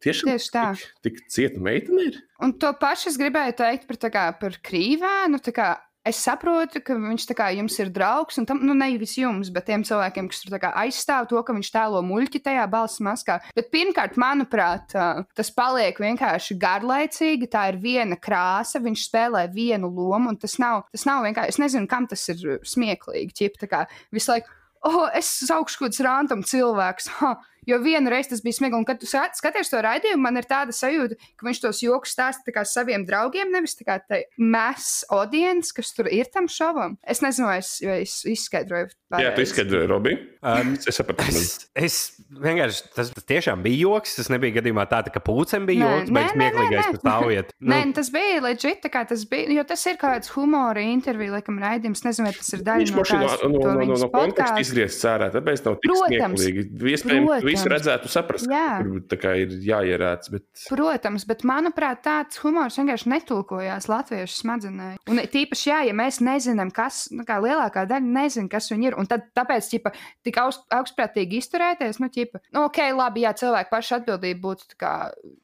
tiešām 0.04 0.34
Tieši 0.34 0.52
tā. 0.54 0.66
Tik, 0.78 0.90
tik 1.06 1.22
cieta 1.34 1.64
meitene 1.64 2.10
ir. 2.10 2.20
Un 2.42 2.56
to 2.62 2.74
pašu 2.82 3.12
es 3.12 3.20
gribēju 3.22 3.58
teikt 3.62 3.88
par, 3.90 4.02
kā, 4.14 4.26
par 4.42 4.60
krīvēnu. 4.66 5.42
kā 5.54 5.72
Es 6.02 6.18
saprotu, 6.18 6.80
ka 6.82 6.96
viņš 6.98 7.28
kā 7.38 7.52
jums 7.54 7.76
ir 7.78 7.92
draugs, 7.94 8.40
un 8.42 8.48
tam, 8.50 8.58
nu, 8.66 8.74
nevis 8.74 9.12
jums, 9.20 9.52
bet 9.54 9.68
tiem 9.68 9.84
cilvēkiem, 9.86 10.32
kas 10.32 10.40
tur 10.42 10.56
aizstāv 10.58 11.28
to, 11.30 11.38
ka 11.46 11.54
viņš 11.54 11.70
tēlo 11.76 12.00
muļķi 12.08 12.42
tajā 12.42 12.64
balss 12.72 13.04
maskā. 13.06 13.36
Bet 13.54 13.70
pirmkārt, 13.70 14.18
manuprāt, 14.18 14.96
tas 15.38 15.54
paliek 15.54 16.02
vienkārši 16.02 16.58
garlaicīgi. 16.58 17.52
Tā 17.54 17.68
ir 17.70 17.78
viena 17.84 18.18
krāsa, 18.18 18.82
viņš 18.82 19.04
spēlē 19.12 19.46
vienu 19.54 19.92
lomu, 19.94 20.34
un 20.34 20.42
tas 20.42 20.58
nav, 20.62 20.88
tas 20.90 21.06
nav 21.06 21.22
vienkārši. 21.28 21.54
Es 21.54 21.62
nezinu, 21.62 21.92
kam 21.92 22.10
tas 22.10 22.26
ir 22.34 22.64
smieklīgi. 22.66 23.38
Ķip, 23.38 23.62
kā 23.70 23.86
visu 24.10 24.34
laiku, 24.34 24.50
oh, 24.90 25.06
es 25.14 25.30
kaut 25.46 25.78
kāds 25.78 26.02
random 26.02 26.42
cilvēks. 26.42 27.14
Ha, 27.22 27.36
Jo 27.70 27.78
vienreiz 27.84 28.30
tas 28.32 28.42
bija 28.42 28.58
smieklīgi, 28.58 28.80
un 28.82 28.88
kad 28.88 29.02
tu 29.02 29.10
skaties 29.10 29.70
to 29.70 29.82
raidījumu, 29.86 30.24
man 30.24 30.40
ir 30.40 30.48
tāda 30.50 30.74
sajūta, 30.76 31.18
ka 31.38 31.48
viņš 31.48 31.62
tos 31.62 31.82
joks 31.86 32.16
stāsta 32.16 32.48
tā 32.48 32.56
kā 32.56 32.66
saviem 32.68 33.06
draugiem, 33.06 33.52
nevis 33.54 33.78
tā 33.78 33.88
kā 33.88 34.00
tai 34.02 34.24
mass 34.38 35.06
audience, 35.14 35.74
kas 35.76 35.94
tur 35.94 36.10
ir 36.10 36.30
tam 36.34 36.50
šovam. 36.52 36.98
Es 37.06 37.22
nezinu, 37.22 37.50
vai 37.52 37.60
es, 37.62 37.76
vai 37.86 38.02
es 38.06 38.18
izskaidroju. 38.28 38.92
Jā, 39.22 39.34
tu 39.36 39.44
izskaidroji, 39.44 39.90
Robi. 39.92 40.16
Um, 40.42 40.74
Es 40.88 40.98
sapratu, 40.98 41.22
Es, 41.30 41.68
es 41.78 41.96
vienkārši 42.42 42.88
tas, 42.96 43.12
tas 43.14 43.26
tiešām 43.28 43.62
bija 43.66 43.84
joks. 43.86 44.16
Tas 44.18 44.30
nebija 44.34 44.58
gadījumā 44.58 44.86
tā, 44.90 45.02
ka 45.14 45.22
pūcēm 45.24 45.68
bija 45.70 45.84
Nē, 45.84 45.92
joks, 45.92 46.10
nē, 46.10 46.16
bet 46.18 46.36
smieklīgais, 46.36 46.88
ka 46.88 47.02
stāviet. 47.02 47.52
Nē, 47.72 47.80
nu, 47.90 47.96
tas 47.98 48.10
bija 48.14 48.40
legit, 48.48 48.82
tā 48.84 48.92
kā 48.94 49.04
tas 49.10 49.26
bija, 49.30 49.52
jo 49.58 49.66
tas 49.70 49.86
ir 49.92 50.00
kāds 50.02 50.32
humora 50.36 50.84
intervija, 50.86 51.36
laikam, 51.38 51.60
raidījums. 51.62 52.04
Nezinu, 52.08 52.30
vai 52.30 52.34
tas 52.38 52.50
ir 52.56 52.64
daļa 52.66 52.86
Viņš 52.86 52.94
no 52.96 53.06
tās 53.06 53.44
no, 53.44 53.52
no, 53.52 53.62
to 53.62 53.76
no, 53.78 54.00
no, 54.02 54.10
konteksta 54.16 54.64
izgriezts 54.64 55.08
ārā, 55.12 55.30
tāpēc 55.36 55.66
nav 55.68 55.78
tik 55.82 55.94
Protams, 55.94 56.46
smieklīgi. 56.46 56.94
Iespējams, 56.96 57.48
visu 57.52 57.72
redzētu, 57.72 58.10
saprast, 58.12 58.50
Jā. 58.50 58.80
ka 58.80 58.88
tur 58.88 59.04
tā 59.12 59.20
kā 59.22 59.34
ir 59.44 59.54
jāierāds. 59.66 60.32
Bet... 60.34 60.46
Protams, 60.70 61.26
bet 61.30 61.46
manuprāt, 61.48 62.02
tāds 62.08 62.42
humors 62.44 62.80
vienkārši 62.80 63.12
netulkojās 63.12 63.90
latviešu 63.92 64.42
smadzenē. 64.42 64.90
Un 65.12 65.24
tīpaši, 65.36 65.70
jā, 65.70 65.80
ja 65.90 65.96
mēs 65.98 66.22
nezinām, 66.26 66.74
kas, 66.76 67.06
nu, 67.14 67.26
kā 67.28 67.40
lielākā 67.44 67.86
daļa 67.90 68.16
nezina, 68.20 68.52
kas 68.52 68.72
viņi 68.74 68.92
ir, 68.92 69.00
un 69.00 69.10
tad 69.12 69.30
tāpēc, 69.38 69.72
ķipa, 69.76 69.94
tik 70.28 70.42
augst, 70.42 70.68
augstprātīgi 70.74 71.42
izturēties, 71.42 72.02
nu, 72.04 72.12
ķipa, 72.12 72.44
nu, 72.52 72.68
ok, 72.68 72.84
labi, 72.98 73.26
jā, 73.28 73.36
cilvēku 73.44 73.74
pašu 73.74 74.00
atbildība 74.02 74.46
būtu 74.50 74.74
tā 74.74 74.82
kā 74.82 74.94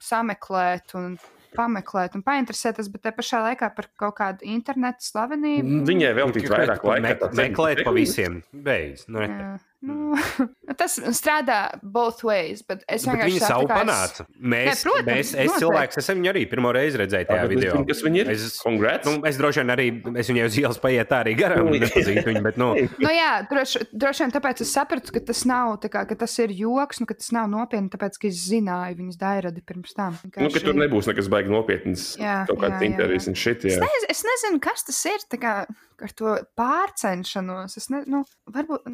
sameklēt 0.03 0.95
un 0.97 1.17
pameklēt 1.57 2.17
un 2.17 2.23
painteresēties, 2.25 2.89
bet 2.93 3.05
te 3.07 3.13
pašā 3.15 3.41
laikā 3.45 3.69
par 3.75 3.89
kaut 3.99 4.17
kādu 4.19 4.47
internetu 4.47 5.05
slavenību. 5.07 5.81
Viņai 5.87 6.11
veltīt 6.17 6.49
vairāk 6.51 6.85
laika. 6.87 7.31
Me, 7.31 7.47
meklēt 7.47 7.83
pa 7.87 7.93
visiem. 7.95 8.41
Beidz. 8.51 9.07
Nu. 9.11 9.23
Nu, 9.85 10.15
tas 10.79 10.95
strādā 11.13 11.57
both 11.83 12.23
ways, 12.25 12.63
bet 12.65 12.81
es 12.89 13.03
Bet 13.05 13.11
vienkārši 13.13 13.29
viņi 13.29 13.41
saku, 13.43 13.51
savu 13.51 13.67
tā 13.67 13.69
kā 13.69 13.75
es- 13.77 13.83
panāca. 13.83 14.25
Mēs, 14.41 14.67
Nē, 14.67 14.75
protams, 14.87 15.09
mēs, 15.11 15.27
es 15.27 15.35
noteikti. 15.37 15.59
cilvēks, 15.61 15.99
es 16.01 16.09
viņu 16.09 16.31
arī 16.31 16.41
pirmo 16.49 16.71
reizi 16.73 17.01
redzēju 17.01 17.27
tajā 17.29 17.43
video. 17.51 17.75
Kas 17.87 18.01
viņi 18.05 18.21
ir? 18.23 18.31
Es, 18.33 18.45
Congrats! 18.63 19.05
nu, 19.05 19.21
es 19.29 19.37
droši 19.37 19.61
vien 19.61 19.73
arī, 19.75 19.87
es 20.17 20.31
viņai 20.31 20.47
uz 20.49 20.57
ielas 20.57 20.81
paiet 20.81 21.11
tā 21.11 21.19
arī 21.21 21.35
garām, 21.37 21.69
nepazīstu 21.75 22.25
viņu, 22.25 22.41
bet, 22.47 22.57
nu, 22.57 22.71
Nu, 23.05 23.11
jā, 23.13 23.29
droši, 23.51 23.83
droši 23.93 24.25
vien 24.25 24.33
tāpēc 24.33 24.63
es 24.65 24.73
sapratu, 24.73 25.13
ka 25.13 25.21
tas 25.29 25.43
nav 25.45 25.77
tā 25.83 25.91
kā, 25.93 26.03
ka 26.09 26.17
tas 26.25 26.33
ir 26.41 26.55
joks, 26.57 27.03
nu, 27.03 27.05
ka 27.09 27.13
tas 27.19 27.29
nav 27.37 27.45
nopietni, 27.53 27.91
tāpēc 27.93 28.17
ka 28.17 28.31
es 28.31 28.41
zināju 28.49 28.97
viņas 28.97 29.21
dairadi 29.21 29.61
pirms 29.61 29.93
tam. 29.97 30.17
Nu, 30.35 30.49
ka 30.49 30.63
tur 30.65 30.73
nebūs 30.77 31.07
nekas 31.11 31.29
baigi 31.29 31.53
nopietns. 31.53 32.07
Jā, 32.17 32.41
kaut 32.49 32.63
kāds 32.65 32.79
jā, 32.79 32.81
jā, 32.81 32.89
intervijas 32.89 33.29
jā. 33.29 33.33
un 33.35 33.37
šit. 33.45 33.67
Es, 33.69 33.77
Jā. 33.77 33.85
nez, 33.85 34.07
es 34.09 34.25
nezinu, 34.25 34.59
kas 34.63 34.87
tas 34.89 34.99
ir 35.13 35.23
tā 35.29 35.39
kā, 35.41 35.53
ar 36.01 36.11
to 36.17 36.33
pārcenšanos. 36.57 37.77
Es 37.79 37.89
ne, 37.93 38.01
nu, 38.09 38.23
varbūt 38.53 38.87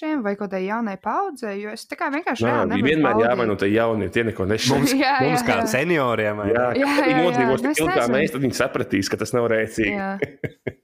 latviešiem 0.00 0.22
vai 0.24 0.34
kādai 0.36 0.64
jaunai 0.66 0.96
paudzei, 1.00 1.60
jo 1.60 1.70
es 1.72 1.86
kā 1.88 2.08
vienkārši 2.12 2.44
viņi 2.44 2.68
nevaru 2.70 2.86
vienmēr 2.88 3.20
jāvaino 3.24 3.56
tie 3.58 3.68
jaunie, 3.72 4.08
tie 4.08 4.24
neko 4.24 4.46
nešķiet. 4.48 4.72
mums, 4.72 4.92
Jā, 5.00 5.12
jā, 5.20 5.28
mums 5.28 5.44
kā 5.44 5.56
jā. 5.60 5.66
senioriem, 5.74 6.36
vai 6.40 6.48
Jā, 6.48 6.66
ne? 6.72 6.80
Jā, 6.80 6.86
jā, 6.86 7.06
viņi 7.06 7.20
jā, 7.20 7.22
jā. 7.22 7.26
kā 7.90 8.00
nezinu. 8.00 8.16
mēs, 8.16 8.32
tad 8.32 8.44
viņi 8.46 8.58
sapratīs, 8.58 9.10
ka 9.10 9.20
tas 9.20 9.34
nav 9.36 9.48
rēcīgi. 9.52 9.96
Jā. 9.96 10.10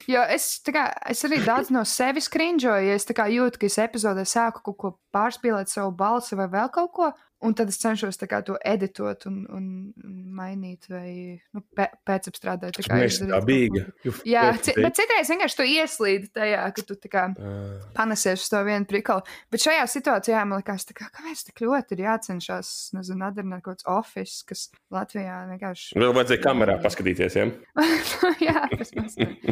Jo 0.07 0.21
es, 0.31 0.45
kā, 0.63 0.85
es 1.11 1.25
arī 1.27 1.41
daudz 1.43 1.73
no 1.75 1.81
sevis 1.89 2.29
krinžoju, 2.31 2.85
ja 2.87 2.95
es 2.95 3.09
jūtu, 3.09 3.59
ka 3.59 3.67
es 3.67 3.79
epizodē 3.83 4.23
sāku 4.29 4.63
kaut 4.69 4.77
ko 4.79 4.91
pārspīlēt 5.15 5.73
savu 5.73 5.91
balsi 5.99 6.39
vai 6.39 6.47
vēl 6.53 6.71
kaut 6.71 6.93
ko. 6.95 7.09
Un 7.47 7.55
tad 7.55 7.69
es 7.71 7.79
cenšos 7.79 8.19
kā 8.27 8.41
to 8.45 8.57
editot 8.67 9.27
un, 9.31 9.37
un 9.55 9.67
mainīt, 10.37 10.89
vai 10.91 11.39
nu, 11.55 11.63
pē, 11.77 11.87
pēcapstrādāt. 12.07 12.75
tā 12.77 12.85
kā 12.87 12.99
Mēs 13.01 13.17
izdarīt 13.21 13.33
tā 13.33 13.39
kaut 13.39 13.47
bija. 13.49 13.85
ko. 14.03 14.15
Jā, 14.29 14.43
bet 14.77 14.99
citreiz 14.99 15.31
vienkārši 15.33 15.59
tu 15.61 15.67
ieslīdi 15.71 16.31
tajā, 16.35 16.65
ka 16.77 16.83
tu 16.91 16.97
kā 17.13 17.25
Ah. 17.37 17.81
panesies 17.97 18.43
uz 18.43 18.49
to 18.53 18.63
vienu 18.67 18.87
prikalu. 18.89 19.23
Bet 19.51 19.61
šajā 19.65 19.85
situācijā 19.95 20.43
man 20.47 20.59
liekas, 20.61 20.85
kā, 20.93 21.09
kāpēc 21.13 21.45
tik 21.49 21.63
ļoti 21.67 21.97
ir 21.97 22.05
jācenšas, 22.07 22.73
nezinu, 22.97 23.25
atdarināt 23.31 23.63
kaut 23.63 23.79
kāds 23.79 23.87
office, 23.87 24.43
kas 24.47 24.67
Latvijā 24.93 25.39
vienkārši. 25.53 25.95
Vēl 25.97 26.15
vajadzēja 26.17 26.43
kamerā 26.45 26.79
paskatīties. 26.83 27.37
Ja? 27.39 27.47
jā, 28.49 28.69
tas 28.77 28.93
mazliet. 28.97 29.47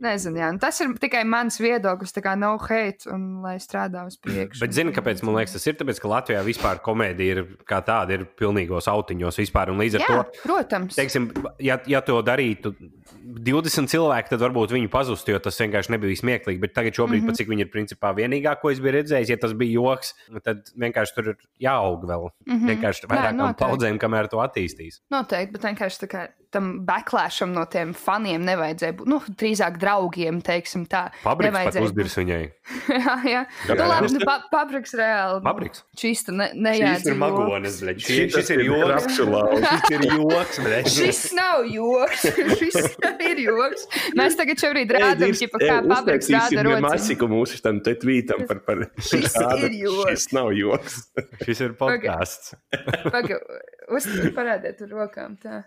Nezinu, 0.00 0.38
jā. 0.40 0.48
Nu, 0.54 0.60
tas 0.62 0.78
ir 0.80 0.94
tikai 1.00 1.22
mans 1.28 1.58
viedoklis, 1.60 2.14
tā 2.16 2.22
kā 2.24 2.32
no 2.38 2.54
hate, 2.62 3.04
un 3.12 3.42
lai 3.44 3.58
strādā 3.60 4.06
uz 4.08 4.16
priekšu. 4.22 4.62
Bet 4.62 4.72
zini, 4.72 4.94
kāpēc 4.96 5.20
man 5.26 5.36
liekas, 5.36 5.58
tas 5.58 5.68
ir? 5.68 5.76
Tāpēc, 5.76 6.00
ka 6.00 6.08
Latvijā 6.08 6.44
vispār 6.46 6.80
komēdija 6.84 7.34
ir 7.36 7.42
kā 7.68 7.82
tāda, 7.84 8.16
ir 8.16 8.24
pilnīgos 8.40 8.88
autiņos 8.88 9.40
vispār. 9.42 9.74
Un 9.74 9.82
līdz 9.82 9.98
ar 9.98 10.04
Jā, 10.06 10.08
to, 10.08 10.40
protams. 10.46 10.96
teiksim, 10.96 11.28
ja, 11.60 11.76
ja 11.90 12.00
to 12.06 12.16
darītu 12.24 12.72
20 13.20 13.92
cilvēki, 13.92 14.32
tad 14.32 14.44
varbūt 14.46 14.72
viņi 14.78 14.88
pazustu, 14.92 15.34
jo 15.34 15.42
tas 15.44 15.60
vienkārši 15.60 15.92
nebija 15.92 16.22
smieklīgi. 16.22 16.62
Bet 16.64 16.74
tagad, 16.78 16.96
šobrīd, 16.96 17.20
mm 17.20 17.28
-hmm. 17.28 17.40
cik 17.42 17.52
viņi 17.52 17.66
ir 17.66 17.72
principā 17.72 18.14
vienīgā, 18.16 18.56
ko 18.60 18.72
es 18.72 18.80
biju 18.80 18.96
redzējis, 18.96 19.34
ja 19.34 19.40
tas 19.40 19.52
bija 19.52 19.76
joks, 19.76 20.14
tad 20.40 20.64
vienkārši 20.80 21.14
tur 21.14 21.32
ir 21.34 21.40
jāaug 21.60 22.08
vēl. 22.08 22.30
Mm 22.46 22.56
-hmm. 22.56 22.72
Vienkārši 22.72 23.12
vairākām 23.12 23.56
paudzēm, 23.60 24.00
kamēr 24.00 24.32
to 24.32 24.40
attīstīs. 24.40 25.02
Noteikti, 25.12 25.52
bet 25.52 25.68
vienkārši 25.68 26.06
tā 26.06 26.08
kā 26.08 26.28
tam 26.54 26.70
backlasham 26.86 27.52
no 27.54 27.64
tiem 27.70 27.92
faniem 27.96 28.42
nevajadzēja 28.46 28.96
būt. 28.98 29.08
Nu, 29.10 29.18
drīzāk 29.40 29.76
draugiem, 29.80 30.40
teiksim 30.44 30.86
tā. 30.90 31.06
Fabriks 31.22 31.50
pat 31.50 31.58
Nevajadzēja 31.60 31.86
uzdirs 31.88 32.16
viņai. 32.20 32.40
jā, 32.90 33.14
jā. 33.26 33.42
Jā, 33.44 33.44
Nu, 33.70 33.76
jā. 33.76 33.86
labi, 33.90 34.10
nu, 34.14 34.20
pa, 34.26 34.34
pabriks 34.52 34.94
reāli. 34.98 35.40
Fabriks. 35.46 35.82
Šis 36.00 36.24
ne, 36.30 36.48
Šis 36.50 36.56
ir 36.56 36.62
nejādzīvo. 36.66 37.16
magonis, 37.22 37.78
bļaļ. 37.84 38.00
Šis, 38.06 38.34
šis 38.36 38.50
ir 38.56 38.62
joks. 38.66 39.18
Šis 39.20 39.94
ir 39.96 40.04
joks, 40.10 40.60
bļaļ. 40.66 40.90
Šis 40.96 41.22
nav 41.38 41.64
joks. 41.70 42.26
Šis 42.60 42.78
ir 43.30 43.42
joks. 43.46 43.86
Mēs 44.18 44.38
tagad 44.38 44.62
šobrīd 44.62 44.94
rādām, 44.96 45.34
ķipa, 45.38 45.60
kā 45.62 45.78
pabriks 45.86 46.30
rāda 46.34 46.64
rociņu. 46.66 46.84
Masiku 46.86 47.28
mūsu 47.30 47.60
tam 47.64 47.80
te 47.84 47.94
tvītam 48.00 48.46
par, 48.50 48.62
par 48.66 48.84
Šis 48.98 49.36
ir 49.62 49.76
joks. 49.80 50.10
Šis 50.10 50.28
nav 50.36 50.50
joks. 50.56 51.00
Šis 51.46 51.64
ir 51.68 51.74
podkāsts. 51.78 52.54
Pagaid, 53.10 54.32
parādiet 54.36 54.82
ar 54.86 54.92
rokām. 54.94 55.36
Tā. 55.42 55.62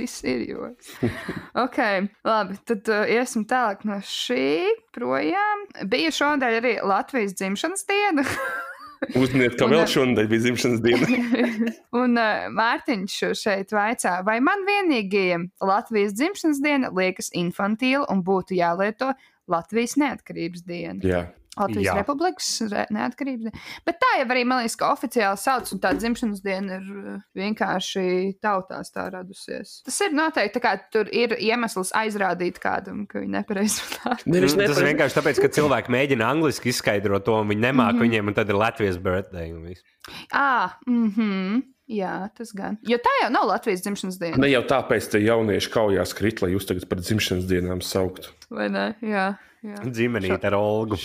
Šis 0.00 0.22
ir 0.24 0.44
joks. 0.48 0.94
Ok, 1.64 1.76
labi. 2.24 2.56
Tad 2.64 2.88
uh, 2.88 3.04
iesim 3.10 3.44
tālāk 3.48 3.82
no 3.88 3.98
šī 4.06 4.70
projām. 4.94 5.66
Bija 5.90 6.12
šodien 6.14 6.60
arī 6.60 6.76
Latvijas 6.86 7.34
dzimšanas 7.36 7.84
diena. 7.88 8.24
Uzminiet, 9.20 9.56
ka 9.58 9.66
Un, 9.66 9.74
vēl 9.74 9.82
eh, 9.82 9.90
šodien 9.90 10.30
bija 10.30 10.44
dzimšanas 10.46 10.80
diena. 10.84 11.08
Un 12.02 12.20
uh, 12.20 12.46
Mārtiņš 12.56 13.18
šeit 13.40 13.74
vaicā, 13.76 14.20
vai 14.24 14.38
man 14.44 14.64
vienīgajiem 14.68 15.50
Latvijas 15.64 16.16
dzimšanas 16.16 16.62
diena 16.64 16.92
liekas 16.96 17.32
infantīla 17.36 18.06
un 18.12 18.24
būtu 18.24 18.56
jālieto 18.56 19.12
Latvijas 19.50 19.98
neatkarības 20.00 20.64
diena. 20.64 21.00
Jā. 21.04 21.26
Latvijas 21.60 21.88
Jā. 21.88 21.96
Republikas 22.00 22.50
re- 22.70 22.86
neatkarības 22.94 23.46
diena. 23.46 23.64
Bet 23.86 24.00
tā 24.02 24.10
jau 24.18 24.26
arī, 24.34 24.44
man 24.48 24.62
liekas, 24.62 24.76
ka 24.80 24.90
oficiāli 24.94 25.40
sauc, 25.40 25.70
un 25.74 25.82
tā 25.82 25.92
dzimšanas 25.98 26.42
diena 26.44 26.78
ir 26.80 26.90
uh, 26.98 27.18
vienkārši 27.38 28.06
tautās 28.42 28.92
tā 28.94 29.08
radusies. 29.14 29.80
Tas 29.86 30.00
ir 30.06 30.14
noteikti, 30.16 30.54
tā 30.58 30.64
kā 30.64 30.74
tur 30.92 31.10
ir 31.14 31.36
iemesls 31.38 31.94
aizrādīt 31.96 32.60
kādam, 32.62 33.04
ka 33.10 33.22
viņi 33.22 33.36
nepareizi 33.38 33.86
runā. 33.86 34.16
Nevis 34.26 34.54
Tas 34.54 34.58
ir 34.58 34.64
nepareizi. 34.64 34.86
vienkārši 34.90 35.20
tāpēc, 35.20 35.42
ka 35.44 35.52
cilvēki 35.60 35.96
mēģina 35.96 36.30
angliski 36.34 36.72
izskaidrot 36.74 37.26
to, 37.28 37.40
un 37.42 37.52
viņi 37.52 37.66
nemāķi 37.68 37.92
mm. 37.92 37.98
-hmm. 37.98 38.08
viņiem, 38.08 38.32
un 38.32 38.38
tad 38.40 38.48
ir 38.48 38.60
Latvijas 38.60 38.98
birthday. 38.98 39.52
un 39.54 39.68
viss. 39.68 39.84
Ah, 40.32 40.78
mhm. 40.86 41.60
Jā, 41.90 42.30
tas 42.38 42.52
gan. 42.54 42.76
Jo 42.86 43.00
tā 43.02 43.10
jau 43.24 43.30
nav 43.34 43.48
Latvijas 43.50 43.82
dzimšanas 43.82 44.18
diena. 44.20 44.38
Ne 44.38 44.50
jau 44.52 44.62
tāpēc 44.62 45.08
te 45.10 45.18
jaunieši 45.24 45.72
kaujās 45.74 46.14
krit, 46.14 46.38
lai 46.42 46.52
jūs 46.52 46.68
tagad 46.68 46.86
par 46.90 47.02
dzimšanas 47.02 47.48
dienām 47.50 47.82
sauktu. 47.82 48.30
Vai 48.54 48.68
ne? 48.70 48.84
Jā. 49.02 49.32
Jā. 49.64 49.76
Dzimenīt 49.86 50.44
ar 50.48 50.56
Olgu. 50.58 50.96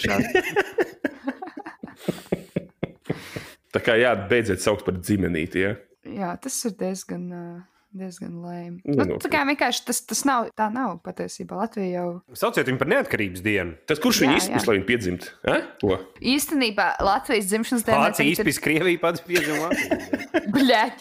Tā 3.75 3.81
kā 3.83 3.97
jā, 3.99 4.13
beidziet 4.29 4.63
saukt 4.63 4.85
par 4.87 4.95
dzimenīti. 5.01 5.65
Ja? 5.65 5.73
Jā, 6.07 6.29
tas 6.39 6.55
ir 6.67 6.75
diezgan, 6.79 7.25
ā, 7.35 7.41
diezgan 7.99 8.39
lēmi. 8.43 8.81
Nu, 8.85 9.05
Nu, 9.05 9.17
tā 9.21 9.29
kā 9.31 9.43
vienkārši 9.47 9.83
tas, 9.87 10.01
tas 10.07 10.23
nav, 10.27 10.49
tā 10.57 10.67
nav 10.73 10.97
patiesībā. 11.05 11.57
Latvija 11.61 12.01
jau 12.01 12.07
Sauciet 12.37 12.67
viņu 12.69 12.81
par 12.81 12.89
neatkarības 12.91 13.43
dienu. 13.45 13.75
Tas 13.89 14.01
kurš 14.03 14.23
viņu 14.25 14.39
izpēs, 14.39 14.67
lai 14.67 14.77
viņi 14.79 14.87
piedzimtu? 14.89 15.31
Eh? 15.51 15.67
Ko? 15.83 15.99
īstenībā 16.35 16.87
Latvijas 17.05 17.49
dzimšanas 17.51 17.85
diena 17.85 18.01
Vācija 18.07 18.33
izpīs 18.33 18.61
Krieviju 18.63 19.01
pats 19.03 19.23
piedzimumā. 19.25 19.69
Bļaļ. 20.55 20.91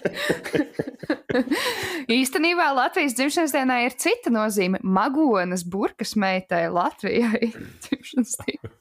īstenībā 2.19 2.71
Latvijas 2.77 3.17
dzimšanas 3.19 3.55
dienā 3.57 3.81
ir 3.87 3.99
cita 4.01 4.33
nozīme. 4.35 4.81
Magonas 4.85 5.65
burkas 5.67 6.15
meitai 6.21 6.67
Latvijai 6.73 7.53
dzimšanas 7.87 8.39
diena. 8.45 8.74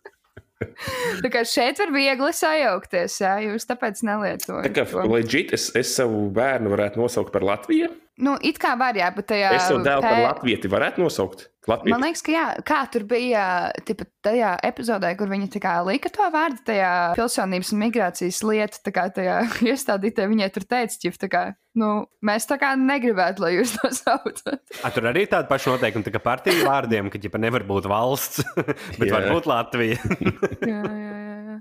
Tā 1.23 1.29
kā 1.33 1.43
šeit 1.47 1.79
var 1.79 1.91
viegli 1.95 2.31
sajaukties, 2.33 3.17
jā, 3.23 3.33
jūs 3.47 3.67
tāpēc 3.69 4.01
Tā 4.01 4.07
nelietojat. 4.09 4.69
kā 4.75 4.85
to. 4.89 5.05
leģit, 5.13 5.53
es, 5.53 5.69
es 5.75 5.95
savu 5.95 6.25
bērnu 6.35 6.71
varētu 6.73 7.01
nosaukt 7.03 7.31
par 7.35 7.41
Latviju. 7.47 7.89
Nu, 8.23 8.35
it 8.45 8.59
kā 8.61 8.75
var, 8.77 8.93
jā, 8.93 9.07
bet 9.15 9.25
tajā. 9.31 9.53
Es 9.57 9.67
savu 9.71 9.81
dēlu 9.85 10.01
par 10.05 10.13
tē- 10.19 10.25
Latviju 10.27 10.59
varētu 10.69 11.01
nosaukt. 11.01 11.47
Latviju. 11.67 11.93
Man 11.93 12.03
liekas, 12.03 12.23
ka 12.25 12.33
jā, 12.33 12.45
kā 12.67 12.81
tur 12.91 13.05
bija 13.07 13.43
tipa, 13.87 14.07
tajā 14.25 14.51
epizodē, 14.67 15.13
kur 15.19 15.29
viņi 15.31 15.47
kā 15.63 15.77
lika 15.87 16.11
to 16.11 16.27
vārdu, 16.33 16.59
tajā 16.67 16.91
pilsonības 17.15 17.71
un 17.71 17.81
migrācijas 17.85 18.41
lietu, 18.43 18.81
tā 18.83 18.93
kā 18.95 19.07
tajā 19.15 19.37
iestādītē 19.71 20.27
viņai 20.31 20.49
tur 20.55 20.67
teica, 20.67 20.99
ķip, 21.05 21.19
tā 21.21 21.31
kā, 21.31 21.43
nu, 21.79 21.91
mēs 22.25 22.49
tā 22.49 22.59
kā 22.61 22.73
negribētu, 22.79 23.45
lai 23.45 23.53
jūs 23.55 23.77
to 23.77 23.93
saucat. 23.95 24.59
A, 24.83 24.91
tur 24.91 25.07
arī 25.13 25.23
tāda 25.31 25.47
paša 25.51 25.77
noteikuma, 25.77 26.07
tā 26.07 26.15
kā 26.15 26.23
partiju 26.23 26.67
vārdiem, 26.67 27.11
ka 27.13 27.21
ģipa 27.23 27.39
nevar 27.39 27.67
būt 27.69 27.87
valsts, 27.91 28.43
bet 28.99 29.07
Jā. 29.07 29.13
var 29.15 29.29
būt 29.31 29.49
Latvija. 29.53 29.99
jā, 30.73 30.81
jā, 30.83 31.15
jā. 31.15 31.59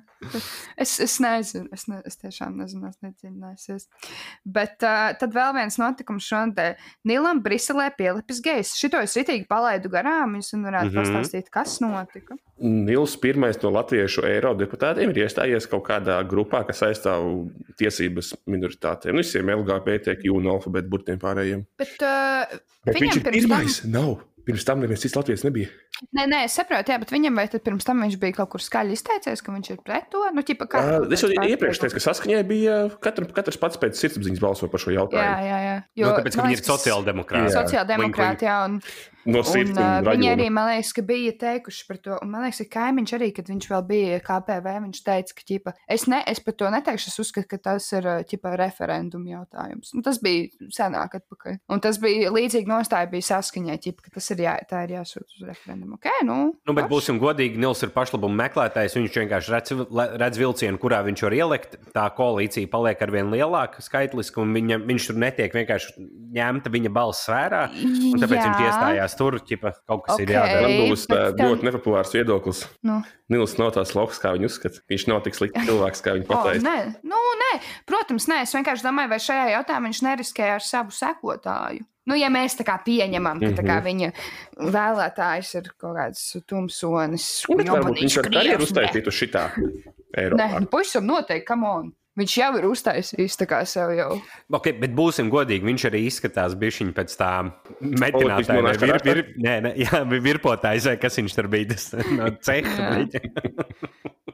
Es, 0.78 0.96
es 1.03 1.16
nezinu, 1.22 1.68
es, 1.74 1.84
ne, 1.90 1.98
es 2.07 2.18
tiešām 2.20 2.57
nezinu, 2.61 2.90
es 2.90 2.98
necīnījusies. 3.05 3.88
Bet 4.46 4.84
uh, 4.86 5.12
tad 5.18 5.34
vēl 5.34 5.55
viens 5.57 5.78
notikums 5.80 6.26
šodien. 6.26 6.78
Nilam 7.09 7.42
Briselē 7.44 7.88
pielipis 7.98 8.40
gejs. 8.44 8.74
Šito 8.78 9.03
es 9.03 9.16
ritīgi 9.18 9.48
palaidu 9.50 9.91
garām, 9.93 10.34
jūs 10.38 10.51
varētu 10.57 10.88
mm. 10.90 10.97
-hmm. 10.97 11.12
pastāstīt, 11.12 11.51
kas 11.53 11.76
notika. 11.84 12.36
Nils 12.62 13.16
pirmais 13.20 13.59
no 13.62 13.70
latviešu 13.74 14.24
eirodeputātiem 14.28 15.11
ir 15.12 15.22
iestājies 15.26 15.68
kaut 15.70 15.84
kādā 15.88 16.18
grupā, 16.28 16.64
kas 16.66 16.82
aizstāv 16.88 17.28
tiesības 17.78 18.34
minoritātēm. 18.47 19.16
Nu, 19.16 19.24
visiem 19.24 19.49
LGBTQ 19.55 20.34
un 20.36 20.51
alfabēta 20.57 20.88
burtiem 20.88 21.18
pārējiem. 21.22 21.64
Bet, 21.78 21.97
uh, 22.01 22.61
Bet 22.84 22.97
Viņam 22.99 23.09
viņš 23.09 23.16
ir 23.16 23.22
pirms 23.22 23.49
tam- 23.49 23.59
pirmais. 23.59 23.80
Nav. 23.86 24.12
Pirms 24.43 24.64
tam 24.66 24.80
neviens 24.82 24.99
cits 24.99 25.14
Latvijas 25.14 25.45
nebija. 25.47 25.68
Nē, 26.18 26.24
nē, 26.26 26.38
es 26.49 26.57
saprotu, 26.59 26.90
jā, 26.90 26.97
bet 26.99 27.12
viņam 27.14 27.36
vai 27.38 27.45
tad 27.47 27.62
pirms 27.62 27.84
tam 27.86 28.01
viņš 28.03 28.16
bija 28.18 28.34
kaut 28.40 28.49
kur 28.51 28.61
skaļi 28.61 28.97
izteicies, 28.97 29.38
ka 29.38 29.53
viņš 29.55 29.68
ir 29.70 29.76
pret 29.86 30.09
to? 30.11 30.18
Nu, 30.34 30.43
ķipa, 30.43 30.66
kā, 30.66 30.80
Uh, 30.82 31.07
es 31.14 31.22
jau 31.22 31.30
iepriekš 31.30 31.78
teicu, 31.78 31.95
ka 31.95 32.03
saskaņai 32.03 32.43
bija 32.49 32.90
katram, 32.99 33.28
katrs 33.30 33.57
pats 33.62 33.78
pēc 33.78 33.95
sirdsapziņas 33.95 34.43
balso 34.43 34.66
par 34.66 34.82
šo 34.82 34.90
Jā, 34.90 34.99
jautājumu. 34.99 35.47
jā, 35.47 35.59
jā. 35.62 35.76
Jo, 35.95 36.09
nu, 36.09 36.16
tāpēc, 36.18 36.34
ka 36.34 36.43
viņi 36.43 36.59
ir 36.59 36.64
sociāldemokrāti. 36.66 37.53
Jā. 37.55 37.62
Sociāldemokrāti, 37.62 38.43
jā, 38.51 38.57
un, 38.66 38.80
No 39.29 39.43
sirds 39.47 39.77
uh, 39.79 40.01
viņi 40.03 40.31
arī, 40.33 40.49
man 40.53 40.68
liekas, 40.73 40.93
ka 40.97 41.05
bija 41.07 41.33
teikuši 41.39 41.85
par 41.89 41.99
to, 42.03 42.16
un 42.25 42.31
man 42.33 42.47
liekas, 42.47 42.62
ka 42.66 42.81
kaimiņš 42.81 43.14
arī, 43.18 43.29
kad 43.37 43.51
viņš 43.51 43.68
vēl 43.70 43.85
bija 43.87 44.20
KPV, 44.25 44.75
viņš 44.87 45.03
teica, 45.07 45.37
ka, 45.39 45.47
ķipa, 45.49 45.75
es, 45.97 46.07
ne, 46.11 46.18
es 46.29 46.43
par 46.43 46.57
to 46.59 46.70
neteikšu, 46.75 47.12
es 47.12 47.20
uzskatu, 47.23 47.49
ka 47.53 47.61
tas 47.70 47.87
ir, 47.95 48.09
ķipa, 48.29 48.55
referendum 48.59 49.25
jautājums. 49.31 49.93
Nu, 49.95 50.03
tas 50.07 50.18
bija 50.23 50.70
senāk 50.75 51.16
atpakaļ. 51.20 51.61
Un 51.73 51.83
tas 51.85 52.01
bija 52.03 52.33
līdzīgi 52.35 52.70
nostāja 52.70 53.11
bija 53.12 53.29
saskaņai, 53.31 53.79
ķipa, 53.87 54.09
ka 54.09 54.16
tas 54.18 54.31
ir 54.35 54.45
jā, 54.47 54.57
tā 54.70 54.85
ir 54.89 54.97
jāsūt 54.99 55.39
uz 55.39 55.47
referendumu. 55.47 56.01
Ok, 56.01 56.11
nu. 56.27 56.39
Nu, 56.66 56.75
bet 56.75 56.87
forši. 56.87 56.93
būsim 56.95 57.23
godīgi, 57.23 57.61
Nils 57.62 57.85
ir 57.87 57.95
pašlabuma 57.95 58.43
meklētājs. 58.45 58.99
Viņš 58.99 59.20
vienkārši 59.23 59.55
redz, 59.55 59.75
redz 60.23 60.41
vilcienu, 60.41 60.81
kurā 60.83 61.03
viņš 61.07 61.25
var 61.29 61.39
ielikt. 61.39 61.79
Tā 61.95 62.09
koalīcija 62.16 62.70
paliek 62.73 63.03
ar 63.07 63.14
vien 63.14 63.31
lielāku 63.33 63.85
skaitlisku, 63.85 64.43
un 64.43 64.55
viņa, 64.57 64.83
viņš 64.89 65.09
tur 65.11 65.23
netiek 65.23 65.55
vienkārši 65.57 65.95
ņemta 66.33 66.70
viņa 66.72 66.91
balss 66.97 67.26
vērā. 67.28 67.62
Un 67.72 68.18
tāpēc 68.22 68.39
Jā. 68.39 68.45
viņš 68.49 68.62
iestājās 68.66 69.16
tur, 69.18 69.37
ķipa, 69.45 69.72
kaut 69.89 70.05
kas 70.07 70.14
okay. 70.16 70.24
ir 70.26 70.33
jādara. 70.37 70.62
Man 70.68 70.91
būs 70.93 71.05
uh, 71.09 71.14
tam- 71.37 71.47
ļoti 71.53 71.68
nepopulārs 71.68 72.12
viedoklis. 72.16 72.64
Nu. 72.89 72.99
Nils 73.33 73.57
nav 73.61 73.72
tās 73.76 73.95
loks, 73.97 74.18
kā 74.22 74.33
viņi 74.37 74.49
uzskata. 74.51 74.83
Viņš 74.93 75.07
nav 75.12 75.22
tik 75.24 75.35
slikts 75.39 75.64
cilvēks, 75.68 76.03
kā 76.05 76.16
viņi 76.16 76.26
Oh, 76.30 76.35
pateica. 76.35 76.64
nē, 76.66 76.76
nu, 77.05 77.20
nē, 77.45 77.53
protams, 77.89 78.26
nē. 78.33 78.43
Es 78.47 78.53
vienkārši 78.57 78.85
domāju, 78.89 79.12
vai 79.14 79.20
šajā 79.22 79.49
jautājumā 79.59 79.91
viņš 79.93 80.03
neriskēja 80.09 80.59
ar 80.59 80.64
savu 80.66 80.91
sekotāju. 80.97 81.85
Nu, 82.11 82.16
ja 82.18 82.26
mēs 82.35 82.57
tā 82.59 82.64
kā 82.66 82.74
pieņemam, 82.83 83.39
ka 83.39 83.53
tā 83.55 83.62
kā 83.62 83.76
Mhm. 83.78 83.85
viņa 83.87 84.09
vēlētājs 84.74 85.55
ir 85.61 85.68
kaut 85.78 85.97
kāds 85.97 86.22
tumsonis, 86.51 87.26
Nu, 87.49 87.57
bet 87.61 87.68
varbūt 87.70 87.83
jomanīgs 87.83 88.03
viņš 88.07 88.16
var 88.18 88.28
karjeru 88.28 88.59
krievs, 88.59 88.70
uztaisīt 88.72 89.07
uz 89.11 89.14
šitā 89.20 89.45
Nē, 89.57 90.24
Eiropā. 90.24 90.61
nu, 90.61 90.66
pavisam 90.72 91.07
noteikti, 91.09 91.47
kam 91.47 91.64
on. 91.64 91.93
Viņš 92.20 92.32
jau 92.36 92.48
ir 92.58 92.66
uztaisījis 92.68 93.38
tā 93.40 93.46
kā 93.48 93.62
sev 93.68 93.94
jau. 93.96 94.10
Okay, 94.58 94.74
bet 94.76 94.92
būsim 94.96 95.30
godīgi, 95.32 95.64
viņš 95.64 95.86
arī 95.88 96.02
izskatās 96.10 96.52
bišķiņ 96.60 96.90
pēc 96.98 97.14
tā 97.16 97.30
metinātāja. 97.80 98.64
vai 98.66 98.74
Vir, 98.82 98.98
vir, 99.06 99.22
nē, 99.40 99.54
nē, 99.64 99.72
jā, 99.86 100.02
virpotājs, 100.12 100.90
vai 100.90 100.98
kas 101.00 101.16
viņš 101.22 101.36
tur 101.38 101.48
bija. 101.52 101.70
Tas 101.72 101.88
no 102.18 102.28
ceha. 102.44 102.90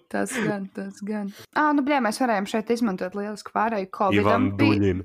Tas 0.08 0.32
gan, 0.32 0.62
tas 0.72 1.02
gan. 1.04 1.26
Ah, 1.52 1.68
nu, 1.76 1.82
blē, 1.84 1.98
mēs 2.00 2.16
varējām 2.22 2.46
šeit 2.48 2.70
izmantot 2.72 3.12
lielisku 3.12 3.52
pārēju 3.52 3.90
Ivan 4.16 4.46
Covid. 4.56 4.56
Bija... 4.56 4.78
Duļin. 4.80 5.02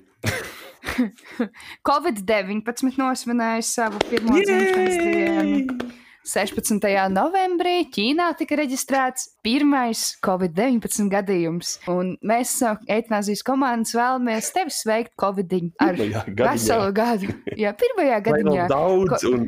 Covid-19 1.89 2.95
nosvinēja 3.01 3.65
savu 3.67 3.99
pirmo 4.07 4.37
dzimšanas 4.39 4.95
dienu. 5.03 5.89
16. 6.23 6.79
novembrī 7.11 7.83
Ķīnā 7.91 8.29
tika 8.39 8.55
reģistrēts 8.55 9.25
pirmais 9.43 10.03
Covid-19 10.23 11.09
gadījums. 11.11 11.73
Un 11.91 12.13
mēs 12.23 12.53
no 12.63 12.77
eitanāzijas 12.87 13.43
komandas 13.43 13.91
vēlamies 13.97 14.51
tevi 14.55 14.71
sveikt 14.71 15.13
Covid-19 15.19 15.75
ar 15.83 15.97
Pirmajā 15.99 16.23
gadiņā. 16.29 16.49
veselu 16.53 16.95
gadu. 16.95 17.35
Jā, 17.59 17.75
pirmajā 17.75 18.21
gadiņā. 18.29 18.67
daudz 18.71 19.27
un 19.27 19.47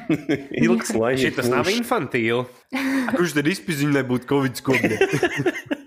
ilgs 0.64 0.94
laimīgs. 0.96 1.36
Šis 1.36 1.52
nav 1.52 1.68
mūžs. 1.68 1.78
infantīli. 1.82 2.44
Kurš 3.18 3.36
tad 3.36 3.52
izpildīja, 3.52 3.94
nebūtu 4.00 4.30
Covid 4.32 4.62
skobri? 4.64 5.00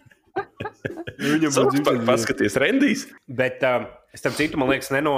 Viņam 1.35 1.51
dzimšanas 1.51 1.85
diena. 1.91 2.05
Paskaties, 2.11 2.55
Rendijs. 2.63 3.07
Bet 3.27 3.63
uh, 3.63 3.85
Es 4.17 4.21
tam 4.23 4.31
citu, 4.33 4.57
man 4.57 4.69
liekas, 4.71 4.87
neno. 4.89 5.11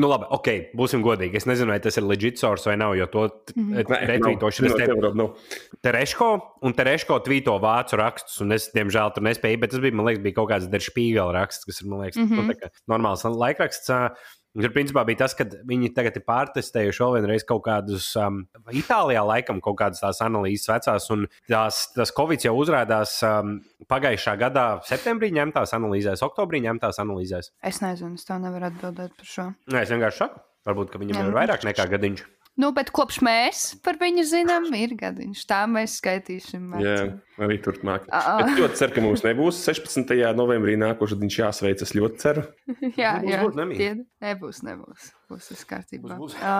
Nu, 0.00 0.08
labi, 0.08 0.24
ok, 0.34 0.48
būsim 0.74 1.02
godīgi. 1.04 1.36
Es 1.38 1.44
nezinu, 1.46 1.70
vai 1.70 1.78
tas 1.82 1.94
ir 2.00 2.02
legit 2.08 2.40
source 2.40 2.66
vai 2.66 2.74
nav, 2.80 2.96
jo 2.98 3.06
to 3.06 3.28
Mhm. 3.54 3.82
retvītošanu 4.08 4.66
es 4.66 4.74
tev 4.74 5.14
nav. 5.14 5.36
Tereško, 5.84 6.28
un 6.66 6.74
Tereško 6.74 7.20
tvīto 7.26 7.54
vācu 7.62 7.98
rakstus, 8.00 8.40
un 8.40 8.52
es, 8.56 8.70
diemžēl, 8.74 9.12
tur 9.14 9.22
nespēju, 9.22 9.60
bet 9.60 9.70
tas 9.70 9.82
bija, 9.84 9.94
man 9.94 10.06
liekas, 10.06 10.22
bija 10.24 10.34
kaut 10.40 10.50
kāds 10.50 10.66
deršpīgala 10.72 11.34
raksts, 11.36 11.68
kas 11.68 11.80
ir, 11.82 11.88
man 11.92 12.00
liekas, 12.00 12.16
mm 12.16 12.26
-hmm. 12.26 12.36
nu, 12.36 12.42
Mhm. 12.42 12.50
tā 12.50 12.56
kā 12.58 12.68
normāls 12.90 13.24
laikraksts. 13.24 13.90
un 13.90 14.10
Tur, 14.50 14.72
principā, 14.74 15.04
bija 15.06 15.20
tas, 15.22 15.34
ka 15.38 15.44
viņi 15.46 15.92
tagad 15.94 16.16
ir 16.18 16.24
pārtestējuši 16.26 17.02
vēl 17.04 17.12
vienreiz 17.20 17.44
kaut 17.46 17.62
kādus, 17.68 18.08
um, 18.18 18.40
Itālijā 18.74 19.22
laikam 19.22 19.60
kaut 19.62 19.78
kādas 19.78 20.02
tās 20.02 20.18
analīzes 20.26 20.66
vecās, 20.72 21.06
un 21.14 21.28
tās, 21.46 21.84
tas 21.94 22.10
Covid 22.16 22.48
jau 22.48 22.56
uzrādās 22.58 23.14
um, 23.26 23.60
pagājušā 23.90 24.34
gadā, 24.40 24.66
septembrī 24.90 25.30
ņemtās 25.38 25.76
analīzēs, 25.78 26.24
oktobrī 26.26 26.64
ņemtās 26.66 26.98
analīzēs. 27.04 27.52
Es 27.62 27.78
nezinu, 27.84 28.18
es 28.18 28.26
tev 28.26 28.42
nevaru 28.42 28.72
atbildēt 28.72 29.14
par 29.22 29.32
šo. 29.36 29.46
Nē, 29.70 29.84
es 29.86 29.94
vienkārši 29.94 30.24
saku, 30.24 30.42
varbūt, 30.66 30.98
viņam 30.98 31.22
ir 31.22 31.30
nu, 31.30 31.38
vairāk 31.38 31.70
nekā 31.70 31.86
gadiņš. 31.94 32.26
Nu, 32.58 32.72
bet 32.76 32.90
kopš 32.92 33.20
mēs 33.24 33.60
par 33.84 33.96
viņu 34.00 34.24
zinām, 34.26 34.66
ir 34.76 34.96
gadiņš. 34.98 35.44
Tā 35.48 35.62
mēs 35.70 35.94
skaitīsim. 36.00 36.72
Jā, 36.82 36.96
arī 37.40 37.56
turpmāk. 37.62 38.08
Es 38.10 38.56
ļoti 38.58 38.80
ceru, 38.80 38.96
ka 38.96 39.04
mums 39.04 39.22
nebūs 39.24 39.60
16. 39.64 40.10
novembrī 40.36 40.74
nākošais 40.80 41.20
diens 41.22 41.38
jāsveic. 41.38 41.84
Es 41.86 41.94
ļoti 41.96 42.20
ceru. 42.20 42.44
jā, 43.00 43.14
Būs, 43.22 43.30
jā. 43.30 43.42
būs, 43.46 43.56
nemīl. 43.62 43.78
Tie- 43.80 44.26
nebūs, 44.26 44.60
nebūs. 44.66 45.12
Būs 45.30 45.52
viss 45.54 45.68
kārtībā. 45.70 46.18
Būs, 46.18 46.34
būs. 46.34 46.42
Ā, 46.42 46.56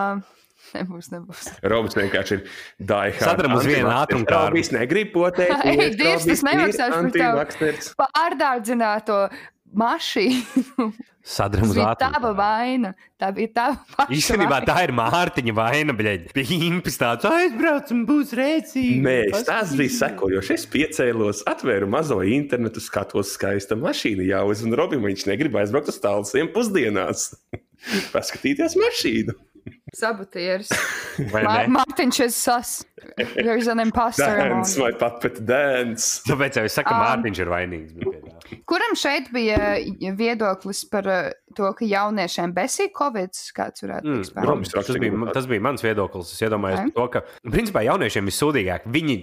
Nebūs, 0.75 1.07
nebūs. 1.09 1.47
Robs 1.73 1.95
vienkārši 1.97 2.35
ir 2.37 2.41
daļai. 2.85 3.15
Sadram 3.17 3.55
uz 3.57 3.65
vienu 3.65 3.89
ātrumkāru. 3.91 4.53
Robs 4.53 4.69
negrib 4.75 5.09
potēt. 5.15 5.49
Ej, 5.71 5.95
Dievs, 5.97 6.27
tas 6.29 6.43
nemaksās 6.45 6.93
par 6.93 7.09
tevi. 7.57 7.71
Pārdārdzināto 7.97 9.17
mašīnu. 9.77 10.91
Uz 11.21 11.73
bija 11.75 11.91
tava 12.01 12.31
vaina. 12.33 12.93
Tā 13.21 13.27
bija 13.35 13.51
tava 13.53 13.75
paša 13.93 14.13
Īstenībā 14.17 14.55
vaina. 14.57 14.65
tā 14.71 14.77
ir 14.87 14.93
Mārtiņa 14.97 15.53
vaina, 15.57 15.93
bļaļ. 15.97 16.23
Bija 16.33 16.57
impis 16.67 16.97
tāds, 17.01 17.27
aizbraucam, 17.29 18.01
būs 18.09 18.33
rēcīgi. 18.39 18.97
Nē, 19.05 19.17
tas 19.45 19.75
bija 19.77 19.93
sekojoši. 19.99 20.55
Es 20.57 20.65
piecēlos, 20.73 21.43
atvēru 21.51 21.89
mazo 21.93 22.17
internetu, 22.25 22.81
skatos, 22.81 23.35
skaista 23.37 23.77
mašīna 23.77 24.25
jau, 24.31 24.47
un 24.65 24.73
Robim 24.79 25.05
viņš 25.05 25.27
negrib 25.29 25.55
aizbraukt 25.61 25.93
uz 25.93 26.01
tālsiem 26.01 26.49
pusdienās. 26.55 27.29
Paskatīties 28.15 28.75
mašīnu. 28.81 29.37
Sabotieris. 29.93 30.71
Mārtiņš 31.77 32.19
ir 32.25 32.31
sas. 32.33 32.69
There's 33.35 33.67
an 33.69 33.81
imposter. 33.83 34.39
among 34.41 34.63
Dance, 34.65 34.79
vai 34.81 34.91
pat 34.97 35.19
pat 35.21 35.37
dance. 35.45 36.23
Tāpēc 36.25 36.57
jau 36.57 36.63
es 36.65 36.77
saku, 36.79 36.95
Um, 36.95 37.03
Mārtiņš 37.05 37.41
ir 37.43 37.51
vainīgs. 37.51 37.93
bet. 37.99 38.40
Kuram 38.67 38.95
šeit 38.99 39.31
bija 39.33 39.77
viedoklis 40.17 40.83
par 40.91 41.07
uh, 41.07 41.29
to, 41.57 41.69
ka 41.77 41.85
jauniešiem 41.87 42.53
besīk 42.55 42.93
Covid? 42.97 43.33
Kāds 43.57 43.83
varētu 43.83 44.07
Mm, 44.11 44.21
būt? 44.23 44.47
Robs 44.47 44.71
tas, 44.75 44.91
bija, 45.01 45.31
tas 45.35 45.47
bija 45.51 45.61
mans 45.63 45.83
viedoklis. 45.85 46.31
Es 46.35 46.41
iedomājos, 46.45 46.85
Ok. 46.85 46.93
okay. 46.93 46.95
to, 46.95 47.07
ka 47.47 47.51
principā 47.57 47.83
jauniešiem 47.87 48.27
ir 48.31 48.37
sūdīgāk. 48.37 48.87
Viņi 48.91 49.17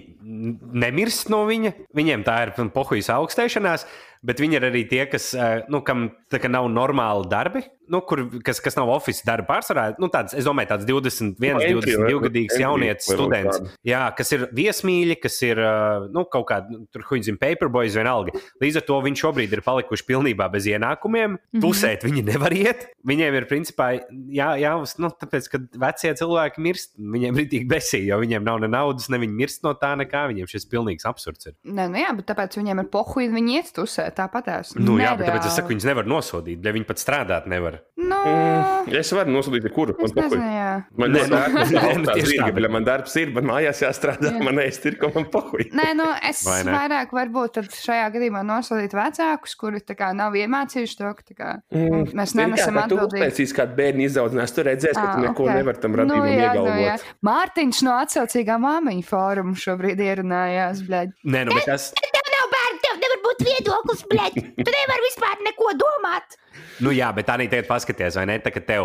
nemirst 0.85 1.29
no 1.33 1.43
viņa, 1.49 1.73
viņiem 1.95 2.23
tā 2.27 2.37
ir 2.47 2.53
pohujas 2.73 3.09
augstēšanās, 3.13 3.85
bet 4.25 4.41
viņi 4.43 4.57
ir 4.59 4.65
arī 4.67 4.81
tie, 4.89 5.05
kas, 5.07 5.29
eh, 5.33 5.61
nu, 5.71 5.79
kam 5.85 6.09
tā 6.31 6.41
kā 6.43 6.49
nav 6.51 6.65
normāli 6.69 7.29
darbi, 7.31 7.61
nu, 7.89 8.01
kur, 8.05 8.25
kas, 8.45 8.59
kas 8.61 8.75
nav 8.77 8.89
oficiāls 8.93 9.25
darba 9.25 9.47
pārsvarā. 9.55 9.85
Nu, 9.97 10.09
tāds, 10.13 10.35
es 10.37 10.45
domāju, 10.45 10.67
tāds 10.73 10.85
21, 10.85 11.55
Nu, 11.55 11.61
entry 11.63 11.95
22 11.95 12.03
level- 12.03 12.25
gadīgs 12.27 12.59
jaunietis, 12.59 13.07
students. 13.09 13.61
Jā, 13.87 14.13
kas 14.15 14.31
ir 14.35 14.43
viesmīļi, 14.53 15.15
kas 15.23 15.41
ir 15.47 15.57
eh, 15.57 16.07
nu, 16.13 16.25
kaut 16.29 16.47
kādi, 16.51 16.75
nu, 16.75 16.85
tur 16.91 17.01
huņzim, 17.09 17.39
paperboys 17.39 17.95
vienalga. 17.95 18.35
Līdz 18.61 18.81
ar 18.83 18.87
to 18.91 18.99
viņi 19.19 19.23
šobrīd 19.23 19.53
ir 19.53 19.61
palikuši 19.65 20.05
pilnībā 20.07 20.47
bez 20.51 20.65
ienākumiem. 20.69 21.35
Mm 21.35 21.39
-hmm. 21.53 21.61
Pusēt 21.63 22.03
viņi 22.07 22.23
nevar 22.31 22.53
iet. 22.53 22.87
Viņiem 23.05 23.33
ir 23.35 23.45
principā 23.49 23.99
jā, 24.31 24.49
jā 24.59 24.73
nu, 24.99 25.09
tāpēc, 25.09 25.49
ka 25.51 25.59
vecie 25.79 26.13
cilvēki 26.13 26.57
mirst. 26.59 26.95
Viņiem 26.97 27.37
ir 27.39 27.49
tik 27.49 27.67
besīgi, 27.69 28.07
jo 28.09 28.19
viņiem 28.19 28.43
nav 28.43 28.59
ne 28.59 28.67
naudas, 28.67 29.09
ne 29.09 29.17
viņi 29.17 29.33
mirst 29.33 29.63
no 29.63 29.73
tā 29.73 29.95
nekā. 29.97 30.27
Viņiem 30.29 30.47
šis 30.47 30.65
pilnīgs 30.69 31.05
absurds 31.05 31.45
ir. 31.47 31.53
Nē, 31.65 31.89
nu 31.89 31.97
jā, 31.97 32.15
bet 32.15 32.25
tāpēc 32.27 32.57
viņiem 32.57 32.79
ir 32.79 32.89
pohuļi, 32.89 33.29
viņi 33.33 33.55
iet 33.55 33.71
tusē, 33.75 34.09
tāpatās. 34.15 34.75
Nu, 34.75 34.97
jā, 34.97 35.15
bet 35.17 35.27
tāpēc 35.27 35.45
es 35.47 35.55
saku, 35.55 35.69
viņus 35.73 35.85
nevar 35.85 36.05
nosodīt, 36.05 36.63
ja 36.65 36.71
viņi 36.71 36.85
pat 36.85 36.97
strādāt 36.97 37.47
nevar. 37.47 37.79
Nu, 37.97 38.15
Mm, 38.19 38.95
Es 38.99 39.11
varu 39.13 39.31
nosūtīt, 39.31 39.63
jebkuru. 39.63 39.95
es 40.03 40.13
Man 40.15 40.29
jā. 40.31 40.83
Man 40.97 41.11
Nē, 41.11 41.19
ir 41.23 41.29
nu, 41.29 41.35
darbs, 41.35 41.71
nē, 41.71 41.81
man 41.81 42.01
nu, 42.01 42.11
tieši 42.13 42.37
tā, 42.39 42.53
bet- 42.53 42.71
man 42.71 42.83
darbs 42.85 43.15
ir, 43.15 43.31
man 43.33 43.43
mājās 43.43 43.81
jāstrādā, 43.83 44.31
Jā. 44.33 44.43
man 44.43 44.55
ēst 44.55 44.85
ir, 44.85 44.95
ko 44.97 45.11
man 45.15 45.25
pahuj. 45.25 45.69
Nē, 45.71 45.93
nu, 45.95 46.03
es 46.29 46.43
Vai 46.45 46.63
ne? 46.63 46.71
vairāk 46.71 47.09
varbūt 47.11 47.53
tad 47.53 47.65
šajā 47.65 48.07
gadījumā 48.13 48.43
nosodītu 48.45 48.93
vecākus, 49.09 49.55
kuri 49.59 49.81
tā 49.83 49.95
kā 49.99 50.11
nav 50.15 50.37
iemācījuši 50.39 50.97
to, 51.01 51.11
ka 51.17 51.25
tā 51.25 51.35
kā, 51.35 51.49
mm, 51.73 52.13
mēs 52.15 52.35
nenesam 52.37 52.77
Tu 52.79 52.83
atbildību. 52.85 53.19
uztaisīsi 53.19 53.57
kādu 53.57 53.75
bērnu 53.75 54.05
izaudzinās, 54.05 54.53
tu 54.55 54.63
redzēsi, 54.69 54.95
ka 54.95 55.07
tu 55.15 55.19
Ā, 55.19 55.23
neko 55.27 55.43
ok. 55.47 55.53
nevar 55.59 55.79
tam 55.81 55.97
radīt 55.99 56.15
un 56.15 56.27
jā, 56.29 56.31
nu, 56.31 56.39
jā. 56.39 56.53
iegalvot. 56.53 57.05
Mārtiņš 57.29 57.81
no 57.87 57.97
atsaucīgā 58.05 58.57
māmiņu 58.63 59.05
fóruma 59.09 59.55
šobrīd 59.59 59.99
ierunājās, 60.05 60.83
bļaļ. 60.87 61.13
Nē, 61.35 61.45
nu, 61.49 61.57
bet 61.57 61.67
tas, 61.69 61.89
Tev 61.99 62.31
nav 62.33 62.49
bērni, 62.53 62.81
tev 62.85 62.99
nevar 63.03 63.21
būt 63.27 63.45
viedoklis, 63.47 64.03
blēd. 64.11 64.39
Tu 64.63 64.69
nevari 64.75 65.05
vispār 65.07 65.41
neko 65.45 65.71
domāt. 65.79 66.37
nu, 66.85 66.91
jā, 66.95 67.09
bet 67.15 67.27
tā 67.27 67.35
arī 67.39 67.49
tagad 67.51 67.67
paskaties, 67.67 68.15
vai 68.19 68.25
ne? 68.29 68.39
Tā, 68.39 68.51
tev, 68.55 68.63
te, 68.67 68.79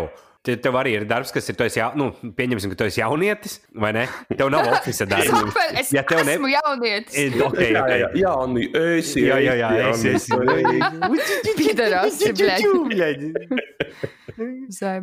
tev 0.45 0.77
arī 0.79 0.91
ir 0.99 1.05
darbs, 1.09 1.31
kas 1.33 1.49
ir, 1.49 1.55
ja, 1.75 1.87
nu, 1.97 2.11
pieņemsim, 2.37 2.71
ka 2.73 2.77
tu 2.79 2.85
esi 2.87 3.01
jaunietis, 3.01 3.57
vai 3.73 3.91
ne? 3.95 4.05
Tev 4.37 4.49
nav 4.53 4.69
oficiāla 4.69 5.09
darba. 5.17 5.65
Es 5.81 5.91
Ja 5.95 6.03
tev 6.07 6.21
ne- 6.25 6.35
esmu 6.37 6.51
jaunietis. 6.53 7.15
Eh, 7.17 7.33
Okay, 7.45 7.71
Jā, 7.71 7.81
jā, 7.81 7.83
okay. 7.83 7.99
jā, 7.99 8.09
jā, 8.21 8.33
nu, 8.51 8.59
esi, 8.99 9.19
Jā, 9.25 9.37
jā, 9.43 9.53
jā, 9.59 9.69
esi, 9.89 10.07
es 10.15 10.23
esmu. 10.29 10.39
Bļaļ. 12.89 13.17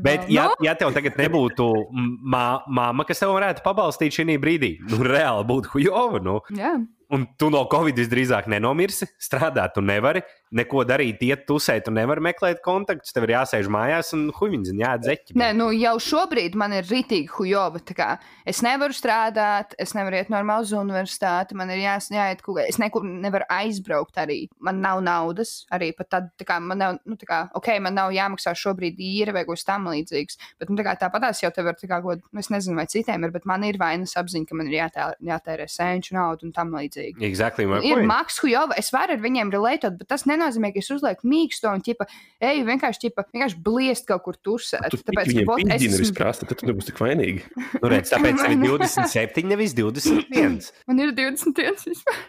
Bet, 0.04 0.26
ja, 0.32 0.48
ja 0.60 0.74
tev 0.76 0.92
tagad 0.92 1.16
nebūtu 1.20 1.66
mā, 1.92 2.44
māma, 2.68 3.06
kas 3.08 3.22
tev 3.22 3.32
varētu 3.36 3.64
pabalstīt 3.64 4.12
šī 4.18 4.36
brīdī, 4.42 4.74
nu, 4.90 5.00
reāli 5.06 5.46
būtu 5.48 5.72
hujova. 5.76 6.20
Nu. 6.22 6.40
Jā, 6.56 6.74
Un 7.12 7.26
tu 7.36 7.50
no 7.52 7.66
Covid 7.68 7.98
visdrīzāk 8.00 8.46
nenomirsi, 8.48 9.04
strādāt 9.20 9.74
tu 9.76 9.82
nevari, 9.84 10.22
neko 10.52 10.84
darīt, 10.88 11.22
iet 11.26 11.46
tusēt, 11.48 11.86
tu 11.86 11.94
nevari 11.94 12.24
meklēt 12.28 12.62
kontaktus. 12.64 13.14
Tev 13.14 13.26
ir 13.26 13.36
jāsēž 13.36 13.70
mājās 13.72 14.12
un 14.16 14.28
huīņš, 14.36 14.74
jāatzeķi. 14.82 15.38
Nē, 15.40 15.52
nu 15.58 15.70
jau 15.76 15.96
šobrīd 16.02 16.56
man 16.58 16.76
ir 16.78 16.88
rītīgi 16.88 17.30
kā 17.92 18.12
Es 18.48 18.58
nevaru 18.64 18.94
strādāt, 18.96 19.76
es 19.80 19.92
nevaru 19.94 20.18
iet 20.18 20.30
normāli 20.32 20.66
uz 20.66 20.72
universitāti, 20.74 21.54
man 21.58 21.70
ir 21.70 21.82
jās, 21.84 22.08
jāiet 22.10 22.42
kaut 22.42 22.58
kā. 22.58 22.66
Es 22.68 22.78
nekur 22.82 23.04
nevaru 23.06 23.46
aizbraukt 23.52 24.18
arī. 24.18 24.40
Man 24.62 24.80
nav 24.82 25.02
naudas, 25.04 25.62
arī 25.72 25.92
pat 25.96 26.10
tad, 26.10 26.30
tā 26.40 26.46
kā 26.48 26.58
man 26.62 26.80
nav, 26.80 26.98
nu, 27.06 27.18
kā, 27.28 27.44
ok, 27.58 27.70
man 27.84 27.94
nav 27.98 28.10
jāmaksā 28.14 28.54
šobrīd 28.58 28.98
īra 29.02 29.36
vai 29.36 29.44
kaut 29.46 29.60
kas 29.60 29.66
tam 29.68 29.86
līdzīgs. 29.90 30.40
Bet, 30.58 30.72
nu, 30.72 30.78
tā 30.80 30.96
tāpatās 30.98 31.42
jau 31.44 31.52
tev 31.54 31.70
ir, 31.70 31.78
kā, 31.86 32.00
god, 32.04 32.24
nu, 32.32 32.42
es 32.42 32.50
nezinu, 32.52 32.76
vai 32.80 32.88
citiem 32.90 33.28
ir, 33.28 33.34
bet 33.34 33.46
man 33.48 33.66
ir 33.68 33.78
vainas 33.80 34.16
apziņa, 34.18 34.48
ka 34.48 34.58
man 34.58 34.70
ir 34.70 34.78
jātērē, 34.80 35.18
jātērē 35.30 35.68
sēņu 35.70 36.16
naudu 36.18 36.48
un 36.48 36.56
tam 36.56 36.74
līdzīgi. 36.74 37.22
Exactly 37.22 37.68
Ir. 37.86 38.02
Maks 38.08 38.40
Hujova, 38.42 38.76
es 38.80 38.90
varu 38.94 39.16
ar 39.16 39.22
viņiem 39.22 39.52
relētot, 39.54 39.94
bet 40.00 40.10
tas 40.10 40.26
nenozīmē, 40.42 40.72
ka 40.74 40.82
es 40.82 40.90
uzlieku 40.94 41.30
mīksto 41.30 41.72
un 41.72 41.84
ķipa, 41.86 42.08
eju 42.50 42.66
vienkārši, 42.68 43.02
ķipa, 43.06 43.26
vienkārši 43.30 43.62
bliest 43.64 44.08
kaut 44.10 44.26
kur 44.26 44.38
tusēt. 44.42 44.90
Tu 44.92 45.00
Tāpēc, 45.00 45.32
ka, 45.38 45.46
bot, 45.48 45.64
es 45.64 45.86
esmu, 45.86 46.02
visprāsta, 46.04 46.50
tad 46.50 46.60
tu 46.60 46.68
nebūsi 46.68 46.90
tik 46.90 47.00
vainīgi. 47.02 47.46
Nu, 47.78 47.88
redz, 47.92 48.12
tāpēc 48.12 48.42
tev 48.42 48.54
ir 48.58 48.62
27, 48.66 49.48
nevis 49.48 49.76
21. 49.78 50.60
man 50.90 51.02
ir 51.06 51.16
20 51.16 51.58
dienas 51.58 51.88
vispār. 51.88 52.22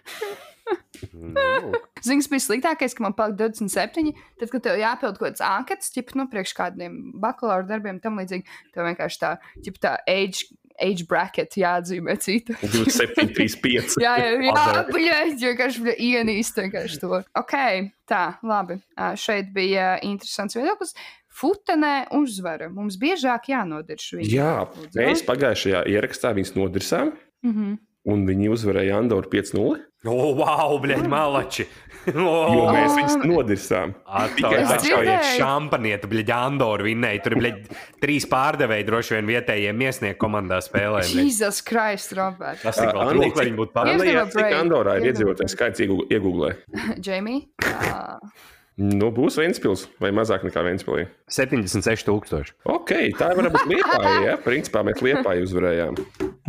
Nu, 1.11 1.80
Zini, 2.03 2.24
bija 2.32 2.43
sliktākais, 2.43 2.95
ka 2.95 3.03
man 3.03 3.16
palika 3.18 3.49
27. 3.49 4.14
Tad, 4.39 4.51
kad 4.51 4.64
tev 4.66 4.80
jāpild 4.80 5.18
kaut 5.20 5.34
kāds 5.34 5.43
anketas, 5.43 5.91
ķip, 5.95 6.14
nu, 6.20 6.28
priekš 6.32 6.55
kādiem 6.57 6.97
bakalaura 7.24 7.68
darbiem, 7.68 7.99
tam 8.03 8.20
līdzīgi, 8.22 8.47
tev 8.76 8.88
vienkārši 8.88 9.22
tā, 9.22 9.34
ķip, 9.66 9.80
tā 9.84 9.95
age, 10.09 10.47
age 10.82 11.05
bracket 11.09 11.57
jāatzīmē 11.59 12.15
cita. 12.21 12.53
27, 12.61 13.34
35. 13.36 13.97
Jā, 14.01 14.13
jā, 14.17 14.30
jā, 14.47 14.84
bļaļ, 14.89 15.34
vienkārši 15.45 15.95
ienīst 16.09 16.57
vienkārši 16.61 17.01
to. 17.03 17.21
Ok, 17.39 17.55
tā, 18.09 18.24
labi. 18.43 18.80
Šeit 19.19 19.51
bija 19.55 19.95
interesants 20.05 20.55
viedoklis. 20.57 20.93
Futenē 21.34 21.93
uzvara. 22.13 22.67
Mums 22.69 22.97
biežāk 23.01 23.47
jānodirš 23.49 24.11
viņa. 24.19 24.30
Jā, 24.30 24.51
Lūdzu. 24.69 24.99
mēs 25.01 25.24
pagājušajā 25.26 25.86
ierakstā 25.89 26.34
viņus 26.38 26.53
nodirsām, 26.59 27.13
Mhm. 27.43 27.74
un 28.05 28.26
viņi 28.28 28.49
uzvarēja 28.53 28.99
Andoru 29.01 29.30
5-0, 29.32 29.80
O, 30.05 30.34
wow, 30.36 30.74
bļaļ, 30.84 31.05
malači! 31.07 31.63
jo 32.56 32.64
mēs 32.74 32.95
viņus 32.97 33.16
nodirsām. 33.30 33.93
Atšaujiet, 34.06 34.64
Es 34.64 34.84
dzirdēju. 34.84 35.36
šampanieti, 35.39 36.10
bļaļ, 36.12 36.32
Andoru 36.38 36.88
vinnēja. 36.88 37.22
Tur 37.26 37.36
bija 37.39 37.80
trīs 38.04 38.28
pārdevēji, 38.30 38.88
droši 38.89 39.16
vien 39.18 39.30
vietējie 39.34 39.74
miesnieku 39.78 40.20
komandā 40.26 40.60
spēlēja. 40.66 41.10
bļaļ. 41.12 41.24
Jesus 41.24 41.62
Christ, 41.66 42.16
Robert. 42.18 42.62
Tas 42.64 42.80
tik 42.82 42.91
vēl 42.91 43.14
trūk, 43.16 43.38
lai 43.39 43.45
viņi 43.49 43.60
būtu 43.62 43.78
Anī, 43.84 44.10
cik. 44.36 44.58
Andorā 44.60 44.97
ir 44.99 45.14
break. 45.14 45.54
skaits 45.54 45.84
iegūglē? 45.84 46.54
Jamie? 47.06 47.43
Ā, 47.64 48.20
Nu, 48.82 49.11
būs 49.13 49.36
Ventspils 49.38 49.86
vai 50.01 50.09
mazāk 50.15 50.41
nekā 50.47 50.63
Ventspilī. 50.65 51.03
76,000. 51.30 52.53
Ok, 52.69 52.93
tā 53.19 53.30
var 53.38 53.49
būt 53.53 53.67
liepāja. 53.69 54.13
Ja? 54.26 54.38
Principā 54.41 54.82
mēs 54.86 55.01
liepāju 55.05 55.45
uzvarējām. 55.45 55.99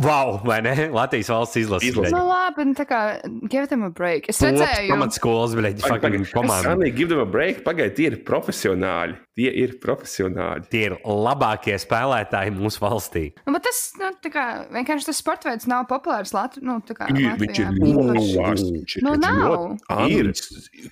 Wow, 0.01 0.39
vai 0.45 0.57
ne? 0.65 0.73
Latvijas 0.91 1.29
valsts 1.31 1.59
izlases. 1.61 1.91
Izlase. 1.93 2.11
Nu, 2.15 2.25
labi, 2.27 2.65
nu, 2.67 2.73
tā 2.77 2.83
kā 2.89 3.01
give 3.47 3.69
them 3.71 3.85
a 3.87 3.91
break. 3.93 4.27
Es 4.33 4.41
redzēju, 4.43 4.89
Pamatskolas, 4.91 5.53
bļaļ, 5.55 5.77
fucking 5.85 6.25
komanda. 6.33 6.73
Sanī, 6.73 6.89
give 6.97 7.13
them 7.13 7.21
a 7.23 7.29
break. 7.29 7.61
Pagaidiet, 7.65 7.95
tie 7.95 8.09
ir 8.09 8.17
profesionāļi. 8.27 9.15
Tie 9.35 9.49
ir 9.51 9.73
profesionāļi. 9.83 10.67
Tie 10.71 10.83
ir 10.89 10.93
labākie 11.03 11.75
spēlētāji 11.81 12.53
mūsu 12.55 12.79
valstī. 12.83 13.23
nu, 13.45 13.53
bet 13.55 13.65
tas 13.67 13.79
nu, 13.99 14.11
tā 14.23 14.31
kā, 14.31 14.45
vienkārši 14.71 15.09
tas 15.09 15.19
sports 15.19 15.47
veids 15.47 15.67
nav 15.67 15.87
populārs 15.91 16.31
Lat 16.35 16.55
nu, 16.63 16.77
tā 16.87 16.95
kā 16.97 17.09
Ir, 17.11 17.35
Viņš 17.39 17.59
ir 17.59 17.67
Latvijā. 17.71 17.95
ļoti 17.95 18.67
īpaši. 18.71 19.03
Nu, 19.03 19.15
nav. 19.19 19.75
Ir. 20.11 20.31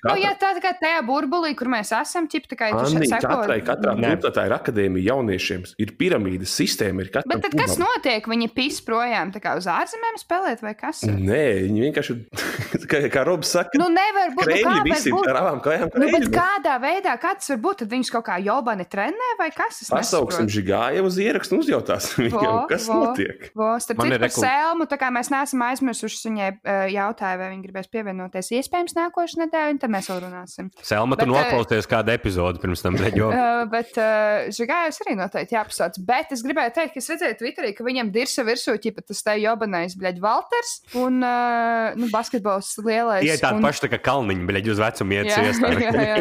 Nu, 0.04 0.16
jā, 0.20 0.34
tā, 0.40 0.52
tā 0.58 0.64
kā 0.64 0.74
tajā 0.80 1.00
burbulī, 1.24 1.54
kur 1.56 1.68
mēs 1.72 1.90
esam, 1.96 2.28
ķip, 2.28 2.46
tā 2.52 2.56
kā 2.60 2.70
Anī, 2.72 2.92
šeit 2.92 3.10
seko- 3.14 3.30
katrai, 3.40 3.60
katrā 3.64 3.94
Nē. 3.98 4.12
punktā 4.14 4.30
tā 4.36 4.46
ir 4.46 4.52
akadēmija 4.58 5.04
jauniešiem. 5.10 5.64
Ir 5.78 5.92
piramīdas 5.98 6.52
sistēma. 6.54 7.00
Ir 7.04 7.10
Bet 7.14 7.42
tad 7.42 7.52
kas 7.56 7.76
klubam. 7.76 7.86
notiek? 7.88 8.26
Viņi 8.26 8.48
pīs 8.54 8.80
projām 8.84 9.32
tā 9.32 9.40
kā 9.40 9.56
uz 9.56 9.66
ārzemēm 9.66 10.18
spēlēt 10.20 10.60
vai 10.62 10.74
kas? 10.74 11.02
Nē, 11.04 11.68
viņi 11.68 11.80
vienkārši, 11.88 12.16
kā, 12.90 13.02
kā 13.10 13.24
Robs 13.26 13.48
saka, 13.54 13.70
Nu, 13.80 13.88
nevar 13.88 14.30
būt. 14.34 14.44
Nu, 14.44 14.52
krēļi 14.52 14.64
kāpēc 14.64 14.90
visi 14.92 15.12
būt? 15.14 15.28
ar 15.32 15.40
abām 15.42 15.60
kājām. 15.64 15.90
Nu, 15.94 16.06
bet 16.10 16.26
krēļi. 16.28 16.34
kādā 16.36 16.74
veidā, 16.82 17.16
kāds 17.20 17.48
var 17.54 17.58
būt? 17.64 17.78
Tad 17.84 17.90
viņš 17.94 18.10
kaut 18.14 18.26
kā 18.28 18.38
jobani 18.44 18.84
trenē 18.86 19.30
vai 19.38 19.50
kas? 19.54 19.82
Pasauksim 19.90 20.46
Žigāju 20.48 21.04
uz 21.08 21.16
ierakstu 21.18 21.56
un 21.56 21.62
uzjautāsim 21.64 22.28
viņam, 22.28 22.68
kas 22.70 22.86
notiek. 22.88 23.50
Vo, 23.54 23.72
starp 23.82 24.00
citu, 24.04 24.18
par 24.20 24.30
Selmu, 24.34 24.86
tā 24.90 24.98
kā 25.00 25.08
mēs 25.14 25.30
neesam 25.32 25.62
aizmirsuši 25.66 26.20
viņai 26.28 26.48
uh, 26.54 26.86
jautāju, 26.92 27.38
vai 27.40 27.48
viņa 27.54 27.64
gribēs 27.66 27.88
pievienoties 27.92 28.50
iespējams 28.58 28.94
nākošais 28.98 29.38
nedēļa, 29.44 29.70
un 29.74 29.78
tad 29.82 29.90
mēs 29.94 30.08
vēl 30.10 30.20
runāsim. 30.26 30.70
Selma, 30.82 31.13
tu 31.16 31.26
Bet, 31.26 31.30
eh, 31.30 31.34
noklausies 31.34 31.88
kādu 31.90 32.14
epizodu 32.14 32.62
pirms 32.62 32.84
tam, 32.84 32.98
jo 33.14 33.30
Uh, 33.34 33.64
bet 33.70 33.96
uh, 33.98 34.46
Žigājus 34.54 35.00
arī 35.04 35.14
noteikti 35.18 35.56
jāpasauc. 35.56 35.96
Bet 36.06 36.32
es 36.34 36.42
gribēju 36.44 36.74
teikt, 36.76 36.94
ka 36.94 37.00
es 37.00 37.10
redzēju 37.12 37.38
Twitterī, 37.40 37.72
ka 37.76 37.86
viņam 37.86 38.10
dirsa 38.14 38.44
virsū, 38.46 38.76
ķipa 38.80 39.04
tas 39.08 39.22
te 39.26 39.36
jobanais, 39.40 39.96
bļaļ, 39.98 40.20
Valters 40.22 40.74
un 41.00 41.18
uh, 41.24 41.94
nu, 41.98 42.08
basketbols 42.12 42.74
lielais. 42.84 43.26
Ie 43.26 43.36
tādi 43.40 43.60
un- 43.60 43.66
paši 43.66 43.84
tā 43.86 43.90
kā 43.94 44.00
kalniņi, 44.10 44.46
bļaļ, 44.50 44.70
uz 44.74 44.82
vecumu 44.84 45.18
iet 45.18 45.30
Jā, 45.30 45.40
ciestā. 45.40 45.72
jā, 45.86 45.92
jā. 46.10 46.16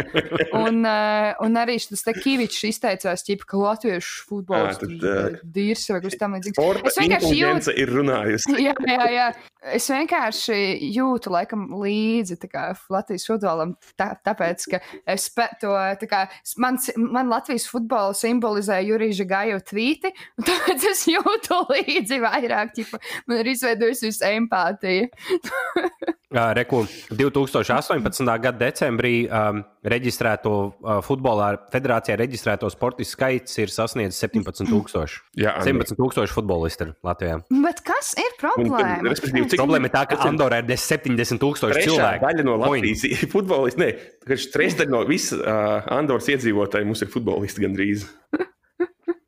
Un, 0.60 0.82
uh, 0.82 1.30
un 1.46 1.62
arī 1.62 1.78
šis 1.84 2.06
te 2.08 2.16
Kivičs 2.18 2.64
izteicās, 2.72 3.26
ķipa, 3.28 3.50
ka 3.50 3.62
latviešu 3.64 4.28
futbols 4.30 4.78
Ā, 4.78 4.82
tad, 4.84 4.94
ir 4.94 5.08
ā, 5.10 5.42
dirsa 5.56 5.98
vai 5.98 6.04
kas 6.06 6.20
tam 6.20 6.38
līdzīgs. 6.38 6.84
Es 6.90 7.00
vienkārši 7.02 7.34
jūtu, 7.40 7.76
ir 7.84 7.94
runājusi. 8.00 8.58
jā, 8.68 8.76
jā, 8.90 9.10
jā. 9.14 9.28
Es 9.74 9.88
vienkārši 9.88 10.58
jūtu, 10.92 11.32
laikam, 11.32 11.70
līdzi 11.80 12.36
kā, 12.52 12.66
Latvijas 12.92 13.28
futbolam, 13.30 13.78
tā, 14.00 14.12
tāpēc, 14.26 14.66
ka 14.74 14.83
es 15.10 15.28
pe, 15.34 15.48
to, 15.62 15.74
kā, 16.10 16.24
man, 16.62 16.80
man 16.98 17.32
Latvijas 17.32 17.68
futbolu 17.72 18.16
simbolizē 18.18 18.80
Jurija 18.86 19.28
Gāju 19.30 19.62
tvīti, 19.70 20.14
un 20.40 20.48
tāpēc 20.50 20.88
es 20.92 21.06
jūtu 21.12 21.62
līdzi 21.74 22.20
vairāk, 22.24 22.74
ķipa, 22.78 23.02
man 23.30 23.44
ir 23.44 23.54
izveidojusi 23.54 24.10
visu 24.10 24.28
empātiju. 24.30 25.10
Jā, 26.34 26.48
Reku 26.58 26.80
2018. 27.14 28.26
gada 28.42 28.58
decembrī 28.58 29.28
um, 29.30 29.60
reģistrēto 29.86 30.54
uh, 30.66 30.96
futbolā 31.06 31.52
federācijā 31.70 32.16
reģistrēto 32.18 32.72
sportistu 32.74 33.14
skaits 33.20 33.60
ir 33.62 33.70
sasniedzis 33.70 34.18
17,000. 34.26 35.20
Jā, 35.38 35.54
Anī. 35.62 35.84
17,000 35.86 36.34
futbolistu 36.34 36.88
ir 36.88 36.96
Latvijā. 37.06 37.38
Bet 37.68 37.84
kas 37.86 38.16
ir 38.18 38.32
Un, 38.34 38.40
problēma? 38.42 38.80
tad, 38.82 39.06
respektīvi, 39.12 39.52
cik 39.52 39.62
Problēma 39.62 39.92
ir 39.92 39.94
tā, 39.94 40.04
ka 40.10 40.18
Andorā 40.26 40.64
ir 40.64 40.74
70,000 40.74 41.38
Trešā 41.70 41.86
cilvēku. 41.86 42.26
daļa 42.26 42.48
no. 42.50 42.58
Latvijas 42.64 43.30
futbolistiem, 43.30 43.84
ne, 43.86 43.92
ka 44.26 44.40
trešdaļa 44.74 44.94
no 44.94 45.04
visas 45.08 45.40
uh, 45.40 45.86
Andoras 45.94 46.28
iedzīvotāji 46.34 46.88
mums 46.88 47.04
ir 47.06 47.12
futbolisti 47.14 47.64
gandrīz. 47.64 48.08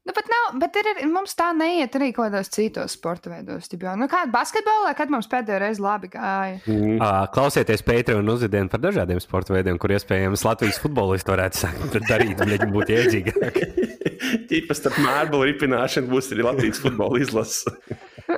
Nu, 0.06 0.14
bet, 0.14 0.28
nav, 0.30 0.60
bet 0.62 0.78
ir, 0.78 0.88
arī- 0.92 1.08
mums 1.10 1.34
tā 1.38 1.48
neiet 1.58 1.96
arī 1.98 2.12
kaut 2.14 2.30
kādos 2.30 2.52
citos 2.54 2.94
sporta 2.98 3.32
veidos. 3.32 3.70
Nu, 3.98 4.08
kāda 4.12 4.30
basketbolā, 4.34 4.94
kad 4.98 5.10
mums 5.14 5.30
pēdējo 5.32 5.62
reizi 5.64 5.82
labi 5.82 6.12
gāja? 6.14 6.60
Mm. 6.70 7.00
Uh, 7.00 7.26
klausieties 7.34 7.82
Pēteru 7.86 8.22
un 8.22 8.34
uzdien 8.36 8.70
par 8.70 8.84
dažādiem 8.84 9.22
sporta 9.24 9.56
veidiem, 9.56 9.80
kur 9.82 9.94
iespējams 9.96 10.46
Latvijas 10.46 10.82
futbolisti 10.84 11.34
varētu 11.34 11.62
sākt 11.64 11.98
darīt, 12.10 12.42
un 12.42 12.54
viņi 12.54 12.70
būtu 12.74 12.98
iedzīgāki. 13.00 13.70
Tīpaši 14.50 14.80
starp 14.80 15.02
mārciņu 15.02 15.48
ripināšanu 15.50 16.14
būs 16.14 16.32
arī 16.34 16.46
Latvijas 16.46 16.82
futbola 16.86 17.22
izlase. 17.26 17.74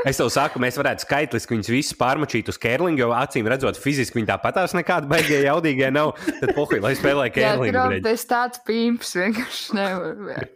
Es 0.08 0.20
tev 0.20 0.30
saku, 0.32 0.60
mēs 0.64 0.78
varētu 0.80 1.04
skaitliski 1.04 1.56
viņus 1.56 1.70
visus 1.74 1.98
pārmačīt 2.00 2.48
uz 2.52 2.60
kērlingu, 2.64 3.02
jo 3.02 3.10
acīm 3.18 3.48
redzot, 3.52 3.80
fiziski 3.82 4.22
viņi 4.22 4.30
tāpatās 4.30 4.76
nekāda 4.78 5.10
baigie 5.12 5.42
jaudīgie 5.44 5.90
nav. 5.92 6.14
Tad 6.40 6.54
pohuļ, 6.56 6.80
lai 6.86 6.94
spēlē 6.96 7.28
Jā, 7.28 7.34
kērlingu. 7.36 7.84
bļeģ. 7.92 8.06
tas 8.06 8.24
tāds 8.30 8.64
pīms 8.68 9.12
vienkārši 9.20 9.76
nevar. 9.76 10.48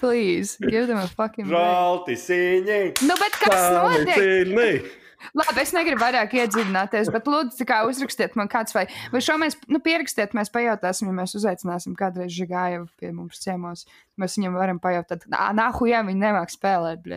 Please, 0.00 0.56
give 0.62 0.86
them 0.86 1.02
a 1.02 1.08
fucking 1.10 1.50
break. 1.50 1.58
Žaltisiņi! 1.60 2.80
Nu, 3.10 3.18
bet 3.20 3.42
kas 3.42 3.66
notiek? 3.74 4.96
Labi, 5.36 5.60
es 5.60 5.72
negribu 5.76 6.00
vairāk 6.00 6.32
iedziļināties, 6.38 7.10
bet 7.12 7.26
lūdzu, 7.28 7.66
kā 7.68 7.82
uzrakstiet 7.88 8.36
man 8.40 8.48
kāds 8.50 8.72
vai, 8.72 8.86
vai 9.12 9.20
šo 9.24 9.36
mēs, 9.40 9.58
nu, 9.68 9.82
pierakstiet, 9.84 10.32
mēs 10.36 10.48
pajautāsim, 10.54 11.10
ja 11.10 11.16
mēs 11.18 11.36
uzaicināsim 11.36 11.96
kādreiz 11.98 12.32
Žigāju 12.32 12.86
pie 13.00 13.12
mums 13.12 13.42
ciemos. 13.44 13.84
Mēs 14.20 14.36
viņam 14.38 14.56
varam 14.60 14.78
pajautāt, 14.82 15.24
nā, 15.32 15.48
nahu, 15.56 15.88
jā, 15.88 16.02
viņi 16.06 16.20
nemāk 16.20 16.52
spēlēt, 16.52 17.00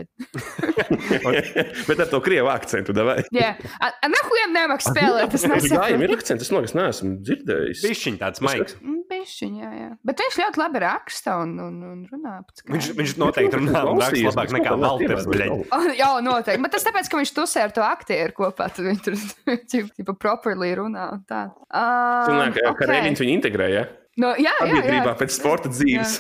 bet 1.87 1.99
ar 1.99 2.07
to 2.11 2.19
krievu 2.23 2.49
akcentu. 2.53 2.93
davai. 2.95 3.21
Jā, 3.35 3.53
a- 3.81 3.93
a, 3.93 4.09
nahu, 4.11 4.37
jā, 4.39 4.47
nemāk 4.53 4.83
spēlēt, 4.85 5.31
tas 5.33 5.43
Jā, 5.43 5.51
nesaprotu. 5.55 6.03
ir 6.07 6.13
akcents, 6.15 6.45
es 6.47 6.51
nogas 6.53 6.75
neesmu 6.77 7.15
dzirdējis. 7.25 7.83
Bišķiņ 7.87 8.19
tāds 8.21 8.43
maigs. 8.45 8.75
Bišķiņ, 9.13 9.53
jā, 9.61 9.71
jā. 9.77 9.89
Bet 10.07 10.21
viņš 10.23 10.37
ļoti 10.41 10.61
labi 10.61 10.81
raksta 10.83 11.35
un, 11.43 11.51
un, 11.61 11.75
un 11.91 11.99
runā. 12.09 12.37
pēc 12.47 12.63
Viņš, 12.71 12.87
kā. 12.91 12.95
viņš 13.01 13.15
noteikti 13.21 13.59
runā 13.59 13.81
labāk 13.85 14.53
nekā 14.57 14.69
kā 14.69 14.77
Valters. 14.79 15.27
pievērst 15.27 15.71
Oh, 15.75 15.87
jā, 15.99 16.09
noteikti. 16.25 16.63
Bet 16.65 16.73
tas 16.77 16.87
tāpēc, 16.87 17.09
ka 17.11 17.19
viņš 17.21 17.33
tusē 17.37 17.65
ar 17.67 17.75
to 17.75 17.83
aktieru 17.85 18.33
kopā. 18.37 18.69
Tad 18.73 18.87
viņi 18.87 19.01
tur 19.05 19.89
tipo, 19.99 20.15
properly 20.15 20.71
runā. 20.79 21.09
un 21.17 21.21
Tā. 21.29 21.43
Um, 21.73 22.53
ka, 22.53 22.59
ka 22.63 22.71
ok. 22.73 22.81
Reviņš 22.89 23.21
viņu 23.23 23.33
integrēja 23.37 23.83
No, 24.21 24.33
jā, 24.37 24.53
jā, 24.69 24.81
jā, 24.85 25.13
pēc 25.17 25.33
sporta 25.33 25.71
dzīves. 25.73 26.19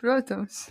protams. 0.00 0.68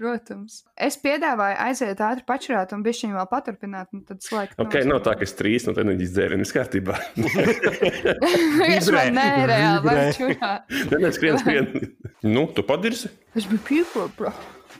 Protams. 0.00 0.62
Es 0.80 0.94
piedāvāju 0.96 1.58
aiziet 1.60 1.98
ātri 2.00 2.24
pačurāt 2.24 2.70
un 2.72 2.80
bišķiņu 2.86 3.18
vēl 3.18 3.26
paturpināt, 3.28 3.90
un 3.92 4.00
tad 4.08 4.22
slēgt. 4.24 4.54
ok, 4.62 4.78
nav 4.88 5.02
tā, 5.04 5.12
ka 5.20 5.26
es 5.26 5.34
trīs 5.36 5.66
no 5.68 5.74
enerģijas 5.76 6.14
dzērienu 6.14 6.46
viss 6.46 6.56
kārtībā. 6.56 6.96
Es 8.78 8.88
man 8.88 9.12
nē, 9.18 9.26
reāli, 9.50 9.82
vai 9.84 10.06
čurā. 10.16 10.52
Nē, 10.70 11.02
nē, 11.04 11.10
skrien, 11.16 11.36
skrien. 11.42 11.68
Nu, 12.34 12.46
tu 12.54 12.64
padirsi? 12.64 13.10
Es 13.36 13.44
biju 13.50 13.60
pīpo, 13.66 14.06
bro. 14.16 14.32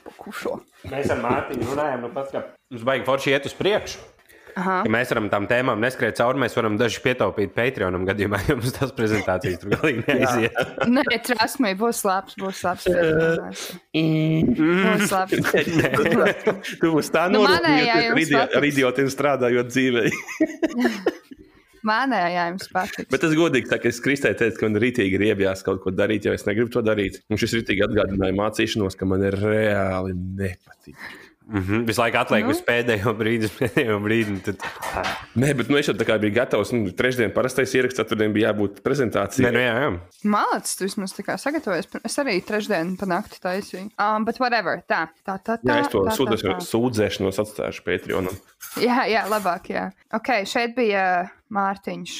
Pakušo. 0.07 0.55
Mēs 0.89 1.11
ar 1.13 1.21
Mārtiņu 1.21 1.69
runājam, 1.69 2.01
nu 2.07 2.09
pats, 2.15 2.33
ka 2.33 2.41
mums 2.71 2.85
baigi 2.87 3.05
forši 3.05 3.35
iet 3.35 3.45
uz 3.49 3.55
priekšu. 3.57 4.01
Aha. 4.59 4.81
Ja 4.85 4.91
mēs 4.93 5.11
varam 5.13 5.29
tam 5.31 5.47
tēmām 5.49 5.81
neskriet 5.83 6.17
cauri, 6.19 6.41
mēs 6.43 6.55
varam 6.57 6.77
daži 6.79 7.01
pietaupīt 7.03 7.53
Patreonam 7.55 8.05
gadījumā, 8.09 8.41
ja 8.49 8.57
mums 8.59 8.75
tās 8.75 8.91
prezentācijas 8.97 9.61
tur 9.61 9.75
galīgi 9.75 10.03
neaiziet. 10.07 10.59
Nē, 10.91 11.05
trust 11.27 11.61
me, 11.63 11.73
būs 11.79 12.03
labs, 12.07 12.37
būs 12.41 12.63
labs. 12.67 12.87
Būs 14.61 15.15
labs. 15.15 15.33
Tu 16.81 16.89
būsi 16.91 17.11
tā 17.13 17.27
Nu, 17.31 17.43
norūpējies 17.45 18.11
manējā 18.15 18.45
ar, 18.57 18.65
idiotiem 18.67 19.09
strādājot 19.11 19.71
dzīvē. 19.71 20.03
Manējā 21.87 22.43
jums 22.51 22.67
patiks. 22.69 23.09
Bet 23.09 23.23
es 23.25 23.33
godīgi 23.37 23.69
saku, 23.71 23.89
es 23.89 23.99
Kristē 24.05 24.35
teicu, 24.37 24.59
ka 24.59 24.69
man 24.69 24.77
rītīgi 24.83 25.17
ir 25.17 25.23
iebjās 25.31 25.63
kaut 25.65 25.81
ko 25.81 25.93
darīt, 25.95 26.27
jo 26.27 26.35
es 26.37 26.45
negribu 26.45 26.69
to 26.75 26.83
darīt. 26.85 27.23
Un 27.31 27.41
šis 27.41 27.55
rītīgi 27.57 27.87
atgādināja 27.87 28.37
mācīšanos, 28.37 28.97
ka 28.99 29.07
man 29.09 29.25
ir 29.25 29.37
reāli 29.41 30.13
nepatīk. 30.13 30.99
Mm 31.51 31.63
-hmm. 31.67 31.87
Visu 31.87 32.01
laiku 32.01 32.17
atliek 32.17 32.45
Nu? 32.45 32.51
uz 32.51 32.61
pēdējo 32.63 33.11
brīdi, 33.17 33.49
pēdējo 33.59 33.97
brīdi. 33.99 34.37
Tad... 34.45 34.55
Nē, 35.35 35.53
bet 35.57 35.69
nu, 35.69 35.77
es 35.77 35.87
jau 35.87 35.95
tā 35.95 36.07
kā 36.07 36.15
biju 36.19 36.33
gatavs. 36.33 36.71
Nu, 36.71 36.91
trešdien 36.91 37.33
parastais 37.35 37.73
ieraksts, 37.75 37.99
ceturtdien 37.99 38.33
bija 38.33 38.53
jābūt 38.53 38.79
prezentācijai. 38.85 39.49
Nē, 39.49 39.51
nu, 39.51 39.59
jā, 39.59 39.73
jā. 39.83 39.89
Malacis, 40.23 40.75
tu 40.75 40.87
vismaz 40.87 41.11
tā 41.17 41.25
kā 41.27 41.37
sagatavojies. 41.37 41.89
Es 42.03 42.17
arī 42.23 42.39
trešdienu 42.41 42.95
pa 42.97 43.05
nakti 43.05 43.41
taisīju. 43.43 43.91
Um, 43.99 44.25
but 44.25 44.39
whatever, 44.39 44.79
tā, 44.87 45.07
tā, 45.25 45.37
tā. 45.43 45.57
tā 45.59 45.75
Jā, 45.75 45.79
es 45.81 45.91
to 45.91 46.05
tā, 46.07 46.15
tā. 46.15 46.55
sūdzēšanos 46.71 47.41
atstāšu 47.43 47.83
Patreonam. 47.83 48.35
Jā, 48.79 49.03
jā, 49.11 49.27
labāk, 49.27 49.69
jā. 49.69 49.91
Ok, 50.13 50.45
šeit 50.45 50.75
bija 50.75 51.29
Mārtiņš, 51.51 52.15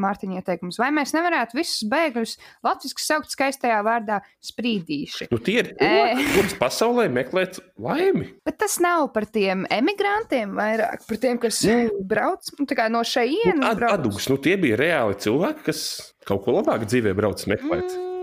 Mārtiņa 0.00 0.40
ieteikums. 0.40 0.78
Vai 0.80 0.90
mēs 0.94 1.14
nevarētu 1.16 1.58
visus 1.58 1.84
bēgļus 1.90 2.36
latviešu 2.64 3.04
saukt 3.04 3.34
skaistajā 3.34 3.80
vārdā 3.86 4.20
sprīdīši? 4.44 5.28
Nu, 5.32 5.40
tie 5.42 5.58
ir 5.62 5.70
cilvēki, 5.72 6.28
kurus 6.36 6.56
pasaulē 6.60 7.08
meklēt 7.12 7.60
laimi. 7.80 8.30
Bet 8.46 8.60
tas 8.62 8.78
nav 8.84 9.08
par 9.16 9.28
tiem 9.32 9.66
emigrantiem 9.72 10.56
vairāk, 10.58 11.04
par 11.08 11.22
tiem, 11.22 11.40
kas 11.42 11.62
brauc 12.04 12.52
nu, 12.58 12.68
no 12.94 13.04
šejienes. 13.08 13.64
Ad, 13.64 13.80
brauc. 13.80 13.98
adus, 13.98 14.28
nu, 14.32 14.40
tie 14.42 14.58
bija 14.60 14.80
reāli 14.80 15.20
cilvēki, 15.24 15.64
kas 15.70 15.86
kaut 16.28 16.44
ko 16.44 16.58
labāku 16.58 16.88
dzīvē 16.90 17.16
brauc 17.16 17.44
meklēt. 17.50 17.88
Mm, 17.88 18.13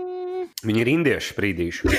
Viņi 0.62 0.80
ir 0.84 0.88
indieši 0.92 1.32
sprīdīši. 1.34 1.92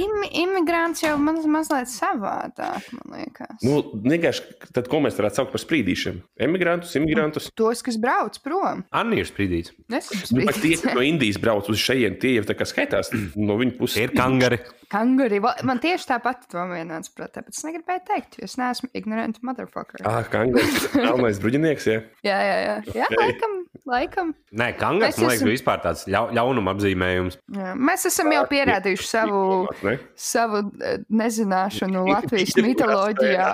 Im, 0.00 0.14
imigrants 0.42 1.02
jau 1.04 1.14
maz, 1.20 1.44
mazliet 1.48 1.90
savādāk, 1.92 2.86
man 2.96 3.18
liekas. 3.18 3.58
Nu, 3.66 3.82
vienkārši 4.04 4.72
tad, 4.72 4.88
ko 4.88 5.00
mēs 5.04 5.18
varētu 5.18 5.40
saukt 5.42 5.52
par 5.54 5.62
sprīdīšiem? 5.62 6.22
Emigrantus, 6.48 6.94
imigrantus. 7.00 7.50
Tos, 7.58 7.82
kas 7.84 7.98
brauc 8.00 8.38
prom. 8.44 8.84
Anni 8.96 9.20
ir 9.22 9.28
sprīdīts. 9.28 9.74
Es 9.92 10.08
Nu, 10.32 10.44
pat 10.48 10.56
tie, 10.62 10.74
kas 10.80 10.96
no 10.96 11.04
Indijas 11.04 11.38
brauc 11.42 11.68
uz 11.72 11.80
šejienes, 11.84 12.20
tie 12.22 12.34
jau 12.38 12.46
tā 12.48 12.56
kā 12.58 12.66
skaitās 12.68 13.12
no 13.36 13.58
viņa 13.60 13.76
puses. 13.78 14.00
Ir 14.02 14.14
kangari. 14.16 14.60
Kanguri. 14.88 15.36
Va- 15.44 15.56
Man 15.68 15.80
tieši 15.84 16.06
tāpat 16.08 16.46
to 16.48 16.62
vienāds 16.70 17.10
prātā, 17.12 17.42
bet 17.44 17.52
es 17.52 17.60
negribēju 17.66 18.02
teikt, 18.08 18.38
jo 18.40 18.46
es 18.48 18.54
neesmu 18.56 18.88
ignorant 18.96 19.36
motherfucker. 19.44 20.00
Ah, 20.08 20.22
kangars. 20.32 20.86
Galvenais 20.96 21.40
bruģinieks, 21.42 21.84
jā. 21.90 21.98
Jā, 22.24 22.38
jā, 22.40 22.56
jā. 22.64 22.76
jā 23.02 23.08
laikam, 23.18 23.56
laikam. 23.84 24.30
Nē, 24.56 24.70
kangars, 24.80 25.18
man 25.20 25.28
liekas, 25.28 25.42
esam- 25.44 25.52
vispār 25.52 25.82
tāds 25.84 26.06
ļau, 26.08 26.22
ļaunuma 26.38 26.72
apzīmējums. 26.72 27.36
Jā. 27.52 27.74
Mēs 27.76 27.97
esam 28.06 28.30
jau 28.32 28.44
pierādījuši 28.50 29.06
savu, 29.08 29.40
Ne? 29.82 29.96
savu 30.18 30.60
eh, 30.84 30.98
nezināšanu 31.10 32.04
Latvijas 32.08 32.54
mitoloģijā. 32.62 33.48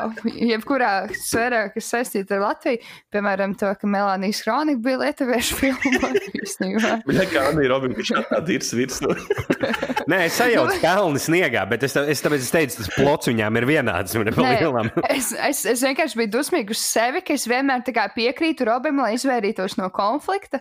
Jebkurā 0.52 0.92
sfērā, 1.16 1.62
kas 1.74 1.88
saistīta 1.94 2.36
ar 2.38 2.44
Latviju, 2.48 2.80
piemēram, 3.14 3.54
to, 3.60 3.70
ka 3.80 3.88
Melānijas 3.90 4.42
kronika 4.44 4.82
bija 4.84 5.00
lietuviešu 5.04 5.58
filma. 5.60 6.12
Jā, 7.14 7.24
kā 7.30 7.46
Anna 7.48 7.64
ir 7.64 7.70
Robina, 7.72 7.96
viņš 7.98 8.10
tāda 8.28 8.52
ir 8.54 8.64
svirs. 8.66 9.00
Nu. 9.04 9.14
Nē, 10.10 10.24
es 10.28 10.36
sajaucu 10.38 10.76
pelnu 10.82 11.20
sniegā, 11.22 11.64
bet 11.70 11.86
es, 11.86 11.94
tā- 11.96 12.04
es 12.12 12.20
tāpēc 12.24 12.42
es 12.44 12.52
teicu, 12.52 12.78
tas 12.82 12.90
plots 12.96 13.30
viņām 13.30 13.60
ir 13.60 13.66
vienāds. 13.68 14.14
Nē, 14.18 14.34
lielam. 14.60 14.90
es, 15.16 15.32
es, 15.32 15.64
es 15.72 15.84
vienkārši 15.86 16.20
biju 16.20 16.32
dusmīga 16.36 16.74
uz 16.76 16.82
sevi, 16.84 17.22
ka 17.24 17.36
es 17.38 17.46
vienmēr 17.50 17.84
piekrītu 18.14 18.66
Robam, 18.68 19.00
lai 19.04 19.14
izvairītos 19.16 19.78
no 19.80 19.88
konflikta. 19.94 20.60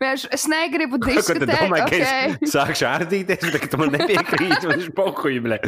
Es 0.00 0.46
negribu 0.50 0.98
Ko 1.00 1.08
diskutēt. 1.10 1.48
domā, 1.50 1.78
ka 1.85 1.85
okay. 1.86 2.34
es 2.44 2.54
sākšu 2.54 2.88
ārdīties, 2.90 3.48
bet 3.54 3.68
tu 3.72 3.80
man 3.80 3.94
nepiekrīti, 3.96 4.68
man 4.68 4.84
ir 4.84 4.92
pohuļi. 4.96 5.60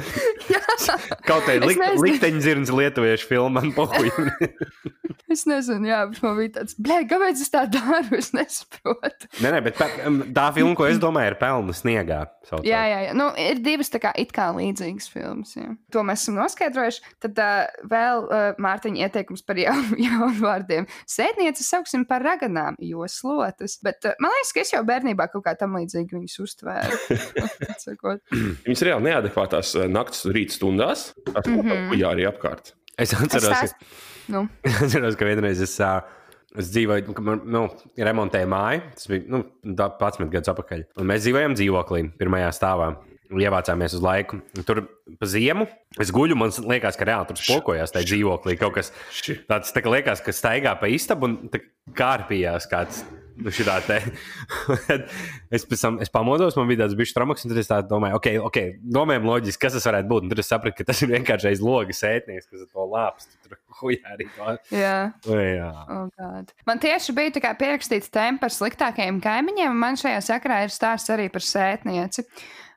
Kaut 1.28 1.48
Es 1.48 1.64
lik, 1.64 1.80
nezinu. 1.80 2.04
likteņdzirns 2.04 2.72
lietuviešu 2.74 3.30
filma, 3.30 3.62
man 3.62 3.74
pohuļi. 3.76 4.12
Es 5.28 5.42
nezinu, 5.44 5.84
jā, 5.84 5.98
bet 6.08 6.22
man 6.24 6.38
bija 6.38 6.50
tāds, 6.54 6.74
blē, 6.80 7.02
kāpēc 7.08 7.40
es 7.44 7.50
tā 7.52 7.66
daru? 7.68 8.16
Es 8.16 8.30
nesaprotu. 8.32 9.28
Nē, 9.44 9.50
nē, 9.52 9.58
bet 9.66 9.76
tā 9.76 10.46
filma, 10.56 10.72
ko 10.78 10.86
es 10.88 10.96
domāju, 11.02 11.34
ir 11.34 11.36
pelnu 11.40 11.74
sniegā. 11.76 12.22
saucās. 12.48 12.64
Jā, 12.64 12.80
jā, 12.88 13.00
jā. 13.04 13.10
Nu, 13.18 13.26
ir 13.36 13.60
divas 13.60 13.92
tā 13.92 14.00
kā, 14.00 14.14
it 14.16 14.32
kā 14.32 14.46
līdzīgas 14.56 15.10
filmas. 15.12 15.52
Jā. 15.58 15.74
To 15.92 16.04
mēs 16.08 16.24
esam 16.24 16.38
noskaidrojuši. 16.40 17.02
Tad 17.20 17.42
uh, 17.44 17.82
vēl 17.92 18.24
uh, 18.24 18.46
Mārtiņa 18.64 19.04
ieteikums 19.04 19.44
par 19.44 19.60
jaunu, 19.60 19.98
jaunu 20.06 20.32
vārdiem. 20.40 20.88
Sēdnieces 21.04 21.68
sauksim 21.74 22.08
par 22.08 22.24
raganām, 22.24 22.80
jo 22.80 23.04
slotas. 23.12 23.76
Bet 23.84 24.08
uh, 24.08 24.16
man 24.24 24.32
liekas, 24.32 24.54
ka 24.56 24.64
es 24.64 24.72
jau 24.72 24.80
bērnībā 24.88 25.28
kaut 25.34 25.44
kā 25.44 25.52
tam 25.60 25.76
līdzīgi 25.76 26.07
viņus 26.16 26.38
uztvēru. 26.44 26.98
Sakot. 27.84 28.22
Viņas 28.66 28.84
reāli 28.88 29.08
neadekvātās 29.10 29.74
eh, 29.78 29.88
naktas 29.92 30.24
un 30.28 30.34
rīta 30.36 30.56
stundās. 30.56 31.08
Ar 31.34 31.42
to 31.44 31.54
mm 31.54 31.64
-hmm. 31.66 31.98
jā, 32.00 32.12
arī 32.14 32.28
apkārt. 32.30 32.72
Es 32.98 33.14
atceros, 33.14 33.74
nu, 34.26 34.48
Es 34.66 34.80
atceros, 34.82 35.18
ka 35.18 35.28
vienreiz 35.28 35.60
es, 35.62 35.76
ā, 35.80 36.00
es 36.58 36.72
dzīvoju, 36.74 37.12
kad 37.14 37.24
man 37.24 37.44
nu, 37.44 37.68
remontēja 37.96 38.48
māju. 38.50 38.82
Tas 38.94 39.10
bija 39.10 39.24
nu, 39.28 39.44
da- 39.62 39.92
11 40.00 40.32
gadus 40.32 40.54
atpakaļ. 40.54 40.84
Un 40.98 41.06
mēs 41.06 41.22
dzīvojam 41.26 41.54
dzīvoklī, 41.58 42.08
pirmajā 42.18 42.50
stāvā. 42.56 42.96
Ievācāmies 43.28 43.92
uz 43.92 44.00
laiku. 44.00 44.38
Tur 44.64 44.86
pa 45.20 45.26
ziemu 45.28 45.66
es 46.00 46.08
guļu. 46.10 46.34
Man 46.34 46.48
liekas, 46.48 46.96
ka 46.96 47.04
reāli 47.04 47.28
tur 47.28 47.36
spokojās 47.36 47.92
tajā 47.92 48.08
dzīvoklī. 48.08 48.56
Kaut 48.56 48.72
kas 48.78 48.88
tāds, 49.44 49.68
tā 49.68 49.82
kā 49.84 49.92
liekas, 49.92 50.22
ka 50.24 50.32
staigā 50.32 50.72
pa 50.80 50.88
istabu 50.88 51.28
un 51.28 51.50
kārpījās 51.92 52.64
kāds. 52.70 53.04
Nu, 53.38 53.52
šitā 53.54 53.76
te. 53.86 53.98
es 55.54 55.64
pēc 55.68 55.82
tam 55.84 55.98
es 56.02 56.10
pamodos, 56.12 56.56
man 56.58 56.66
bija 56.70 56.82
tāds 56.82 56.96
bijis 56.98 57.14
traumas, 57.14 57.44
un 57.44 57.52
tad 57.52 57.60
es 57.62 57.70
tā 57.70 57.78
domāju, 57.86 58.18
ok, 58.18 58.28
ok, 58.48 58.58
domājam 58.98 59.28
loģiski, 59.28 59.62
kas 59.62 59.76
tas 59.76 59.86
varētu 59.86 60.10
būt. 60.10 60.26
Un 60.26 60.32
tad 60.32 60.42
es 60.42 60.50
sapratu, 60.50 60.78
ka 60.80 60.88
tas 60.90 61.02
ir 61.04 61.12
vienkārši 61.12 61.52
aiz 61.52 61.62
logas 61.62 62.02
ētnieks, 62.08 62.48
kas 62.50 62.66
to 62.66 62.86
lāpst. 62.90 63.36
Tur 63.44 63.58
hujā 63.80 64.14
arī 64.16 64.28
to. 64.34 64.54
jā. 64.74 64.96
O, 65.28 65.38
jā. 65.38 65.70
Oh, 65.94 66.54
man 66.68 66.82
tieši 66.82 67.14
bija 67.16 67.36
tā 67.36 67.44
kā 67.46 67.54
pierakstīts 67.60 68.10
tēma 68.14 68.42
par 68.42 68.54
sliktākajiem 68.54 69.22
kaimiņiem, 69.24 69.70
un 69.70 69.84
man 69.86 70.00
šajā 70.00 70.24
sakarā 70.32 70.64
ir 70.66 70.74
stāsts 70.74 71.14
arī 71.14 71.28
par 71.32 71.46
sētnieci. 71.46 72.26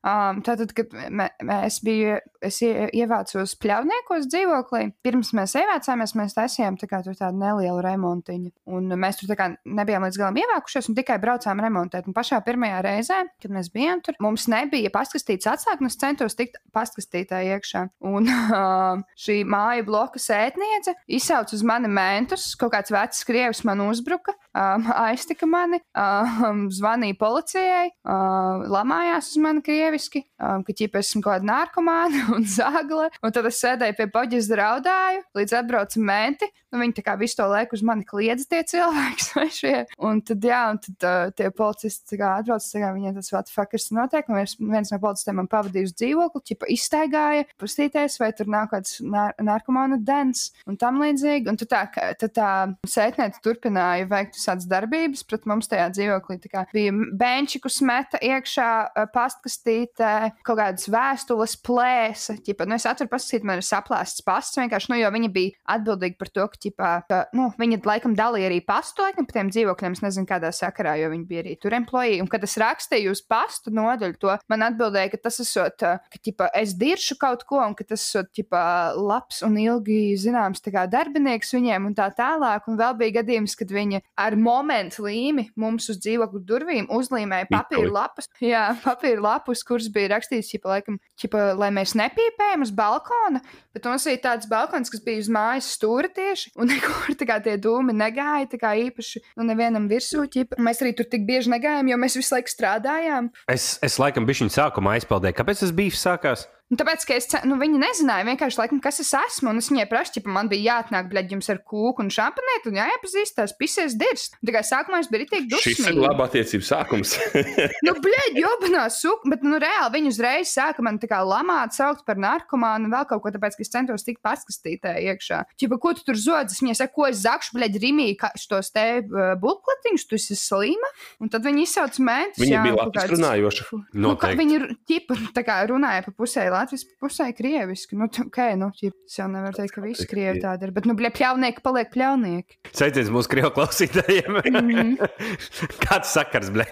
Um, 0.02 0.40
tātad, 0.42 0.72
kad 0.74 0.90
mē, 1.14 1.28
mēs 1.46 1.76
biju, 1.86 2.16
es 2.42 2.56
ie- 2.66 2.88
ievācos 3.04 3.52
pļauniekos 3.62 4.26
dzīvoklī, 4.32 4.88
pirms 5.06 5.30
mēs 5.38 5.54
ievācāmies, 5.60 6.16
mēs 6.18 6.34
taisījām 6.34 6.80
tā 6.82 6.90
kā 6.90 7.04
tādu 7.06 7.38
nelielu 7.38 7.84
remontiņu. 7.86 8.50
Un 8.74 8.90
mēs 8.98 9.20
tur 9.20 9.36
kā 9.38 9.52
nebijām 9.62 10.08
līdz 10.08 10.18
galam 10.18 10.40
ievākušies 10.42 10.90
un 10.90 10.98
tikai 10.98 11.20
braucām 11.22 11.62
remontēt. 11.62 12.10
Un 12.10 12.18
pašā 12.18 12.42
pirmajā 12.48 12.82
reizē, 12.88 13.20
kad 13.44 13.54
mēs 13.54 13.70
bijām 13.74 14.02
tur, 14.02 14.18
mums 14.26 14.48
nebija 14.50 14.90
paskastīts 14.90 15.50
atsākt, 15.52 15.86
un 15.86 15.92
es 15.92 16.00
centos 16.02 16.38
tikt 16.40 16.58
paskastītā 16.74 17.44
iekšā. 17.54 17.86
Un 18.02 18.26
um, 18.26 19.06
šī 19.22 19.42
māja 19.46 19.86
bloka 19.86 20.22
sētniece 20.22 20.98
izsauca 21.06 21.54
uz 21.54 21.62
mani 21.62 21.92
mentus, 21.94 22.56
kaut 22.58 22.74
kāds 22.74 22.90
vecs 22.90 23.22
krievs 23.28 23.62
man 23.70 23.86
uzbruka, 23.86 24.34
um, 24.58 24.88
aiztika 25.08 25.48
mani, 25.50 25.82
um, 25.98 26.66
zvanīja 26.74 27.18
policijai, 27.20 27.90
um, 28.06 28.66
lamājās 28.72 29.32
uz 29.34 29.42
mani 29.44 29.64
krieviski, 29.66 30.24
um, 30.42 30.66
ka 30.68 30.76
ķipa 30.78 31.02
esmu 31.02 31.24
kaut 31.24 31.38
kāda 31.38 31.50
narkomāna 31.52 32.26
un 32.36 32.48
zāgle. 32.48 33.10
Un 33.22 33.36
tad 33.36 33.48
es 33.50 33.62
sēdēju 33.64 33.98
pie 34.00 34.10
poģes 34.12 34.52
raudāju, 34.62 35.24
līdz 35.38 35.58
atbrauca 35.62 36.04
menti. 36.04 36.50
Nu, 36.72 36.80
viņi 36.80 36.96
tā 36.96 37.04
kā 37.04 37.18
visu 37.20 37.36
to 37.36 37.46
laiku 37.52 37.76
uz 37.76 37.84
mani 37.84 38.06
kliedz 38.08 38.46
tie 38.48 38.62
cilvēki 38.68 39.26
svešie. 39.30 39.76
Un 40.08 40.22
tad, 40.28 40.46
jā, 40.48 40.62
un 40.72 40.80
tad 40.86 41.08
uh, 41.08 41.34
tie 41.36 41.50
policisti 41.56 42.14
tā 42.14 42.22
kā 42.22 42.34
atbrauc, 42.40 42.68
tā 42.68 42.84
kā 42.84 42.92
viņiem 42.96 43.18
tas 43.18 43.52
fuck 43.52 43.76
ir 43.76 43.86
notiek. 43.98 44.30
Un 44.32 44.40
viens, 44.40 44.56
viens 44.60 44.94
no 44.94 45.02
policistiem 45.04 45.40
man 45.42 45.50
pavadīja 45.52 45.90
uz 45.90 45.96
dzīvokli, 46.00 46.44
ķipa 46.52 46.70
izstaigāja, 46.72 47.48
pustīties, 47.60 48.16
vai 48.22 48.32
tur 48.38 48.52
nav 48.52 48.70
kāds 48.72 49.02
nar 49.04 49.36
narkomānu 49.42 50.00
dens 50.08 50.50
un 50.70 50.80
tam 50.80 51.02
līdzīgi. 51.04 51.52
Un 51.52 51.60
tad 51.60 51.72
tā, 51.74 51.82
tad 52.22 52.36
tā 52.38 52.52
sētniece 52.88 53.44
turpināja 53.44 54.08
veikt 54.12 54.40
visādas 54.42 54.68
darbības 54.70 55.24
pret 55.28 55.46
mums 55.50 55.70
tajā 55.72 55.88
dzīvoklī. 55.94 56.40
Bija 56.74 56.94
benčikus 57.18 57.80
meta 57.86 58.20
iekšā, 58.22 58.70
pastkastītē, 59.14 60.14
kaut 60.48 60.60
kādas 60.60 60.90
vēstules 60.92 61.56
plēsa. 61.66 62.38
Ķipa, 62.42 62.68
nu, 62.68 62.78
es 62.80 62.88
atveru 62.90 63.12
paskatīt, 63.14 63.46
man 63.48 63.62
ir 63.62 63.68
saplāsts 63.68 64.26
pasts 64.26 64.58
vienkārši, 64.60 64.92
nu, 64.92 65.00
jo 65.02 65.12
viņi 65.14 65.32
bija 65.34 65.56
atbildīgi 65.76 66.18
par 66.20 66.32
to, 66.34 66.48
ka, 66.52 66.62
ķipa, 66.66 66.92
ka 67.10 67.22
nu, 67.38 67.50
viņi 67.62 67.82
laikam 67.86 68.16
dalīja 68.18 68.50
arī 68.50 68.62
pastu 68.66 69.06
laikam 69.06 69.28
par 69.28 69.40
tiem 69.40 69.52
dzīvokļiem. 69.54 69.98
Es 69.98 70.04
nezinu, 70.06 70.28
kādā 70.30 70.52
sakarā, 70.56 70.96
jo 71.02 71.12
viņi 71.14 71.28
bija 71.30 71.44
arī 71.46 71.56
tur 71.62 71.76
employee. 71.78 72.22
Un, 72.24 72.30
kad 72.32 72.44
es 72.48 72.58
rakstīju 72.62 73.14
uz 73.14 73.24
pastu 73.28 73.74
nodaļu, 73.76 74.18
to 74.22 74.36
man 74.52 74.66
atbildēja, 74.70 75.14
ka 75.14 75.22
tas 75.28 75.42
esot, 75.44 75.78
ka, 75.82 76.20
ķipa, 76.24 76.50
es 76.58 76.76
diršu 76.80 77.18
kaut 77.22 77.46
ko, 77.50 77.62
un 77.64 77.76
ka 77.78 77.86
tas 77.88 78.04
esot, 78.04 78.32
ķipa, 78.38 78.62
labs 78.98 79.42
un 79.46 79.58
ilgi 79.62 80.02
zināms 80.20 80.64
darbinieks 80.92 81.54
viņiem 81.56 81.90
un 81.90 81.96
tā 81.98 82.10
tālāk. 82.16 82.68
Un 82.70 82.80
vēl 82.80 82.98
bija 83.00 83.18
gadījums, 83.20 83.56
kad 83.60 83.72
viņi 83.72 84.02
ar 84.20 84.31
momentu 84.40 85.06
līmi 85.06 85.48
mums 85.60 85.90
uz 85.92 86.00
dzīvokļu 86.04 86.42
durvīm 86.48 86.90
uzlīmēja 86.94 87.50
papīra 87.52 87.90
lapas. 87.92 88.30
Jā, 88.44 88.68
papīra 88.84 89.24
lapas, 89.24 89.64
kuras 89.68 89.90
bija 89.94 90.14
rakstīts, 90.16 90.52
ķipa, 90.54 90.76
laikam, 90.76 91.00
ķipa, 91.22 91.44
lai 91.60 91.72
mēs 91.76 91.96
nepīpējam 92.00 92.66
uz 92.66 92.74
balkona. 92.76 93.42
Bet 93.76 93.88
mums 93.88 94.08
bija 94.10 94.22
tāds 94.26 94.50
balkons, 94.52 94.92
kas 94.94 95.04
bija 95.06 95.24
uz 95.24 95.32
mājas 95.32 95.72
stūra 95.76 96.12
tieši, 96.14 96.54
un 96.62 96.70
nekur 96.74 97.18
tā 97.20 97.28
kā 97.30 97.40
tie 97.44 97.58
dūmi 97.62 97.96
negāja, 97.98 98.50
tā 98.52 98.62
kā 98.62 98.74
īpaši, 98.88 99.24
nu, 99.40 99.48
nevienam 99.50 99.90
virsū 99.92 100.26
ķipa. 100.32 100.62
Mēs 100.62 100.84
arī 100.84 100.96
tur 100.98 101.10
tik 101.12 101.28
bieži 101.28 101.54
negājām, 101.54 101.92
jo 101.92 102.00
mēs 102.02 102.18
visu 102.20 102.36
laiku 102.38 102.54
strādājām. 102.54 103.32
Es, 103.52 103.76
es 103.86 104.00
laikam 104.02 104.28
biju 104.30 104.46
viņa 104.46 104.58
sākumā 104.58 104.98
aizpildīju. 105.00 105.38
Kāpēc 105.38 105.66
tas 105.66 105.76
bija 105.76 105.98
sākās? 105.98 106.48
Un 106.72 106.80
tāpēc, 106.80 107.04
ka 107.04 107.16
es, 107.20 107.26
nu, 107.44 107.58
viņi 107.60 107.80
nezināja 107.82 108.24
vienkārši, 108.30 108.58
laikam, 108.62 108.80
kas 108.84 109.02
es 109.04 109.10
esmu. 109.18 109.52
Un 109.52 109.60
es 109.60 109.68
viņai 109.68 109.84
prasu, 109.92 110.22
ka 110.24 110.32
man 110.32 110.48
bija 110.52 110.78
jāatnāk, 110.78 111.10
bļaļ, 111.12 111.34
jums 111.36 111.52
ar 111.52 111.60
kūku 111.68 112.06
un 112.06 112.12
šampanētu, 112.16 112.72
un 112.72 112.80
jāiepazīstās, 112.80 113.58
pisies 113.60 113.98
dirst. 114.00 114.38
Tā 114.40 114.56
kā 114.56 114.62
sākumā 114.64 115.02
es 115.04 115.10
biju 115.12 115.28
tik 115.28 115.52
Šis 115.60 115.82
ir 115.92 116.00
laba 116.00 116.30
attiecība 116.30 116.68
sākums. 116.68 117.18
Nu, 117.86 117.96
bļaļ, 117.98 118.38
jobanā 118.38 118.84
sūka, 118.94 119.30
bet, 119.32 119.44
nu, 119.44 119.58
reāli 119.60 119.98
viņi 119.98 120.12
uzreiz 120.12 120.52
sāka 120.54 120.84
man 120.86 121.00
tā 121.02 121.10
kā 121.10 121.18
lamāt, 121.26 121.74
saukt 121.76 122.04
par 122.08 122.20
narkomānu 122.22 122.88
un 122.88 122.94
vēl 122.94 123.08
kaut 123.10 123.24
ko, 123.24 123.32
tāpēc, 123.34 123.58
ka 123.58 123.66
es 123.66 123.72
centos 123.74 124.06
tikt 124.06 124.22
paskastītē 124.24 124.94
iekšā. 125.10 125.42
Čipa, 125.60 125.80
ko 125.82 125.94
tu 125.98 126.06
tur 126.08 126.20
zodas? 126.20 126.60
Viņai 126.62 126.78
saka, 126.78 126.94
ko 126.96 127.08
es 127.10 127.24
zakšu, 127.24 127.56
bļaļ, 127.58 127.80
rimī, 127.82 128.08
šos 128.40 128.72
te 128.76 128.86
uh, 129.02 129.34
bulkletiņus, 129.42 130.06
tu 130.08 130.20
esi 130.20 130.38
slima. 130.40 130.92
Un 131.24 131.32
tad 131.34 131.46
viņi 131.48 131.66
izsauc 131.66 131.98
mēntus. 132.06 132.44
Viņa 132.44 132.56
jā, 132.56 132.64
bija 132.68 132.78
labi 132.80 133.06
runājoša. 133.16 133.68
Nu, 133.98 134.14
kā 134.22 134.32
viņi 134.38 134.62
ķipa, 134.90 135.18
tā 135.36 135.46
kā 135.48 135.58
runāja 135.72 136.06
pa 136.06 136.16
pusē 136.22 136.48
latviešu, 136.62 136.88
pa 136.90 137.08
pusē 137.08 137.28
krieviski. 137.36 137.98
Nu, 138.00 138.08
tā, 138.12 138.26
ok, 138.30 138.40
nu, 138.62 138.70
es 138.82 139.18
jau 139.18 139.28
nevaru 139.32 139.58
teikt, 139.58 139.76
ka 139.76 139.84
visi 139.84 140.08
krievi 140.10 140.42
tādi 140.44 140.68
ir. 140.68 140.74
Bet, 140.76 140.88
nu, 140.90 140.96
pļaunieki 140.96 141.64
paliek 141.66 141.92
pļaunieki. 141.94 142.60
Sveiciens 142.72 143.12
mūsu 143.14 143.32
krievu 143.32 143.52
klausītājiem. 143.58 144.40
Mhm. 144.42 144.94
Kāds 145.86 146.14
sakars, 146.16 146.52
blē? 146.54 146.68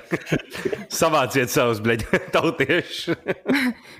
Savāciet 0.99 1.51
savus, 1.53 1.81
blē, 1.83 1.99
tautiešus. 2.35 3.17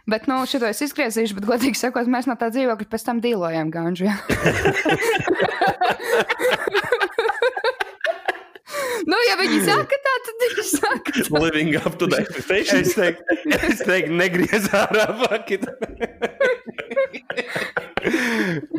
Bet, 0.10 0.30
nu, 0.32 0.42
šito 0.50 0.70
es 0.70 0.82
izgriezīšu, 0.86 1.38
bet, 1.40 1.50
godīgi 1.50 1.80
sakot, 1.80 2.10
mēs 2.12 2.30
no 2.30 2.38
tā 2.40 2.52
dzīvokļa 2.54 2.90
pēc 2.90 3.10
tam 3.10 3.24
dīlojām 3.24 3.74
ganžu. 3.74 4.10
Nu, 9.10 9.18
ja 9.30 9.36
viņi 9.42 9.60
saka 9.70 9.98
tā, 10.06 10.14
tad 10.28 10.44
viņi 10.46 10.66
saka 10.76 11.16
tā. 11.18 11.42
Living 11.44 11.76
up 11.82 11.98
to 12.02 12.08
the 12.12 12.22
expectations. 12.24 12.94
Es 12.94 12.96
teiktu, 13.00 13.40
es 13.72 13.84
teiktu 13.88 14.16
negriez 14.20 14.70
ārā 14.84 15.08
pakit. 15.26 15.66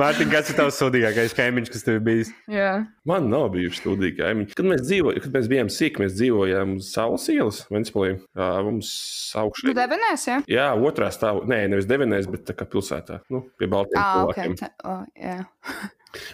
Mārtiņ, 0.01 0.31
kas 0.33 0.49
ir 0.51 0.57
tavs 0.59 0.78
sodīgākais 0.81 1.35
kaimiņš, 1.37 1.68
kas 1.74 1.85
tev 1.85 1.99
ir 1.99 2.05
bijis? 2.07 2.31
Jā. 2.51 2.70
Man 3.09 3.26
nav 3.31 3.51
bijuši 3.55 3.81
studiju 3.83 4.16
kaimiņi. 4.18 4.55
Kad 4.57 4.68
mēs 4.70 4.83
dzīvojām, 4.87 5.20
kad 5.26 5.35
mēs 5.37 5.49
bijām 5.53 5.70
sīki, 5.72 6.03
mēs 6.03 6.14
dzīvojām 6.16 6.72
uz 6.78 6.89
saules 6.95 7.26
ielas, 7.33 7.61
Ventspēlī. 7.72 8.14
Mums 8.66 8.91
Nu, 9.37 9.43
augšā. 9.45 9.74
debenēs, 9.76 10.24
jā? 10.31 10.39
Jā, 10.51 10.66
otrā 10.89 11.11
stāvā. 11.14 11.45
Nē, 11.51 11.62
nevis 11.74 11.89
devenēs, 11.91 12.28
bet 12.33 12.47
tā 12.49 12.57
kā 12.59 12.66
pilsētā. 12.72 13.20
Nu, 13.33 13.45
pie 13.61 13.68
Baltijas 13.70 14.03
Ah, 14.03 14.24
ok. 14.31 14.41
tā- 14.59 14.72
o, 14.89 14.97
jā. 15.20 15.37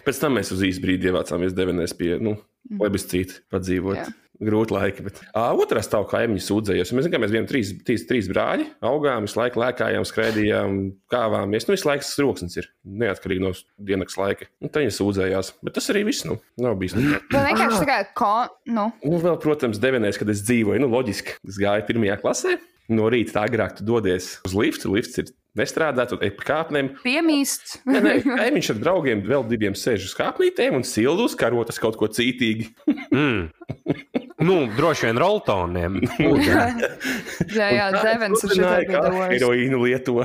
Pēc 0.07 0.19
tam 0.23 0.33
mēs 0.39 0.49
uz 0.55 0.63
īsu 0.65 0.81
brīdi 0.81 1.11
ievācāmies 1.11 1.53
devenēs 1.53 1.93
pie, 1.99 2.15
nu, 2.23 2.37
plebiscīta 2.75 3.43
padzīvot. 3.53 3.99
Jā. 3.99 4.07
Grūti 4.37 4.75
laiki. 4.75 5.01
Bet. 5.01 5.19
À, 5.33 5.47
otrā 5.57 5.81
stāvā 5.81 6.05
kaimiņš 6.11 6.45
sūdzējās. 6.45 6.91
Mēs, 6.93 7.07
zinām, 7.07 7.23
mēs 7.23 7.31
bijām 7.33 7.47
trīs, 7.49 7.71
trīs, 7.87 8.03
trīs 8.05 8.27
brāļi. 8.29 8.67
Augām, 8.85 9.25
visu 9.25 9.39
laiku 9.39 9.63
lēkājām, 9.63 10.05
skraidījām, 10.05 10.77
kāvāmies. 11.09 11.65
Nu, 11.65 11.73
visu 11.73 11.89
laiku 11.89 12.05
troksnis 12.05 12.59
ir 12.61 12.69
neatkarīgi 13.01 13.41
no 13.41 13.55
dienas 13.89 14.17
laika. 14.19 14.45
Un 14.61 14.69
tā 14.69 14.83
viņi 14.83 14.93
sūdzējās. 14.93 15.55
Bet 15.65 15.77
tas 15.79 15.89
arī 15.93 16.05
viss. 16.11 16.27
Nu, 16.29 16.37
nav 16.61 16.77
bijis. 16.77 16.93
Bet 17.33 17.33
vienkārši 17.33 17.81
tā 17.81 17.89
kā, 17.89 17.99
ko, 18.17 18.31
nu, 18.69 18.91
Nu, 19.01 19.17
vēl, 19.23 19.41
protams, 19.41 19.81
devenēs, 19.81 20.21
kad 20.21 20.29
es 20.29 20.45
dzīvoju, 20.45 20.85
nu, 20.85 20.91
loģiski. 20.93 21.39
Es 21.49 21.57
gāju 21.61 21.89
pirmajā 21.89 22.21
klasē. 22.21 22.59
No 22.87 23.09
rīta 23.11 23.43
agrāk 23.43 23.77
tu 23.77 23.87
dodies 23.87 24.37
uz 24.47 24.53
liftu. 24.55 24.93
Lifts 24.93 25.19
ir 25.19 25.31
nestrādā, 25.57 26.05
tu 26.07 26.19
ej 26.23 26.31
pa 26.37 26.47
kāpnēm. 26.51 26.93
piemīsts. 27.03 27.81
Nē, 27.89 28.01
nē, 28.03 28.13
kaimiņš 28.23 28.71
ar 28.73 28.81
draugiem 28.83 29.23
vēl 29.27 29.47
diviem 29.49 29.75
sēž 29.75 30.07
uz 30.07 30.15
kāpnītēm 30.17 30.77
un 30.79 30.85
sildu 30.87 31.27
uz 31.27 31.35
karotas 31.39 31.81
kaut 31.83 31.97
ko 31.99 32.07
cītīgi. 32.07 32.69
Mm. 33.11 33.49
Nu, 34.37 34.67
droši 34.77 35.07
vien 35.07 35.17
roltoniem. 35.17 35.95
Jā, 37.57 37.67
jā, 37.73 37.85
Devens 38.03 38.43
ar 38.45 38.51
šitā 38.53 38.73
bija 38.85 38.99
dojas. 39.07 39.31
Heroīnu 39.31 39.79
lieto. 39.81 40.15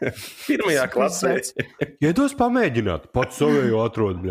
Pirmajā 0.48 0.84
klasē. 0.92 1.30
Iedos 2.04 2.34
pamēģināt, 2.36 3.06
pats 3.16 3.38
savēju 3.40 3.78
atrod. 3.80 4.26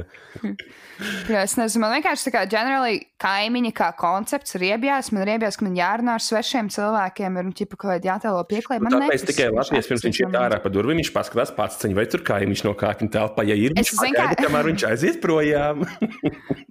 Jā, 1.32 1.42
es 1.48 1.56
nezinu, 1.58 1.82
man 1.82 1.96
vienkārši 1.96 2.28
tā 2.28 2.34
kā 2.36 2.44
ģenerāli 2.52 3.00
kaimiņi 3.22 3.72
kā 3.78 3.88
koncepts 3.98 4.54
ir 4.60 4.68
iebjās. 4.72 5.10
Man 5.16 5.24
ir 5.26 5.34
iebjās, 5.36 5.58
ka 5.58 5.66
man 5.66 5.78
jārunā 5.80 6.18
ar 6.20 6.26
svešiem 6.26 6.70
cilvēkiem, 6.74 7.40
ir 7.42 7.50
ķipa 7.62 7.80
kaut 7.80 7.88
kāda 7.96 8.12
jātēlo 8.12 8.44
pieklājība. 8.52 8.92
Nu, 8.94 9.02
tāpēc 9.08 9.26
tikai 9.32 9.50
Latvijas 9.56 9.90
pirms 9.90 10.06
viņš 10.06 10.22
ir 10.26 10.38
ārā 10.44 10.62
pa 10.62 10.74
durvīm, 10.74 11.02
viņš 11.02 11.12
paskatās 11.18 11.54
pats 11.58 11.82
ceņu, 11.82 11.98
vai 11.98 12.06
tur 12.14 12.22
kaimiņš 12.30 12.64
no 12.68 12.76
kāpņu 12.78 13.10
telpā. 13.18 13.48
Ja 13.50 13.58
ir, 13.58 13.74
Es 13.74 13.90
viņš 13.90 13.96
zinu, 13.98 14.20
pagaida, 14.20 14.38
kā- 14.38 14.46
kamēr 14.50 14.70
viņš 14.70 14.88
aiziet 14.92 15.22
projām. 15.24 15.86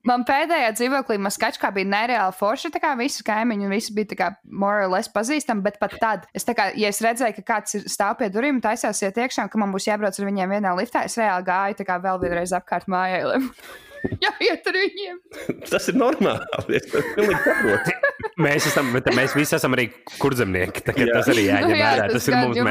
Man 0.06 0.22
pēdējā 0.28 0.70
dzīvoklī 0.78 1.18
Maskačkā 1.26 1.72
bija 1.74 1.90
nereāli 1.96 2.36
forši. 2.38 2.59
Tā 2.68 2.82
kā 2.82 2.92
visi 2.98 3.24
kaimiņi 3.26 3.66
un 3.66 3.74
visi 3.74 3.94
bija 3.96 4.12
tā 4.12 4.18
kā 4.18 4.30
more 4.44 4.84
or 4.84 4.90
less 4.92 5.10
pazīstami, 5.12 5.64
bet 5.64 5.80
pat 5.80 5.96
tad, 6.02 6.26
es, 6.36 6.44
tā 6.44 6.54
kā, 6.58 6.70
ja 6.76 6.92
es 6.92 7.00
redzēju, 7.04 7.38
ka 7.40 7.46
kāds 7.54 7.78
ir 7.78 7.86
stāv 7.90 8.18
pie 8.20 8.28
durvīm, 8.32 8.60
taisās 8.64 9.00
iet 9.02 9.16
iekšā, 9.16 9.46
un 9.46 9.52
ka 9.52 9.60
man 9.62 9.72
būs 9.74 9.88
jābrauc 9.88 10.18
ar 10.20 10.28
viņiem 10.28 10.56
vienā 10.58 10.74
liftā, 10.76 11.06
es 11.08 11.16
reāli 11.20 11.48
gāju 11.48 11.80
tā 11.80 11.88
kā 11.88 12.00
vēl 12.02 12.20
vienreiz 12.22 12.52
apkārt 12.56 12.90
mājai. 12.90 13.40
lai- 14.10 14.18
Jā, 14.24 14.30
iet 14.50 14.66
ar 14.70 14.76
viņiem. 14.80 15.18
Tas 15.70 15.88
ir 15.92 15.98
normāli. 16.00 16.78
Es 16.80 16.88
to 16.92 17.02
pilnīgi 17.16 17.42
saprotu. 17.44 17.96
Mēs, 18.40 18.64
esam, 18.70 18.86
bet 18.94 19.04
mēs 19.12 19.34
visi 19.36 19.52
esam 19.52 19.74
arī 19.76 19.84
kurzemnieki. 20.16 20.80
Tas 20.88 21.26
arī 21.28 21.42
jāņem 21.44 21.66
Nu 21.68 21.74
jā, 21.76 21.88
vērā. 21.90 22.04
Tas 22.08 22.28
ir 22.28 22.32
gan, 22.32 22.46
mūsu 22.48 22.62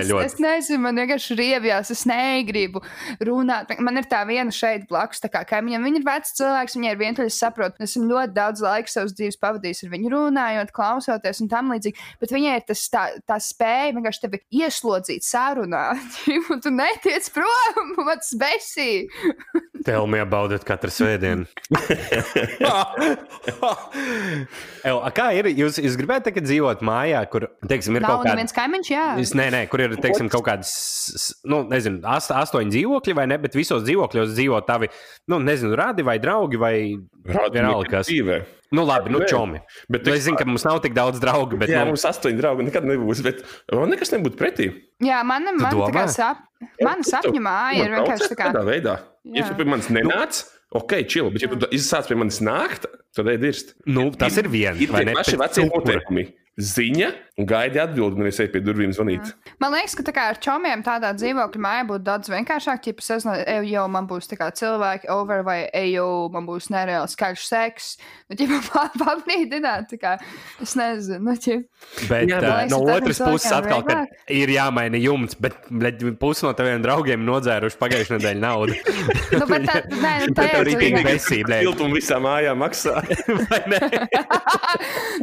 es- 0.00 0.08
ļoti. 0.08 0.24
Es 0.30 0.36
nezinu, 0.40 0.80
man 0.86 1.00
vienkārši 1.02 1.36
riebjās, 1.36 1.90
es 1.92 2.04
negribu 2.08 2.80
runāt. 3.28 3.74
Man 3.84 4.00
ir 4.00 4.06
tā 4.08 4.22
viena 4.28 4.54
šeit 4.56 4.86
blakus, 4.88 5.20
tā 5.20 5.28
kā 5.34 5.42
kaimiņam. 5.50 5.84
Viņa 5.84 6.00
ir 6.00 6.06
vecs 6.06 6.32
cilvēks, 6.38 6.76
viņa 6.78 6.94
ir 6.94 7.00
vientuļa, 7.02 7.28
es 7.32 7.40
saprotu. 7.42 7.82
Esmu 7.84 8.06
ļoti 8.08 8.32
daudz 8.38 8.64
laika 8.64 8.88
savas 8.94 9.12
dzīves 9.18 9.36
pavadījis 9.42 9.84
ar 9.84 9.92
viņu 9.92 10.14
runājot, 10.14 10.72
klausoties 10.78 11.42
un 11.44 11.52
tam 11.52 11.74
līdzīgi. 11.74 12.08
Bet 12.22 12.32
viņai 12.32 12.56
ir 12.62 12.66
tas 12.72 12.86
tā, 12.94 13.04
tā 13.28 13.36
spēja 13.42 13.92
vienkārši 13.98 14.24
tevi 14.24 14.40
ieslodzīt 14.62 15.28
sarunā. 15.28 15.84
un 16.54 16.64
tu 16.64 16.72
netiec 16.72 17.28
prom, 17.36 17.92
man 18.00 18.16
tas 18.16 18.32
besī. 18.40 18.88
Telmijā 19.84 20.24
baudiet 20.62 20.68
katru 20.68 20.90
svētdienu. 20.90 21.46
El, 24.86 24.98
a 25.02 25.10
kā 25.14 25.30
ir? 25.36 25.46
Jūs, 25.56 25.78
jūs 25.82 25.96
gribētu 25.98 26.24
tagad 26.30 26.44
dzīvot 26.46 26.80
mājā, 26.86 27.22
kur, 27.30 27.42
teiksim, 27.68 27.96
ir 27.98 28.02
Nav 28.04 28.10
kaut 28.10 28.20
kāda. 28.26 28.34
neviens 28.36 28.54
kaimiņš, 28.56 28.88
jā. 28.92 29.06
Es, 29.22 29.30
nē, 29.38 29.46
nē, 29.54 29.62
kur 29.70 29.78
ir, 29.84 29.90
teiksim, 30.02 30.28
kaut 30.32 30.44
kādas, 30.46 30.70
nu, 31.48 31.56
nezinu, 31.70 31.98
ast, 32.08 32.30
astoņi 32.34 32.70
dzīvokļi 32.74 33.12
vai 33.18 33.26
ne, 33.30 33.36
bet 33.42 33.52
visos 33.58 33.82
dzīvokļos 33.86 34.28
dzīvo 34.34 34.58
tavi, 34.68 34.86
nu, 35.30 35.36
nezinu, 35.42 35.76
radi 35.78 36.02
vai 36.06 36.16
draugi 36.22 36.56
vai 36.60 36.74
vienalga 37.26 37.88
kas. 37.98 38.06
dzīvē. 38.10 38.36
Nu, 38.72 38.86
labi, 38.88 39.12
nu, 39.12 39.20
čomi. 39.28 39.60
Bet 39.92 40.06
Nu, 40.08 40.14
es 40.16 40.24
zinu, 40.24 40.38
ka 40.40 40.46
mums 40.48 40.64
nav 40.64 40.80
tik 40.84 40.94
daudz 40.96 41.20
draugu, 41.20 41.58
bet, 41.60 41.68
Jā, 41.68 41.82
nu, 41.84 41.92
mums 41.92 42.06
astoņi 42.08 42.38
draugi 42.40 42.64
nekad 42.70 42.86
nebūs, 42.88 43.20
bet 43.26 43.42
man 43.68 43.92
nekas 43.92 44.14
nebūtu 44.14 44.38
pretī. 44.40 44.70
Jā, 45.04 45.20
man, 45.28 45.44
man, 45.58 45.76
tā 45.76 45.90
kā 45.92 46.06
sap, 46.12 46.40
man 46.80 47.04
sapņu 47.06 47.42
māja 47.44 47.84
ir 47.84 47.92
vienkārši 47.98 48.30
tā 48.32 48.38
kā. 48.38 48.50
Tādā 48.50 48.64
veidā. 48.66 48.96
Ja 49.28 49.44
Jā. 49.44 49.50
tu 49.52 49.58
pie 49.60 49.68
manis 49.68 49.90
nenāc, 49.92 50.42
ok, 50.74 50.96
čili, 51.04 51.30
bet 51.34 51.44
ja 51.44 51.50
tu 51.52 51.68
izsāc 51.76 52.08
pie 52.08 52.16
manis 52.18 52.40
nākt, 52.42 52.88
tad 53.14 53.28
ej 53.30 53.38
dirst. 53.44 53.76
nu, 53.86 54.08
tas 54.16 54.40
ir 54.40 54.48
viens. 54.50 54.80
Ir 54.80 54.90
vai 54.94 55.04
tie 55.04 55.12
ne? 55.12 55.18
paši 55.20 55.40
vecie 55.44 55.68
noteikumi. 55.68 56.30
Ziņa, 56.60 57.06
un 57.42 57.48
gaidi 57.50 57.80
atbildi, 57.82 58.26
es 58.30 58.40
eju 58.42 58.52
pie 58.54 58.62
durvīm 58.64 58.92
zvanīt. 58.94 59.32
Man 59.62 59.74
liekas, 59.74 59.96
ka 59.98 60.06
tā 60.06 60.26
ar 60.30 60.38
čomiem 60.42 60.84
tādā 60.86 61.12
dzīvokļa 61.18 61.62
mājā 61.66 61.84
būtu 61.90 62.06
daudz 62.06 62.30
vienkāršāk. 62.32 62.88
Ja 62.88 62.94
es 63.02 63.10
nezinu, 63.12 63.34
ej, 63.42 63.68
jau 63.74 63.86
man 63.92 64.08
būs 64.10 64.30
tā 64.30 64.38
kā 64.40 64.48
cilvēki 64.54 65.10
over, 65.12 65.42
vai 65.46 65.58
ej, 65.68 65.96
jau 65.98 66.08
man 66.32 66.46
būs 66.48 66.70
nereāli 66.72 67.10
skaļš 67.12 67.46
seks. 67.50 67.90
Nu, 68.30 68.38
ja 68.38 68.48
man 68.52 68.94
pabrīdināt, 69.02 69.94
kā 70.00 70.16
es 70.62 70.76
nezinu. 70.78 71.20
Nu, 71.26 71.36
ja... 71.36 71.58
Bet 72.08 72.28
Jā, 72.30 72.38
jā, 72.38 72.40
bet- 72.40 72.48
Man 72.52 72.58
liekas, 72.62 72.72
no 72.72 72.78
otras 72.94 73.18
puses, 73.22 73.52
atkal, 73.52 73.82
kad 73.86 74.30
ir 74.32 74.52
jāmaina 74.54 74.98
jumts, 75.02 75.36
bet 75.38 75.56
pusi 76.20 76.46
no 76.46 76.52
taviem 76.56 76.82
draugiem 76.84 77.24
nodzēruši 77.26 77.78
pagājušajā 77.80 78.20
nedēļā 78.20 78.42
naudu. 78.42 78.78
Nu, 79.32 79.46
bet 79.48 79.64
tā, 79.64 79.78
nē, 80.04 80.10
nu, 80.28 80.34
tā 80.36 80.44
ir. 80.60 80.68
tik 80.76 80.98
besība. 81.06 81.58
Siltumu 81.64 81.96
visā 81.96 82.18
mājā 82.22 82.52
maksā. 82.58 83.00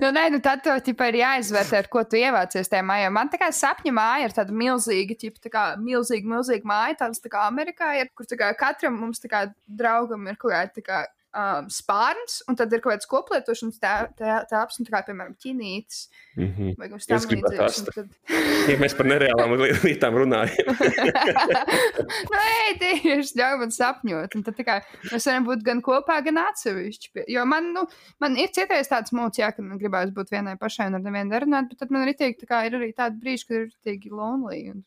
nu, 0.02 0.10
nē, 0.16 0.24
nu, 0.34 0.40
tad 0.44 0.64
tev 0.66 0.80
ir 1.10 1.18
jāizvērtē, 1.22 1.84
ar 1.84 1.90
ko 1.94 2.04
tu 2.10 2.20
ievācies 2.20 2.72
tajā 2.72 2.84
mājā. 2.86 3.12
Man 3.14 3.32
tā 3.32 3.40
kā 3.42 3.50
sapņu 3.56 3.94
māja 3.96 4.28
ir 4.28 4.36
tāda 4.36 4.56
milzīga, 4.56 5.18
ķipa, 5.22 5.44
tā 5.46 5.54
kā 5.54 5.64
milzīga, 5.82 6.30
milzīga 6.34 6.70
māja, 6.70 6.98
tādas 7.04 7.24
tā 7.24 7.32
kā 7.34 7.46
Amerikā 7.48 7.94
ir, 8.02 8.12
kur 8.18 8.28
tā 8.30 8.40
kā 8.40 8.52
katram 8.58 9.00
mums 9.00 9.22
tā 9.24 9.32
kā 9.32 9.46
draugam 9.68 10.28
ir 10.30 10.40
kaut 10.40 10.56
kāda 10.56 10.76
tā 10.76 10.86
kā. 10.86 11.00
Um, 11.30 11.68
spārns, 11.70 12.40
un 12.50 12.56
tad 12.58 12.72
ir 12.74 12.80
kaut 12.82 12.96
kāds 12.96 13.06
koplietošanas 13.06 13.76
tā 14.88 14.96
kā, 14.96 15.02
piemēram, 15.06 15.36
ķinītis. 15.38 16.08
Mhm. 16.42 16.72
Vai 16.80 16.88
kaut 16.90 17.04
kas 17.04 17.06
Es 17.06 17.22
tam 17.22 17.30
gribētu 17.30 17.54
līdzīgs. 17.54 17.66
ast. 17.70 17.80
un 17.80 17.94
Tad... 17.94 18.08
Ja 18.72 18.78
mēs 18.82 18.96
par 18.98 19.06
nereālām 19.12 19.54
li- 19.62 19.76
lietām 19.84 20.18
runājam, 20.18 20.74
Nē, 22.34 22.50
tieši 22.82 23.38
ļauj 23.40 23.60
man 23.62 23.74
sapņot. 23.76 24.36
Un 24.40 24.46
tad 24.48 24.58
tā 24.58 24.66
kā, 24.68 24.80
mēs 25.12 25.28
varam 25.30 25.46
būt 25.52 25.64
gan 25.70 25.84
kopā, 25.86 26.18
gan 26.26 26.42
atsevišķi. 26.48 27.26
Jo 27.36 27.46
man, 27.50 27.70
nu, 27.78 27.86
man 28.24 28.38
ir 28.42 28.50
citreiz 28.56 28.90
tāds 28.90 29.14
jā, 29.44 29.52
ka 29.54 29.62
man 29.66 29.78
gribās 29.82 30.10
būt 30.16 30.34
vienai 30.34 30.58
pašai 30.60 30.90
un 30.90 30.98
ar 31.00 31.06
nevienu 31.06 31.30
nerunāt, 31.36 31.70
bet 31.70 31.84
tad 31.84 31.94
man 31.94 32.08
teikt, 32.18 32.46
ka 32.50 32.64
ir 32.66 32.78
arī 32.80 32.90
tādi 32.98 33.22
brīži, 33.22 33.46
kad 33.50 33.58
ir 33.62 33.72
tīgi 33.86 34.10
lonely. 34.10 34.64
Un... 34.74 34.84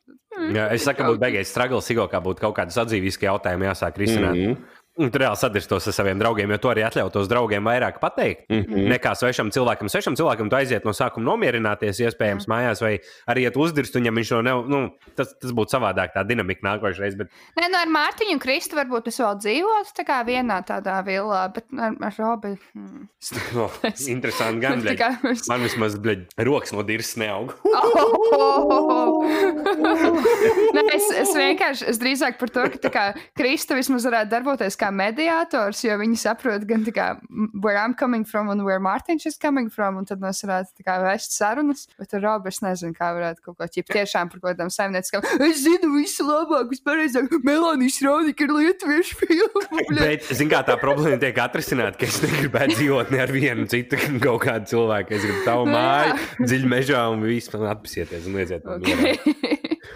Jā, 0.57 0.67
es 0.75 0.83
saku, 0.87 1.03
ka 1.05 1.11
būtu 1.13 1.23
beigās 1.23 1.51
stragls, 1.55 1.87
Sigo, 1.87 2.09
kā 2.11 2.19
būtu 2.25 2.43
kaut 2.49 2.57
kādi 2.59 2.75
sadzīviski 2.75 3.31
jautājumi 3.31 3.71
jāsāk 3.71 3.95
risināt. 4.03 4.35
Mm 4.35 4.43
Mhm. 4.43 4.55
-hmm. 4.59 4.81
Un 5.01 5.09
tur 5.09 5.23
reāli 5.23 5.41
sadirstos 5.41 5.87
ar 5.89 5.95
saviem 5.97 6.19
draugiem, 6.21 6.51
jo 6.53 6.59
to 6.61 6.69
arī 6.69 6.83
atļautos 6.85 7.25
draugiem 7.31 7.65
vairāk 7.65 7.97
pateikt. 8.01 8.43
Mm. 8.51 8.61
-hmm. 8.61 8.89
Nekā 8.93 9.15
svešam 9.17 9.49
cilvēkam. 9.49 9.89
Svešam 9.89 10.17
cilvēkam 10.21 10.51
tu 10.53 10.57
aiziet 10.59 10.85
no 10.85 10.93
sākuma 10.93 11.25
nomierināties, 11.31 11.97
iespējams, 12.05 12.45
mājās, 12.45 12.85
vai 12.85 13.01
arī 13.25 13.47
iet 13.47 13.57
uzdirst, 13.57 13.97
un 13.97 14.05
ja 14.05 14.13
viņš 14.13 14.29
to 14.29 14.43
ne, 14.45 14.53
nu, 14.69 14.93
tas, 15.17 15.33
tas 15.41 15.53
būtu 15.57 15.73
savādāk, 15.73 16.13
tā 16.13 16.21
dinamika 16.29 16.61
nākošais. 16.67 17.17
Bet 17.17 17.33
Nē, 17.57 17.73
nu 17.73 17.79
ar 17.81 17.89
Mārtiņu 17.89 18.37
un 18.37 18.43
Kristu 18.43 18.77
varbūt 18.77 19.09
es 19.09 19.21
vēl 19.21 19.35
dzīvotu 19.41 19.91
tā 19.97 20.05
kā 20.05 20.21
vienā 20.29 20.61
tādā 20.61 21.01
vilā, 21.07 21.49
bet 21.55 21.65
ar, 21.73 21.97
ar 21.97 22.13
Robi. 22.19 22.59
Hmm. 22.77 23.09
no, 23.57 23.71
interesanti 24.15 24.61
gan. 24.61 24.81
Tā 24.83 24.93
bļeģ. 24.93 24.99
kā 25.01 25.09
Man 25.49 25.65
vismaz 25.65 25.97
bļeģ, 25.97 26.21
rokas 26.45 26.73
no 26.77 26.85
dirzas 26.85 27.17
neaug. 27.17 27.57
Nē, 30.77 30.85
es, 30.93 31.09
es 31.17 31.33
vienkārši, 31.33 31.89
es 31.89 31.97
drīzāk 32.03 32.37
par 32.37 32.53
to, 32.53 32.69
ka 32.93 33.17
Krista 33.39 33.73
vismaz 33.79 34.05
varētu 34.05 34.37
darboties 34.37 34.82
kā 34.83 34.91
mediātors, 34.95 35.85
jo 35.87 35.97
viņi 36.03 36.19
saprot 36.21 36.67
gan 36.69 36.87
tā 36.87 36.95
kā, 36.97 37.09
where 37.55 37.79
I'm 37.79 37.95
coming 37.99 38.27
from 38.29 38.51
un 38.53 38.65
where 38.67 38.83
Mārtiņš 38.83 39.29
is 39.33 39.41
coming 39.41 39.71
from, 39.71 40.01
un 40.03 40.09
tad 40.09 40.23
mēs 40.23 40.43
varētu 40.45 40.83
tā 40.83 40.87
kā 40.89 40.99
vēst 41.05 41.37
sarunas, 41.39 41.87
bet 42.01 42.17
ar 42.19 42.27
Robu 42.27 42.51
es 42.53 42.61
nezinu, 42.65 42.97
kā 42.99 43.13
varētu 43.17 43.47
kaut 43.47 43.59
ko 43.61 43.71
ķip 43.77 43.93
tiešām 43.95 44.33
par 44.33 44.43
kaut 44.43 44.53
kādām 44.53 44.73
saimnieciskām. 44.75 45.27
Es 45.43 45.63
zinu 45.65 45.95
visu 45.97 46.27
labāk, 46.27 46.71
vispārējāk, 46.73 47.39
Melānijas 47.47 48.01
Raunika 48.05 48.47
ir 48.47 48.57
lietuviešu 48.59 49.21
filmu. 49.23 49.67
bļa. 49.93 50.07
Bet, 50.07 50.29
zināmā 50.31 50.63
mērā, 50.63 50.67
tā 50.69 50.77
problēma 50.81 51.21
tiek 51.23 51.41
atrisināta, 51.43 51.99
ka 52.01 52.09
es 52.09 52.19
negribētu 52.25 52.79
dzīvot 52.79 53.13
ne 53.13 53.21
ar 53.23 53.35
vienu 53.35 53.69
citu 53.71 54.01
kaut 54.27 54.43
kādu 54.47 54.71
cilvēku. 54.73 55.17
Es 55.17 55.27
gribu 55.27 55.45
tavu 55.47 55.69
Nu, 55.69 55.77
māju, 55.77 56.17
dziļi 56.43 56.73
mežā 56.73 57.05
un 57.13 57.23
viss 57.27 57.53
man 57.55 57.69
atpasieties 57.73 58.27
un 58.29 58.41
liedziet 58.41 58.67
man. 58.69 58.83
Okay. 58.83 59.39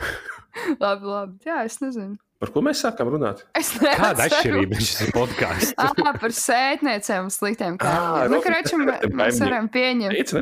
labi, 0.84 1.10
labi. 1.10 1.36
Jā, 1.46 1.64
es 1.66 1.80
nezinu. 1.82 2.16
Par 2.36 2.50
ko 2.52 2.60
mēs 2.64 2.82
sākām 2.84 3.08
runāt? 3.14 3.40
Es 3.56 3.70
Kāda 3.78 4.12
neatceros. 4.20 4.34
atšķirība 4.36 4.80
šis 4.82 5.12
podkāsts? 5.16 5.72
Ah, 5.86 6.12
par 6.20 6.32
sētniecēm 6.34 7.26
un 7.26 7.32
sliktiem 7.32 7.76
kaimiņiem. 7.80 8.32
Nu, 8.32 8.38
kračam, 8.44 8.82
mēs 9.20 9.38
varam 9.42 9.68
pieņemt. 9.72 10.32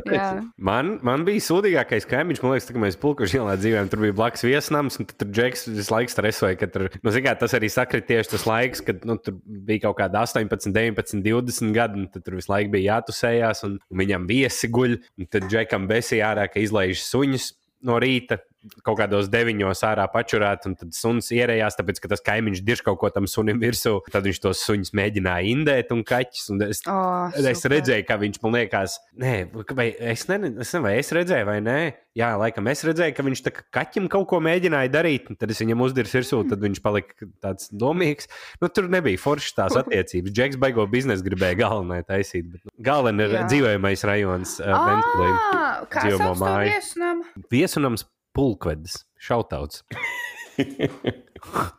Man, 0.57 0.91
man 1.05 1.23
bija 1.27 1.43
sūdīgākais 1.45 2.07
kaimiņš, 2.09 2.41
man 2.43 2.53
liekas, 2.53 2.67
tā, 2.67 2.75
ka 2.75 2.81
mēs 2.83 2.97
pulkuši 3.01 3.39
ielā 3.39 3.55
dzīvojām. 3.61 3.89
Tur 3.91 4.03
bija 4.03 4.15
blakus 4.17 4.45
viesnams, 4.47 4.99
un 4.99 5.09
tad 5.09 5.19
tur 5.21 5.31
džeks 5.31 5.67
visu 5.71 5.95
laiku 5.95 6.13
stresoja. 6.13 6.59
ka 6.59 6.69
Tur, 6.75 6.87
nu, 6.99 7.13
zin 7.15 7.25
kā, 7.25 7.35
tas 7.39 7.55
arī 7.57 7.69
sakrit 7.71 8.07
tieši 8.09 8.33
tas 8.35 8.47
laiks, 8.49 8.83
kad 8.85 9.05
nu, 9.07 9.17
tur 9.21 9.37
bija 9.45 9.85
kaut 9.87 9.99
kāda 10.01 10.23
18, 10.27 10.71
19, 10.75 11.23
20 11.25 11.75
gadi, 11.75 12.03
un 12.03 12.09
tad 12.11 12.25
tur 12.27 12.39
visu 12.39 12.51
laiku 12.51 12.73
bija 12.75 12.95
jātusējās, 12.97 13.65
un, 13.67 13.77
un 13.91 14.03
viņam 14.03 14.27
viesi 14.29 14.71
guļ. 14.73 14.97
un 15.19 15.31
Tad 15.35 15.47
džekam 15.51 15.87
besīja 15.91 16.33
ārā, 16.33 16.49
ka 16.51 16.63
izlaiž 16.63 17.03
suņus 17.07 17.51
no 17.85 17.99
rīta. 18.01 18.39
Kaut 18.85 18.97
kādos 18.97 19.27
deviņos 19.29 19.81
ārā 19.85 20.05
pačurāt, 20.09 20.65
un 20.65 20.73
tad 20.79 20.93
suns 20.97 21.27
ierējās, 21.35 21.75
tāpēc, 21.77 21.99
ka 22.01 22.09
tas 22.13 22.23
kaimiņš 22.25 22.61
dirž 22.65 22.81
kaut 22.87 22.97
ko 23.01 23.09
tam 23.13 23.27
sunim 23.29 23.59
virsū. 23.61 23.99
Tad 24.11 24.25
viņš 24.25 24.39
tos 24.41 24.63
suņus 24.65 24.93
mēģināja 24.97 25.51
indēt 25.51 25.91
un 25.93 26.01
kaķus. 26.07 26.47
Un 26.55 26.63
es 26.69 26.81
O, 26.89 26.95
Es 27.35 27.61
super. 27.61 27.75
redzēju, 27.77 28.05
ka 28.07 28.17
viņš 28.21 28.41
man 28.43 28.57
liekas, 28.59 28.97
nē, 29.21 29.35
vai 29.75 29.91
es, 29.93 30.25
ne, 30.31 30.39
es 30.49 30.55
nezinu, 30.73 30.83
vai 30.87 30.95
es 31.01 31.11
redzēju, 31.13 31.45
vai 31.49 31.59
nē. 31.65 31.77
Jā, 32.15 32.29
laikam 32.39 32.69
es 32.71 32.79
redzēju, 32.87 33.11
ka 33.17 33.23
viņš 33.27 33.41
kā 33.51 33.63
kaķim 33.75 34.05
kaut 34.09 34.29
ko 34.31 34.39
mēģināja 34.39 34.87
darīt. 34.93 35.29
un 35.29 35.35
Tad 35.35 35.51
es 35.51 35.59
viņam 35.59 35.81
uzdirs 35.83 36.13
virsū, 36.15 36.41
tad 36.47 36.61
viņš 36.63 36.79
palika 36.81 37.27
tāds 37.43 37.67
domīgs. 37.75 38.29
Nu, 38.63 38.69
tur 38.71 38.87
nebija 38.87 39.19
foršas 39.19 39.57
tās 39.57 39.75
attiecības. 39.81 40.31
Džeks 40.31 40.55
baigo 40.61 40.87
biznesu 40.87 41.25
gribēja 41.27 41.59
galvenai 41.59 42.01
taisīt. 42.07 42.47
Bet, 42.53 42.63
nu, 42.63 42.71
galvenais 42.79 43.35
ir 43.35 43.43
dzīvojamais 43.51 44.05
rajons, 44.07 44.57
uh. 44.63 44.73
Ah, 44.75 45.85
Kā 45.91 46.05
sauc 46.07 46.21
to 46.23 46.31
māju. 46.39 46.71
viesnamu? 46.71 47.25
Viesunams 47.51 48.05
pulkvedis, 48.35 49.01
šautauts. 49.21 49.83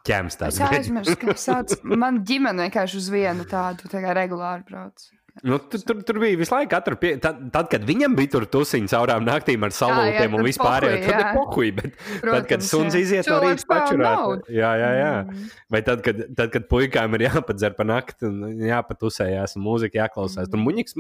Ķēms 0.07 0.35
Es 0.37 0.41
tāds. 0.41 0.61
aizmirsu, 0.69 1.17
kā 1.21 1.35
sauc. 1.41 1.73
Man 1.85 2.23
ģimene 2.29 2.67
vienkārši 2.67 3.01
uz 3.01 3.09
vienu 3.13 3.47
tādu 3.49 3.89
tā 3.93 4.03
kā 4.05 4.15
regulāri 4.17 4.67
brauc. 4.69 5.07
Nu, 5.45 5.59
tur, 5.61 5.83
tur, 5.85 5.99
tur 6.09 6.17
bija 6.23 6.39
visu 6.41 6.55
laiku, 6.55 6.71
katru 6.73 6.97
pie, 6.97 7.11
tad, 7.21 7.43
tad, 7.53 7.67
kad 7.69 7.83
viņam 7.85 8.15
bija 8.17 8.31
tur 8.33 8.47
tusiņš 8.49 8.89
caurām 8.95 9.25
naktīm 9.27 9.67
ar 9.67 9.75
salūtiem 9.77 10.33
un 10.39 10.45
vispār, 10.47 10.87
pohuj, 10.87 11.03
tad 11.05 11.19
ir 11.21 11.27
pohuj, 11.37 11.73
bet 11.77 11.91
tad, 11.93 12.23
kad 12.23 12.23
Protams, 12.47 12.71
suns 12.71 12.97
jā. 12.97 13.03
iziet 13.05 13.29
no 13.29 13.35
Cilvēks 13.37 13.67
rīta 13.67 13.71
pačurāt, 13.75 14.49
jā, 14.57 14.71
jā, 14.81 14.89
jā. 14.97 15.11
Mm. 15.27 15.51
Vai 15.77 15.83
tad, 15.85 16.01
kad, 16.07 16.23
tad, 16.39 16.53
kad 16.55 16.69
puikām 16.73 17.19
ir 17.19 17.27
jāpadzer 17.27 17.77
pa 17.77 17.85
nakti 17.85 18.31
un 18.31 18.63
jāpatusējās 18.65 19.59
un 19.61 19.67
mūzika 19.69 20.01
jāklausās, 20.07 20.47
Mm. 20.47 20.53
tur 20.55 20.63
muņiks 20.65 20.97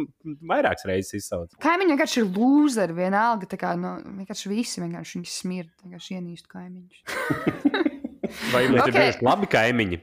vairākas 0.52 0.84
reizes 0.90 1.16
izsauc. 1.22 1.56
Kaimiņi 1.64 1.94
vienkārši 1.96 2.20
ir 2.20 2.28
lūzeri 2.36 2.98
vienalga. 3.00 3.48
Tā 3.48 3.56
kā 3.60 3.72
no, 3.80 3.96
vienkārši 4.20 4.52
visi 4.52 4.84
vienkārši 4.84 5.18
viņus 5.20 5.38
smird. 5.42 5.72
Vienkārši 5.86 6.18
ienīst 6.20 6.50
kaimiņus. 6.52 7.00
Vai 8.52 8.66
jums 8.66 8.80
Ok. 8.84 8.88
ir 8.90 8.96
bijuši 9.00 9.26
labi 9.26 9.48
kaimiņi? 9.56 10.00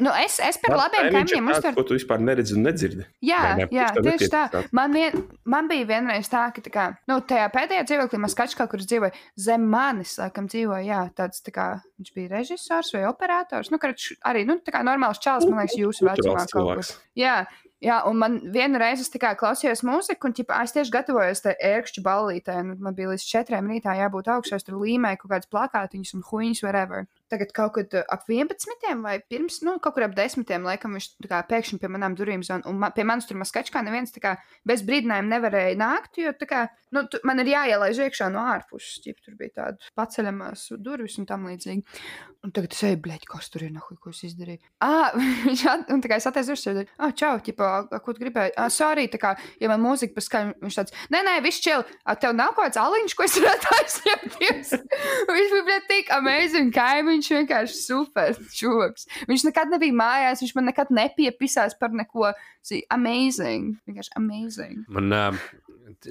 Nu, 0.00 0.12
es, 0.24 0.38
es 0.40 0.56
par 0.62 0.76
labiem 0.78 1.10
kaimiņiem 1.12 1.50
uztveru. 1.52 1.76
Ko 1.76 1.84
tu 1.88 1.96
vispār 1.96 2.22
neredzi 2.24 2.54
un 2.56 2.64
nedzirdi? 2.64 3.04
Jā, 3.24 3.40
Vai 3.42 3.56
ne? 3.60 3.66
jā 3.76 3.88
tā 3.92 4.04
tieši 4.06 4.30
tā. 4.32 4.44
tāds. 4.54 4.72
Man, 4.76 4.94
vien, 4.96 5.18
man 5.44 5.68
bija 5.68 5.88
vienreiz 5.90 6.30
tā, 6.32 6.46
ka 6.56 6.64
tā 6.64 6.72
kā, 6.72 6.86
nu, 7.10 7.18
tajā 7.28 7.50
pēdējā 7.52 7.84
dzīvoklī 7.90 8.22
Maskačkā, 8.24 8.68
kur 8.72 8.80
es 8.80 8.88
dzīvoju, 8.88 9.26
zem 9.48 9.68
manis, 9.72 10.16
laikam, 10.22 10.48
dzīvoja, 10.52 10.86
jā, 10.86 11.02
tāds 11.20 11.44
tā 11.44 11.52
kā 11.52 11.68
viņš 12.00 12.16
bija 12.16 12.32
režisors 12.38 12.94
vai 12.96 13.04
operators. 13.10 13.70
Nu, 13.74 13.80
karč, 13.82 14.14
arī, 14.24 14.46
nu, 14.48 14.58
tā 14.64 14.74
kā 14.74 14.82
normāls 14.86 15.20
čalis, 15.22 15.48
man 15.50 15.62
liekas, 15.62 15.78
jūsu 15.80 16.08
vecumā 16.08 16.48
kaut 16.52 16.72
kur. 16.72 16.96
Jā, 17.18 17.42
jā, 17.84 17.98
un 18.08 18.18
man 18.20 18.38
vienu 18.52 18.80
reizi 18.80 19.04
es 19.04 19.12
tā 19.12 19.32
klausījos 19.38 19.84
mūziku, 19.86 20.28
un 20.28 20.36
ķipa, 20.36 20.62
es 20.64 20.74
tieši 20.76 20.92
gatavojos 20.94 21.44
tai 21.44 21.54
ērkšķu 21.70 22.04
ballītē, 22.04 22.56
man 22.72 22.96
bija 22.96 23.12
līdz 23.12 23.28
četriem 23.28 23.68
rītā 23.72 23.96
jābūt 24.00 24.30
augšā, 24.32 24.60
tur 24.64 24.80
līmēju 24.80 25.22
kaut 25.22 25.34
kādas 25.34 25.52
plakātiņas 25.52 26.16
un 26.16 26.24
huīņas, 26.30 26.64
whatever. 26.64 27.06
Tagad 27.32 27.52
kaut 27.56 27.74
kad 27.78 27.96
uh, 27.98 28.04
ap 28.12 28.28
11. 28.30 28.86
vai 29.02 29.16
pirms, 29.20 29.60
nu, 29.66 29.76
kaut 29.82 29.96
kur 29.96 30.06
ap 30.06 30.16
10. 30.16 30.46
laikam 30.66 30.96
viņš 30.96 31.08
kā 31.26 31.42
pēkšņi 31.50 31.80
pie 31.82 31.90
manām 31.92 32.16
durvīm 32.18 32.44
zvanīja, 32.46 32.70
un 32.70 32.80
man, 32.82 32.94
pie 32.96 33.06
manis 33.08 33.28
tur 33.28 33.40
maskačkā 33.40 33.82
neviens 33.86 34.14
kā 34.22 34.36
bez 34.66 34.84
brīdinājuma 34.86 35.32
nevarēja 35.34 35.78
nākt, 35.80 36.20
jo 36.22 36.32
kā, 36.46 36.66
nu, 36.94 37.04
tu, 37.10 37.20
man 37.26 37.42
ir 37.42 37.52
jāielaiž 37.52 38.02
iekšā 38.06 38.30
no 38.32 38.44
ārpuses, 38.52 39.00
ķip, 39.04 39.20
tur 39.24 39.36
bija 39.38 39.56
tāda 39.60 39.92
paceļamās 39.98 40.68
durvis 40.78 41.18
un 41.20 41.28
tam 41.28 41.48
līdzīgi. 41.50 41.98
Un 42.46 42.52
tagad 42.54 42.76
es 42.76 42.82
eju, 42.86 43.00
bleģi, 43.02 43.26
kas 43.26 43.48
tur 43.50 43.64
ir, 43.66 43.72
nahuj, 43.74 43.96
ko 43.98 44.12
es 44.12 44.22
izdarīju. 44.28 44.60
Ah, 44.86 45.10
viņš 45.48 45.64
un 45.90 46.02
tā 46.04 46.10
kā 46.12 46.20
es 46.20 46.28
atteicu 46.30 46.54
uz 46.54 46.62
sevi, 46.62 46.84
ah, 47.02 47.10
čau, 47.10 47.34
ķipā, 47.42 47.70
ko 48.04 48.14
tu 48.14 48.22
gribēji? 48.22 48.54
Ah, 48.54 48.70
sorry, 48.70 49.08
tā 49.10 49.18
kā, 49.18 49.32
ja 49.58 49.70
man 49.72 49.82
mūzika 49.82 50.14
paskaļ, 50.14 50.52
viņš 50.62 50.78
tāds, 50.78 50.94
nē, 51.10 51.24
nē, 51.26 51.34
viss 51.42 51.64
čil, 51.64 51.82
tev 52.22 52.36
nav 52.38 52.54
kaut 52.54 52.68
kāds 52.68 52.78
aliņš, 52.78 53.16
ko 53.18 53.26
es 53.26 53.34
varētu 53.42 53.72
aizņemties. 53.80 54.72
viņš 55.34 55.56
bija, 55.56 55.64
bleģi, 55.66 55.80
tik 55.90 56.12
amazing 56.14 56.70
kaimiņš, 56.76 57.15
vienkārši 57.32 57.78
super 57.80 58.34
čūks. 58.58 59.06
Viņš 59.30 59.46
nekad 59.48 59.72
nebija 59.72 59.96
mājās, 59.96 60.42
viņš 60.44 60.54
man 60.58 60.68
nekad 60.70 60.92
nepiepisās 60.94 61.76
par 61.80 61.94
neko. 61.96 62.32
Zī, 62.66 62.82
amazing, 62.90 63.76
vienkārši 63.86 64.12
amazing. 64.18 64.84
Man, 64.92 65.12
ā, 65.14 65.28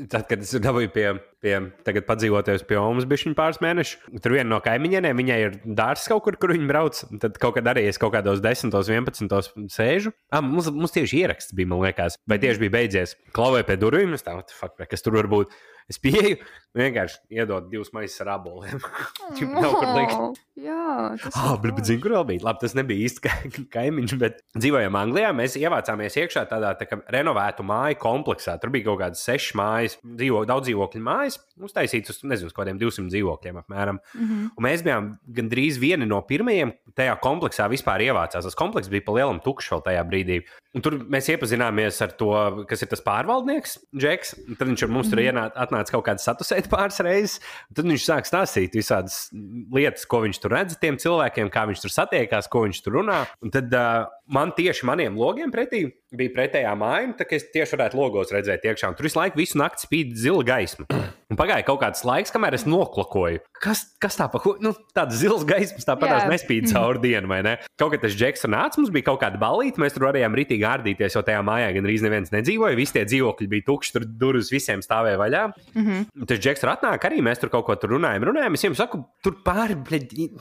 tad, 0.08 0.24
kad 0.30 0.44
es 0.44 0.54
dabūju 0.64 0.92
pie, 0.96 1.06
pie 1.44 1.56
tagad 1.88 2.08
padzīvoties 2.08 2.64
pie 2.68 2.78
Omas 2.80 3.08
bišķiņu 3.10 3.36
pāris 3.38 3.60
mēnešus, 3.64 4.08
tur 4.24 4.36
viena 4.38 4.48
no 4.54 4.62
kaimiņiem, 4.64 5.10
viņai 5.20 5.40
ir 5.44 5.58
dārsts 5.66 6.10
kaut 6.12 6.24
kur, 6.26 6.40
kur 6.40 6.56
viņa 6.56 6.70
brauc. 6.72 7.02
Tad 7.22 7.40
kaut 7.42 7.58
kad 7.58 7.68
arī 7.74 7.86
es 7.90 8.00
kaut 8.02 8.16
kādos 8.16 8.44
10, 8.44 8.72
11 8.72 9.70
sēžu. 9.76 10.16
Ah, 10.32 10.44
mums, 10.46 10.72
mums 10.72 10.96
tieši 10.96 11.24
ieraksts 11.26 11.56
bija, 11.56 11.72
man 11.72 11.84
liekas, 11.84 12.20
vai 12.30 12.40
tieši 12.42 12.64
bija 12.66 12.78
beidzies. 12.80 13.18
Klauvēju 13.36 13.68
pie 13.68 13.80
durvīm, 13.82 14.16
es 14.18 14.26
tādu, 14.26 14.48
fuck, 14.56 14.80
kas 14.90 15.04
tur 15.06 15.20
var 15.20 15.32
būt. 15.32 15.56
Es 15.92 16.00
pieeju, 16.02 16.40
vienkārši 16.76 17.22
iedod 17.40 17.70
divus 17.72 17.94
maisus 17.96 18.22
ar 18.26 18.36
aboliem. 18.38 18.82
Čip 19.38 19.52
nav 19.56 19.78
kur 19.80 19.92
likt. 19.96 20.16
Oh, 20.20 20.34
Jā, 20.56 21.16
tas 21.20 21.36
ir 21.36 21.58
bet, 21.66 21.74
bet 21.76 21.88
zinu, 21.90 22.00
kur 22.04 22.14
vēl 22.16 22.26
bija. 22.30 22.44
Labi, 22.48 22.62
tas 22.64 22.76
nebija 22.78 23.04
īsti 23.10 23.24
ka- 23.26 23.50
kaimiņš, 23.76 24.14
bet 24.22 24.38
dzīvojām 24.56 24.96
Anglijā. 24.96 25.34
Mēs 25.36 25.58
ievācāmies 25.60 26.16
iekšā 26.22 26.46
tādā 26.48 26.72
tā 26.80 26.88
kā 26.88 27.02
renovētu 27.12 27.66
māju 27.68 27.98
kompleksā. 28.00 28.56
Tur 28.62 28.72
bija 28.72 28.88
kaut 28.88 29.02
kādas 29.04 29.24
sešas 29.28 29.58
mājas, 29.60 29.98
dzīvo, 30.06 30.46
daudz 30.48 30.70
dzīvokļu 30.70 31.04
mājas. 31.04 31.40
Uztaisītas 31.60 32.16
uz, 32.16 32.22
nezinu, 32.32 32.54
kādiem 32.56 32.80
200 32.80 33.12
dzīvokļiem 33.12 33.60
apmēram. 33.66 34.00
Mhm. 34.16 34.46
Un 34.56 34.68
mēs 34.68 34.86
bijām 34.86 35.12
gandrīz 35.36 35.80
vieni 35.82 36.08
no 36.08 36.22
pirmajiem 36.24 36.72
tajā 36.96 37.18
kompleksā 37.24 37.68
vispār 37.72 38.06
ievācās. 38.08 38.48
Tas 38.48 38.56
komplekss 38.56 38.92
bija 38.94 39.04
pa 39.04 39.18
lielam 39.20 39.44
tukšs 39.44 39.74
vēl 39.76 39.84
tajā 39.90 40.06
brīdī. 40.08 40.40
Un 40.76 40.84
tur 40.84 40.98
mēs 41.12 41.28
iepazināmies 41.32 42.00
ar 42.04 42.16
to, 42.20 42.32
kas 42.70 42.84
ir 42.84 42.90
tas 42.92 43.04
pārvaldnieks, 43.04 43.78
Džeks. 43.96 44.34
Tad 44.56 44.68
viņš 44.72 44.88
ar 44.88 44.92
mums 44.92 45.12
tur 45.12 45.22
ienāca, 45.24 45.56
atnāca 45.68 45.96
kaut 45.96 46.08
kādas 46.08 46.26
satusēt 46.66 46.72
pāris 46.72 47.02
reizes. 47.06 47.40
Tad 47.76 47.86
viņš 47.90 48.06
sāk 48.06 48.28
stāstīt 48.28 48.76
visādas 48.76 49.30
lietas, 49.74 50.06
ko 50.06 50.24
viņš 50.26 50.42
tur 50.42 50.56
redz 50.56 50.78
tiem 50.82 50.98
cilvēkiem, 50.98 51.50
kā 51.54 51.66
viņš 51.70 51.86
tur 51.86 51.94
satiekās, 51.94 52.50
ko 52.50 52.66
viņš 52.66 52.82
tur 52.84 53.00
runā. 53.00 53.26
Un 53.42 53.54
tad 53.54 53.74
uh, 53.74 54.06
man 54.28 54.52
tieši 54.58 54.88
maniem 54.88 55.18
logiem 55.20 55.52
pretī 55.54 55.86
bija 56.16 56.32
pretējā 56.36 56.72
māja, 56.80 57.12
tā 57.20 57.26
kā 57.28 57.38
es 57.38 57.48
tieši 57.52 57.76
varētu 57.76 58.00
logos 58.00 58.32
redzēt 58.34 58.66
iekšā. 58.66 58.92
Un 58.92 58.98
tur 58.98 59.08
visu 59.08 59.20
laiku 59.20 59.40
visu 59.42 59.60
nakti 59.60 59.86
spīd 59.88 60.16
zila 60.20 60.46
gaisma. 60.48 60.88
Un 61.32 61.40
pagāja 61.40 61.66
kaut 61.66 61.80
kāds 61.82 62.04
laiks, 62.06 62.30
kamēr 62.32 62.54
es 62.54 62.68
noklakoju. 62.70 63.40
Kas, 63.58 63.82
kas 64.00 64.14
tā 64.20 64.28
pa 64.30 64.38
ko? 64.40 64.54
Nu, 64.62 64.76
tāds 64.96 65.18
zils 65.18 65.42
gaismas 65.48 65.88
tāpat 65.88 66.28
nespīd 66.30 66.68
cauri 66.70 67.02
dienu, 67.02 67.28
vai 67.32 67.40
ne? 67.44 67.56
Kaut 67.82 67.96
kā 67.96 68.00
tas 68.04 68.14
Džeks 68.14 68.46
nāca, 68.46 68.78
mums 68.78 68.92
bija 68.94 69.08
kaut 69.10 69.24
kāda 69.24 69.40
balīta, 69.42 69.82
mēs 69.82 69.96
tur 69.96 70.06
varējām 70.06 70.38
ritīgi 70.38 70.68
ārdīties, 70.70 71.18
jo 71.18 71.24
tajā 71.26 71.42
mājā 71.46 71.72
gandrīz 71.76 72.06
neviens 72.06 72.30
nedzīvoja. 72.36 72.78
Visi 72.78 72.94
tie 73.00 73.04
dzīvokļi 73.10 73.50
bija 73.56 73.66
tukši, 73.72 73.96
tur 73.96 74.06
durvis 74.22 74.52
visiem 74.54 74.86
stāvēja 74.86 75.18
vaļā. 75.24 75.44
Mhm. 75.74 76.06
Un 76.22 76.30
Tas 76.30 76.42
Džeks 76.46 76.62
tur 76.62 76.72
atnāk 76.76 77.10
arī, 77.10 77.24
mēs 77.26 77.42
tur 77.42 77.50
kaut 77.54 77.66
ko 77.66 77.76
tur 77.80 77.96
runājam. 77.98 78.30
runājam. 78.30 78.54
Es 78.54 78.66
viņam 78.68 78.78
saku, 78.78 79.02
tur 79.26 79.40
pāri, 79.46 79.76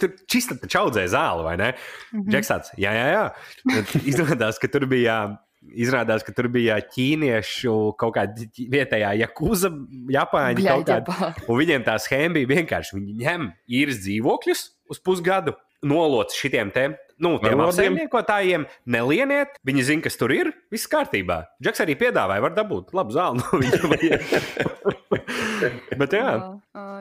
tur 0.00 0.12
čista 0.28 0.58
taču 0.60 0.82
audzē 0.84 1.06
zāli, 1.08 1.48
vai 1.48 1.56
ne? 1.60 1.72
Mhm. 2.12 2.28
Džeks 2.28 2.52
tāds, 2.52 2.74
jā, 2.76 2.92
jā, 2.92 3.08
jā. 3.16 3.24
Izrādās, 4.04 4.60
ka 4.62 4.70
tur 4.70 4.86
bija. 4.90 5.18
Izrādās, 5.64 6.20
ka 6.20 6.28
tur 6.36 6.50
bija 6.52 6.74
ķīniešu 6.92 7.94
kaut 7.96 8.12
kāda 8.18 8.44
vietējā 8.52 9.14
jakuza, 9.22 9.70
Japāņu 10.12 10.60
kaut 10.66 10.90
kāda. 10.90 11.30
Un 11.48 11.56
viņiem 11.56 11.86
tā 11.86 11.94
schēma 12.04 12.36
bija 12.36 12.50
vienkārši. 12.58 12.98
Viņi 12.98 13.14
ņem 13.22 13.46
īres 13.78 14.02
dzīvokļus 14.04 14.66
uz 14.92 15.00
pusgadu, 15.00 15.56
noloc 15.80 16.36
šitiem 16.36 16.68
te. 16.74 16.90
Nu, 17.22 17.36
tiem 17.40 17.62
apsaimniekotājiem 17.64 18.66
nelieniet, 18.90 19.56
viņi 19.64 19.86
zina, 19.88 20.04
kas 20.04 20.20
tur 20.20 20.34
ir. 20.36 20.50
Viss 20.74 20.90
kārtībā. 20.90 21.44
Džeks 21.62 21.80
arī 21.86 21.96
piedāvāja, 21.96 22.44
var 22.44 22.52
dabūt 22.58 22.92
labu 22.92 23.14
zāli 23.16 23.40
no 23.40 23.62
viņa. 23.62 24.20
Bet 26.00 26.12
jā, 26.18 26.28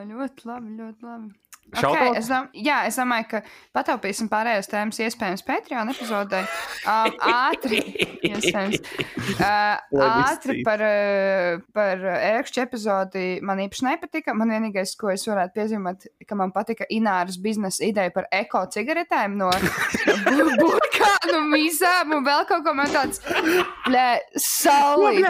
Ļoti 0.04 0.46
labi, 0.48 0.74
ļoti 0.78 1.06
labi. 1.06 1.30
Okay, 1.74 2.10
es, 2.20 2.28
dom 2.30 2.46
jā, 2.54 2.82
es 2.86 2.98
domāju, 3.00 3.26
ka 3.32 3.40
pataupīsim 3.74 4.28
pārējās 4.30 4.68
tēmas, 4.70 5.00
iespējams, 5.02 5.42
Patreon 5.46 5.90
epizodē. 5.90 6.42
Um, 6.86 7.16
ātri, 7.32 7.80
iespējams. 8.30 8.82
Uh, 9.34 10.04
ātri 10.04 10.60
par, 10.66 10.84
par 11.74 12.04
ērkšķu 12.14 12.62
epizodi 12.62 13.24
man 13.42 13.62
īpaši 13.64 13.88
nepatika. 13.88 14.36
Man 14.38 14.52
vienīgais, 14.54 14.94
ko 15.00 15.10
es 15.14 15.26
varētu 15.26 15.56
piezīmēt, 15.58 16.06
ka 16.28 16.38
man 16.38 16.52
patika 16.54 16.86
Ināras 16.94 17.40
biznesa 17.42 17.82
ideja 17.88 18.12
par 18.14 18.28
eko 18.34 18.66
cigaretēm 18.74 19.34
no 19.40 19.50
bu- 20.30 20.52
burkānu 20.62 21.42
mīzām 21.50 22.14
un 22.18 22.24
vēl 22.26 22.44
kaut 22.48 22.62
ko 22.66 22.74
man 22.76 22.92
tāds, 22.94 23.18
saulīt. 24.40 25.24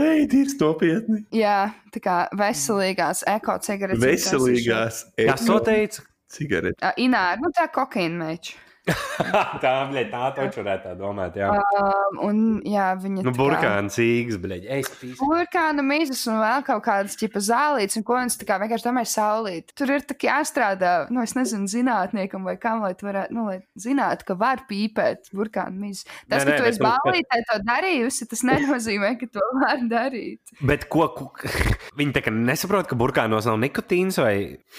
Ei, 0.00 0.26
tīrs 0.30 0.56
nopietni. 0.60 1.22
Jā, 1.36 1.70
tā 1.94 2.02
kā 2.02 2.16
veselīgās 2.38 3.22
eko 3.30 3.56
cigaretes. 3.64 4.02
Veselīgās 4.02 5.02
kas 5.18 5.46
to 5.50 5.60
teica? 5.66 6.06
cigaretes. 6.30 6.78
Uh, 6.82 6.94
Ināra, 7.02 7.38
nu 7.42 7.50
tā 7.54 7.66
kokaīna 7.74 8.24
meča. 8.24 8.58
tā, 9.62 9.72
bļaļ, 9.90 10.06
tā 10.10 10.28
taču 10.36 10.62
varētu 10.62 10.86
tā 10.88 10.94
domāt. 10.98 11.36
Jā. 11.36 11.50
Um, 11.52 12.20
un, 12.24 12.38
jā, 12.66 12.86
viņa 13.00 13.24
Nu, 13.26 13.32
burkāns, 13.36 13.98
īgs, 14.00 14.38
bļaļ. 14.40 14.64
Es 14.78 14.88
pīstu. 14.96 15.26
Burkāna 15.28 15.84
mizas 15.84 16.22
un 16.30 16.40
vēl 16.40 16.64
kaut 16.66 16.82
kādas 16.86 17.18
tipa 17.20 17.42
zālītes, 17.44 17.98
un 18.00 18.06
ko 18.08 18.16
viņš 18.16 18.38
tā 18.40 18.48
kā 18.48 18.58
vienkārši 18.62 18.86
domāja 18.88 19.10
saulīt. 19.12 19.74
Tur 19.76 19.92
ir 19.94 20.06
tā 20.08 20.16
kā 20.16 20.30
jāstrādā, 20.30 20.94
nu, 21.12 21.22
es 21.24 21.36
nezinu, 21.36 21.68
zinātniekam 21.70 22.48
vai 22.48 22.56
kam, 22.60 22.80
lai 22.86 22.94
tu 22.98 23.08
varētu, 23.08 23.36
nu, 23.36 23.46
lai 23.50 23.58
zinātu, 23.80 24.30
ka 24.30 24.38
var 24.40 24.64
pīpēt 24.70 25.30
burkāna 25.36 25.76
mizas. 25.76 26.06
Tas, 26.24 26.44
Nē, 26.44 26.46
ka 26.46 26.50
nē, 26.50 26.56
tu 26.56 26.68
esi 26.70 26.80
nu, 26.80 26.86
ballītē 26.88 27.42
to 27.50 27.58
darījusi, 27.68 28.28
tas 28.32 28.44
nenozīmē, 28.48 29.12
ka 29.20 29.30
to 29.36 29.46
var 29.60 29.84
darīt. 29.90 30.54
Bet 30.64 30.88
ko, 30.92 31.10
ko 31.16 31.30
viņi 32.00 32.16
tā 32.16 32.24
kā 32.24 32.34
nesaprot, 32.34 32.88
ka 32.90 32.98
burkānos 32.98 33.48
nav 33.50 33.60
nikotīns, 33.60 34.20
vai, 34.22 34.34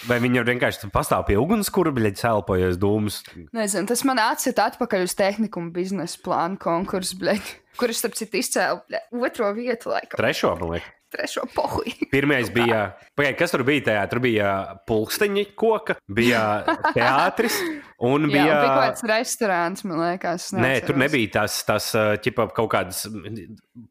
vai 0.10 0.20
viņi 0.24 0.46
vienkārši 0.50 0.86
tur 0.86 0.94
pastāv 0.96 1.28
pie 1.30 1.38
ugunskura, 1.42 1.94
bļaļ, 1.96 2.18
celpojas 2.22 2.80
dūmus. 2.82 3.22
Nezinu, 3.56 3.88
tas 3.92 4.01
man 4.08 4.22
atsita 4.24 4.70
atpakaļ 4.72 5.06
uz 5.08 5.14
tehniku 5.18 5.62
un 5.62 5.70
biznesa 5.76 6.20
plānu 6.26 6.60
konkursu, 6.62 7.20
bļeļ, 7.22 7.44
kurš, 7.80 8.02
starp 8.04 8.18
citu, 8.20 8.42
izcēla 8.42 8.82
bļeļ, 8.88 9.06
otro 9.28 9.52
vietu, 9.58 9.94
laikam, 9.94 10.18
Trešo, 10.20 10.56
man 10.60 10.76
liekas. 10.78 10.98
trešo 11.12 11.42
pohuju. 11.56 12.08
Pirmais 12.12 12.48
bija, 12.56 12.84
pagaid, 13.20 13.36
kas 13.40 13.52
tur 13.52 13.66
bija 13.68 13.84
tajā? 13.90 14.04
Tur 14.14 14.22
bija 14.24 14.52
pulksteņa 14.88 15.44
koka, 15.60 15.98
bija 16.08 16.44
teātris 16.96 17.58
un 18.02 18.26
Jā, 18.26 18.32
bija. 18.34 18.42
un 18.42 18.50
bija 18.50 18.68
kaut 18.68 18.82
kāds 18.82 19.04
restorāns, 19.12 19.84
man 19.86 20.00
liekas. 20.02 20.50
Nē, 20.58 20.74
tur 20.88 20.98
nebija 20.98 21.30
tas, 21.40 21.60
tas 21.68 21.92
ķipa, 22.26 22.48
kaut 22.58 22.72
kādas 22.74 23.04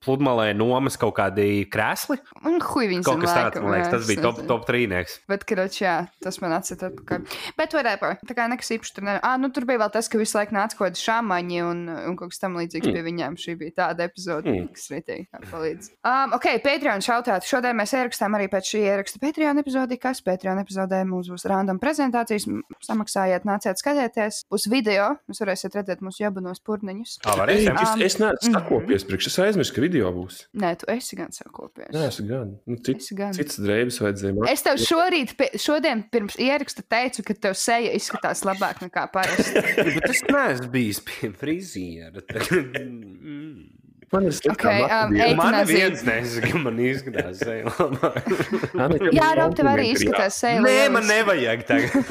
pludmalē 0.05 0.51
nomas, 0.57 0.97
kaut 1.01 1.15
kādi 1.17 1.65
krēsli. 1.73 2.19
Un 2.47 2.59
huj 2.61 2.89
viņas 2.91 3.07
Kaut 3.07 3.23
kas 3.23 3.33
tāds, 3.37 3.61
man 3.63 3.73
liekas, 3.75 3.89
jā, 3.89 3.93
tas 3.95 4.09
bija 4.11 4.25
top, 4.27 4.41
top 4.49 4.67
trīnieks. 4.69 5.19
Bet, 5.31 5.45
karoč, 5.49 5.79
jā, 5.85 5.95
tas 6.23 6.41
man 6.43 6.53
atsita 6.59 6.91
atpakaļ. 6.91 7.25
Bet, 7.59 7.77
whatever. 7.77 8.17
Tā 8.29 8.37
kā 8.37 8.47
nekas 8.53 8.71
īpaši 8.77 8.95
tur 8.97 9.07
nebija. 9.09 9.23
Ah, 9.27 9.39
nu, 9.41 9.51
tur 9.55 9.65
bija 9.69 9.81
vēl 9.85 9.93
tas, 9.95 10.09
ka 10.13 10.21
visu 10.21 10.37
laiku 10.39 10.57
nāca 10.57 10.77
kaut 10.77 10.91
kādi 10.91 11.01
šāmaņi 11.05 11.63
un, 11.65 11.83
un 12.11 12.19
kaut 12.19 12.35
kas 12.35 12.43
tam 12.43 12.59
līdzīgs 12.61 12.91
Mm. 12.91 12.95
pie 12.97 13.03
viņiem. 13.07 13.35
Šī 13.41 13.53
bija 13.61 13.73
tāda 13.77 14.07
epizode, 14.09 14.51
Mm. 14.51 14.69
kas 14.75 14.89
ritīgi 14.91 15.29
palīdz. 15.51 15.91
Um, 16.05 16.33
ok, 16.37 16.47
Patreon 16.65 17.01
šautāt. 17.05 17.47
Šodien 17.47 17.77
mēs 17.79 17.93
ierakstām 17.95 18.35
arī 18.37 18.49
pēc 18.51 18.65
šī 18.75 18.81
ieraksta 18.89 19.21
Patreon 19.23 19.61
epizodi, 19.63 19.99
kas 20.01 20.21
Patreon 20.21 20.59
epizodē 20.65 21.05
mums 21.07 21.29
būs 21.31 21.47
random 21.49 21.79
prezentācijas. 21.79 22.49
Samaksājiet, 22.85 23.45
nāciet 23.49 23.79
skatieties. 24.01 24.45
Būs 24.51 24.67
video, 24.71 25.07
jūs 25.29 25.41
varēsiet 25.43 25.77
redzēt 25.77 26.03
mūsu 26.05 26.25
jabanos 26.25 26.61
purniņus. 26.65 27.19
Tā 27.25 27.35
Ei, 27.35 27.41
varēsim. 27.41 27.75
es, 27.75 27.91
Um, 27.91 28.03
es 28.03 28.17
neesmu 28.21 28.51
mhm. 28.51 28.55
sakopies 28.55 29.05
priekš, 29.09 29.27
es 29.31 29.39
aizmirsu, 29.45 29.75
ka 29.75 29.85
video 29.85 30.13
būs. 30.15 30.41
Nē, 30.55 30.73
tu 30.81 30.89
esi 30.93 31.19
gan 31.19 31.33
sakopies. 31.35 31.91
Nē, 31.95 32.07
es 32.09 32.21
gan. 32.27 32.55
Nu, 32.67 32.77
cits, 32.77 33.11
Esi 33.11 33.19
gan. 33.19 33.35
cits 33.37 33.61
drēbes 33.61 34.01
vajadzēja. 34.03 34.47
Es 34.53 34.65
tev 34.67 34.81
šorīt, 34.81 35.35
šodien 35.61 36.05
pirms 36.13 36.39
ieraksta 36.41 36.85
teicu, 36.87 37.25
ka 37.27 37.37
tev 37.49 37.59
seja 37.59 37.93
izskatās 37.97 38.45
labāk 38.47 38.83
nekā 38.85 39.07
parasti. 39.13 39.65
Bet 39.97 40.09
es 40.11 40.25
neesmu 40.29 40.73
bijis 40.73 41.03
pie 41.05 41.33
friziera. 41.37 42.25
Man 44.11 44.27
ir 44.27 44.35
slikta 44.35 44.67
Ok, 44.67 44.89
um, 44.91 45.13
ej, 45.15 45.35
Man 45.39 45.55
neviens 45.55 46.01
nezina, 46.03 46.49
ka 46.51 46.61
man 46.65 46.79
izskatās 46.83 47.43
seja 47.45 47.71
labāk. 47.71 48.25
Jā, 49.19 49.29
Rob, 49.39 49.55
tev 49.59 49.71
arī 49.71 49.85
izskatās 49.93 50.41
seja. 50.43 50.63
Nē, 50.65 50.89
man 50.91 51.07
nevajag 51.07 51.63
tagad. 51.69 52.11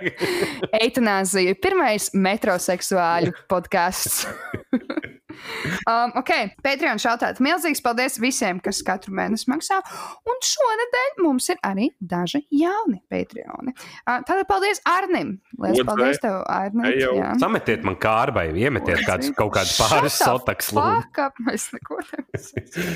Eitanāzija. 0.82 1.56
Pirmais 1.64 2.10
metroseksuāļu 2.12 3.32
podkāsts. 3.48 4.26
um, 5.90 6.12
ok, 6.20 6.32
Patreon 6.64 7.00
šautāt. 7.02 7.40
Milzīgs 7.44 7.82
paldies 7.84 8.18
visiem, 8.22 8.60
kas 8.64 8.82
katru 8.86 9.14
mēnesi 9.16 9.48
maksā. 9.50 9.80
Un 10.28 10.40
šonadēļ 10.46 11.16
mums 11.24 11.48
ir 11.52 11.60
arī 11.66 11.90
daži 12.00 12.42
jauni 12.54 13.00
Patreoni. 13.12 13.74
Uh, 14.04 14.20
Tātad 14.26 14.46
paldies 14.50 14.82
Arnim. 14.88 15.36
Lielas 15.60 15.84
paldies 15.88 16.22
tev, 16.22 16.40
Arnim. 16.50 16.86
Sametiet 17.40 17.84
man 17.86 17.98
kārbai, 18.00 18.48
iemetiet 18.56 19.04
kāds, 19.06 19.32
kaut 19.38 19.54
kādu 19.58 19.74
pāris 19.80 20.16
sotaks. 20.20 20.72
lūdzu. 20.76 21.28
Mēs 21.46 21.68
neko 21.74 22.00
neesam. 22.10 22.94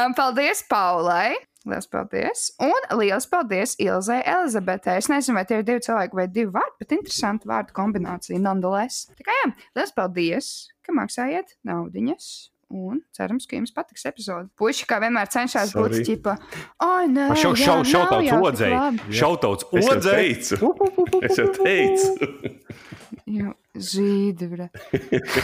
um, 0.00 0.14
paldies 0.16 0.64
Paulai. 0.70 1.34
Lielas 1.64 1.86
paldies. 1.88 2.40
Un 2.60 2.88
liels 3.00 3.26
paldies 3.30 3.72
Ilzai 3.80 4.20
Elizabetei. 4.28 4.98
Es 5.00 5.08
nezinu, 5.08 5.38
vai 5.38 5.46
tie 5.48 5.62
ir 5.62 5.64
divi 5.64 5.80
cilvēki 5.86 6.18
vai 6.18 6.26
divi 6.28 6.52
vārdi, 6.52 6.76
bet 6.82 6.92
interesanti 6.98 7.48
vārdu 7.48 7.72
kombinācija 7.76 8.40
nonetheless. 8.44 9.06
Tā 9.16 9.24
kā 9.24 9.36
jā, 9.38 9.46
liels 9.78 9.94
paldies, 9.96 10.50
ka 10.84 10.96
maksājat 10.96 11.56
naudiņas. 11.64 12.32
Un 12.74 12.98
cerams, 13.14 13.44
ka 13.46 13.58
jums 13.58 13.70
patiks 13.76 14.06
epizode. 14.08 14.48
Puisi, 14.58 14.86
kā 14.88 14.96
vienmēr, 14.98 15.28
cenšas 15.30 15.72
būt 15.76 15.92
Sorry. 15.94 16.04
ķipa. 16.08 16.32
Ai, 16.82 17.04
nē, 17.12 17.26
Šau, 17.38 17.52
šau, 17.60 17.76
nav 17.84 17.90
šautauts 17.92 18.64
labi." 18.64 19.14
Šautauts 19.20 19.68
teicu. 20.08 20.58
Es 21.24 21.38
jau 21.38 21.46
teicu. 21.54 22.30
Jā, 23.34 23.52
Zīdi, 23.80 24.48
bre. 24.50 24.66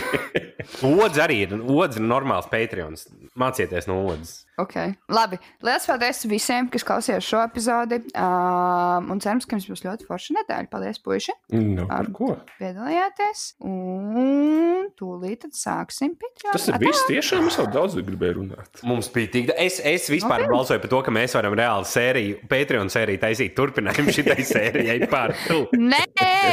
Odze 1.05 1.23
arī 1.25 1.39
ir. 1.47 1.55
Odze 1.61 2.01
ir 2.01 2.05
normāls 2.05 2.49
Patreons. 2.51 3.07
Mācieties 3.39 3.89
no 3.89 4.01
odzes. 4.11 4.43
Ok, 4.61 4.75
labi. 5.09 5.39
Lielas 5.65 5.87
paldies 5.89 6.23
visiem, 6.29 6.67
kas 6.73 6.85
klausījās 6.87 7.25
šo 7.25 7.41
epizodi. 7.47 8.01
Um, 8.19 9.11
un 9.15 9.21
cerams, 9.23 9.47
ka 9.49 9.57
jums 9.57 9.69
būs 9.71 9.85
ļoti 9.87 10.07
forša 10.09 10.37
nedēļa. 10.41 10.69
Paldies, 10.73 11.01
puiši, 11.05 11.35
Nu, 11.55 11.87
par 11.89 12.05
Ar- 12.05 12.11
ko? 12.15 12.31
piedalījāties. 12.61 13.45
Un 13.65 14.91
tūlīt 14.99 15.43
tad 15.47 15.57
sāksim 15.57 16.13
Patreon. 16.21 16.53
Tas 16.55 16.69
ir 16.69 16.77
Atā! 16.77 16.85
viss. 16.85 17.05
Tiešām 17.09 17.49
es 17.51 17.57
jau 17.59 17.67
daudz 17.73 17.97
gribēju 18.01 18.39
runāt. 18.41 18.83
Mums 18.87 19.09
bija 19.15 19.33
tik 19.33 19.49
daudz. 19.51 19.61
Es, 19.65 19.81
es 19.81 20.09
vispār 20.13 20.43
Nopietni? 20.45 20.57
balsoju 20.57 20.83
par 20.85 20.93
to, 20.95 21.01
ka 21.07 21.15
mēs 21.15 21.35
varam 21.39 21.57
reāli 21.59 21.89
sēriju, 21.91 22.41
Patreon 22.51 22.91
sēriju 22.93 23.23
taisīt 23.25 23.57
turpinājumu 23.59 24.15
šitai 24.17 24.45
sērijai 24.51 24.99
pār. 25.11 25.35
Nē, 25.77 26.03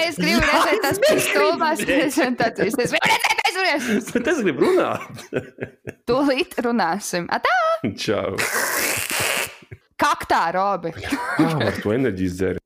es 0.07 0.19
gribu 0.21 0.43
redzēt 0.47 0.83
tās 0.85 1.01
stulbās 1.27 1.83
prezentācijas. 1.87 2.77
Es 2.87 2.95
gribu 2.95 3.15
redzēt 3.67 4.27
es 4.31 4.41
gribu 4.45 4.67
runāt. 4.67 5.23
Tūlīt 6.07 6.55
runāsim. 6.63 7.27
Atā! 7.33 7.53
Čau. 7.97 8.37
Kaktā, 9.97 10.43
Robi! 10.53 10.93
Kā 10.93 11.49
var 11.57 11.81
to 11.81 11.93
enerģijas 11.95 12.37
dzērt? 12.37 12.63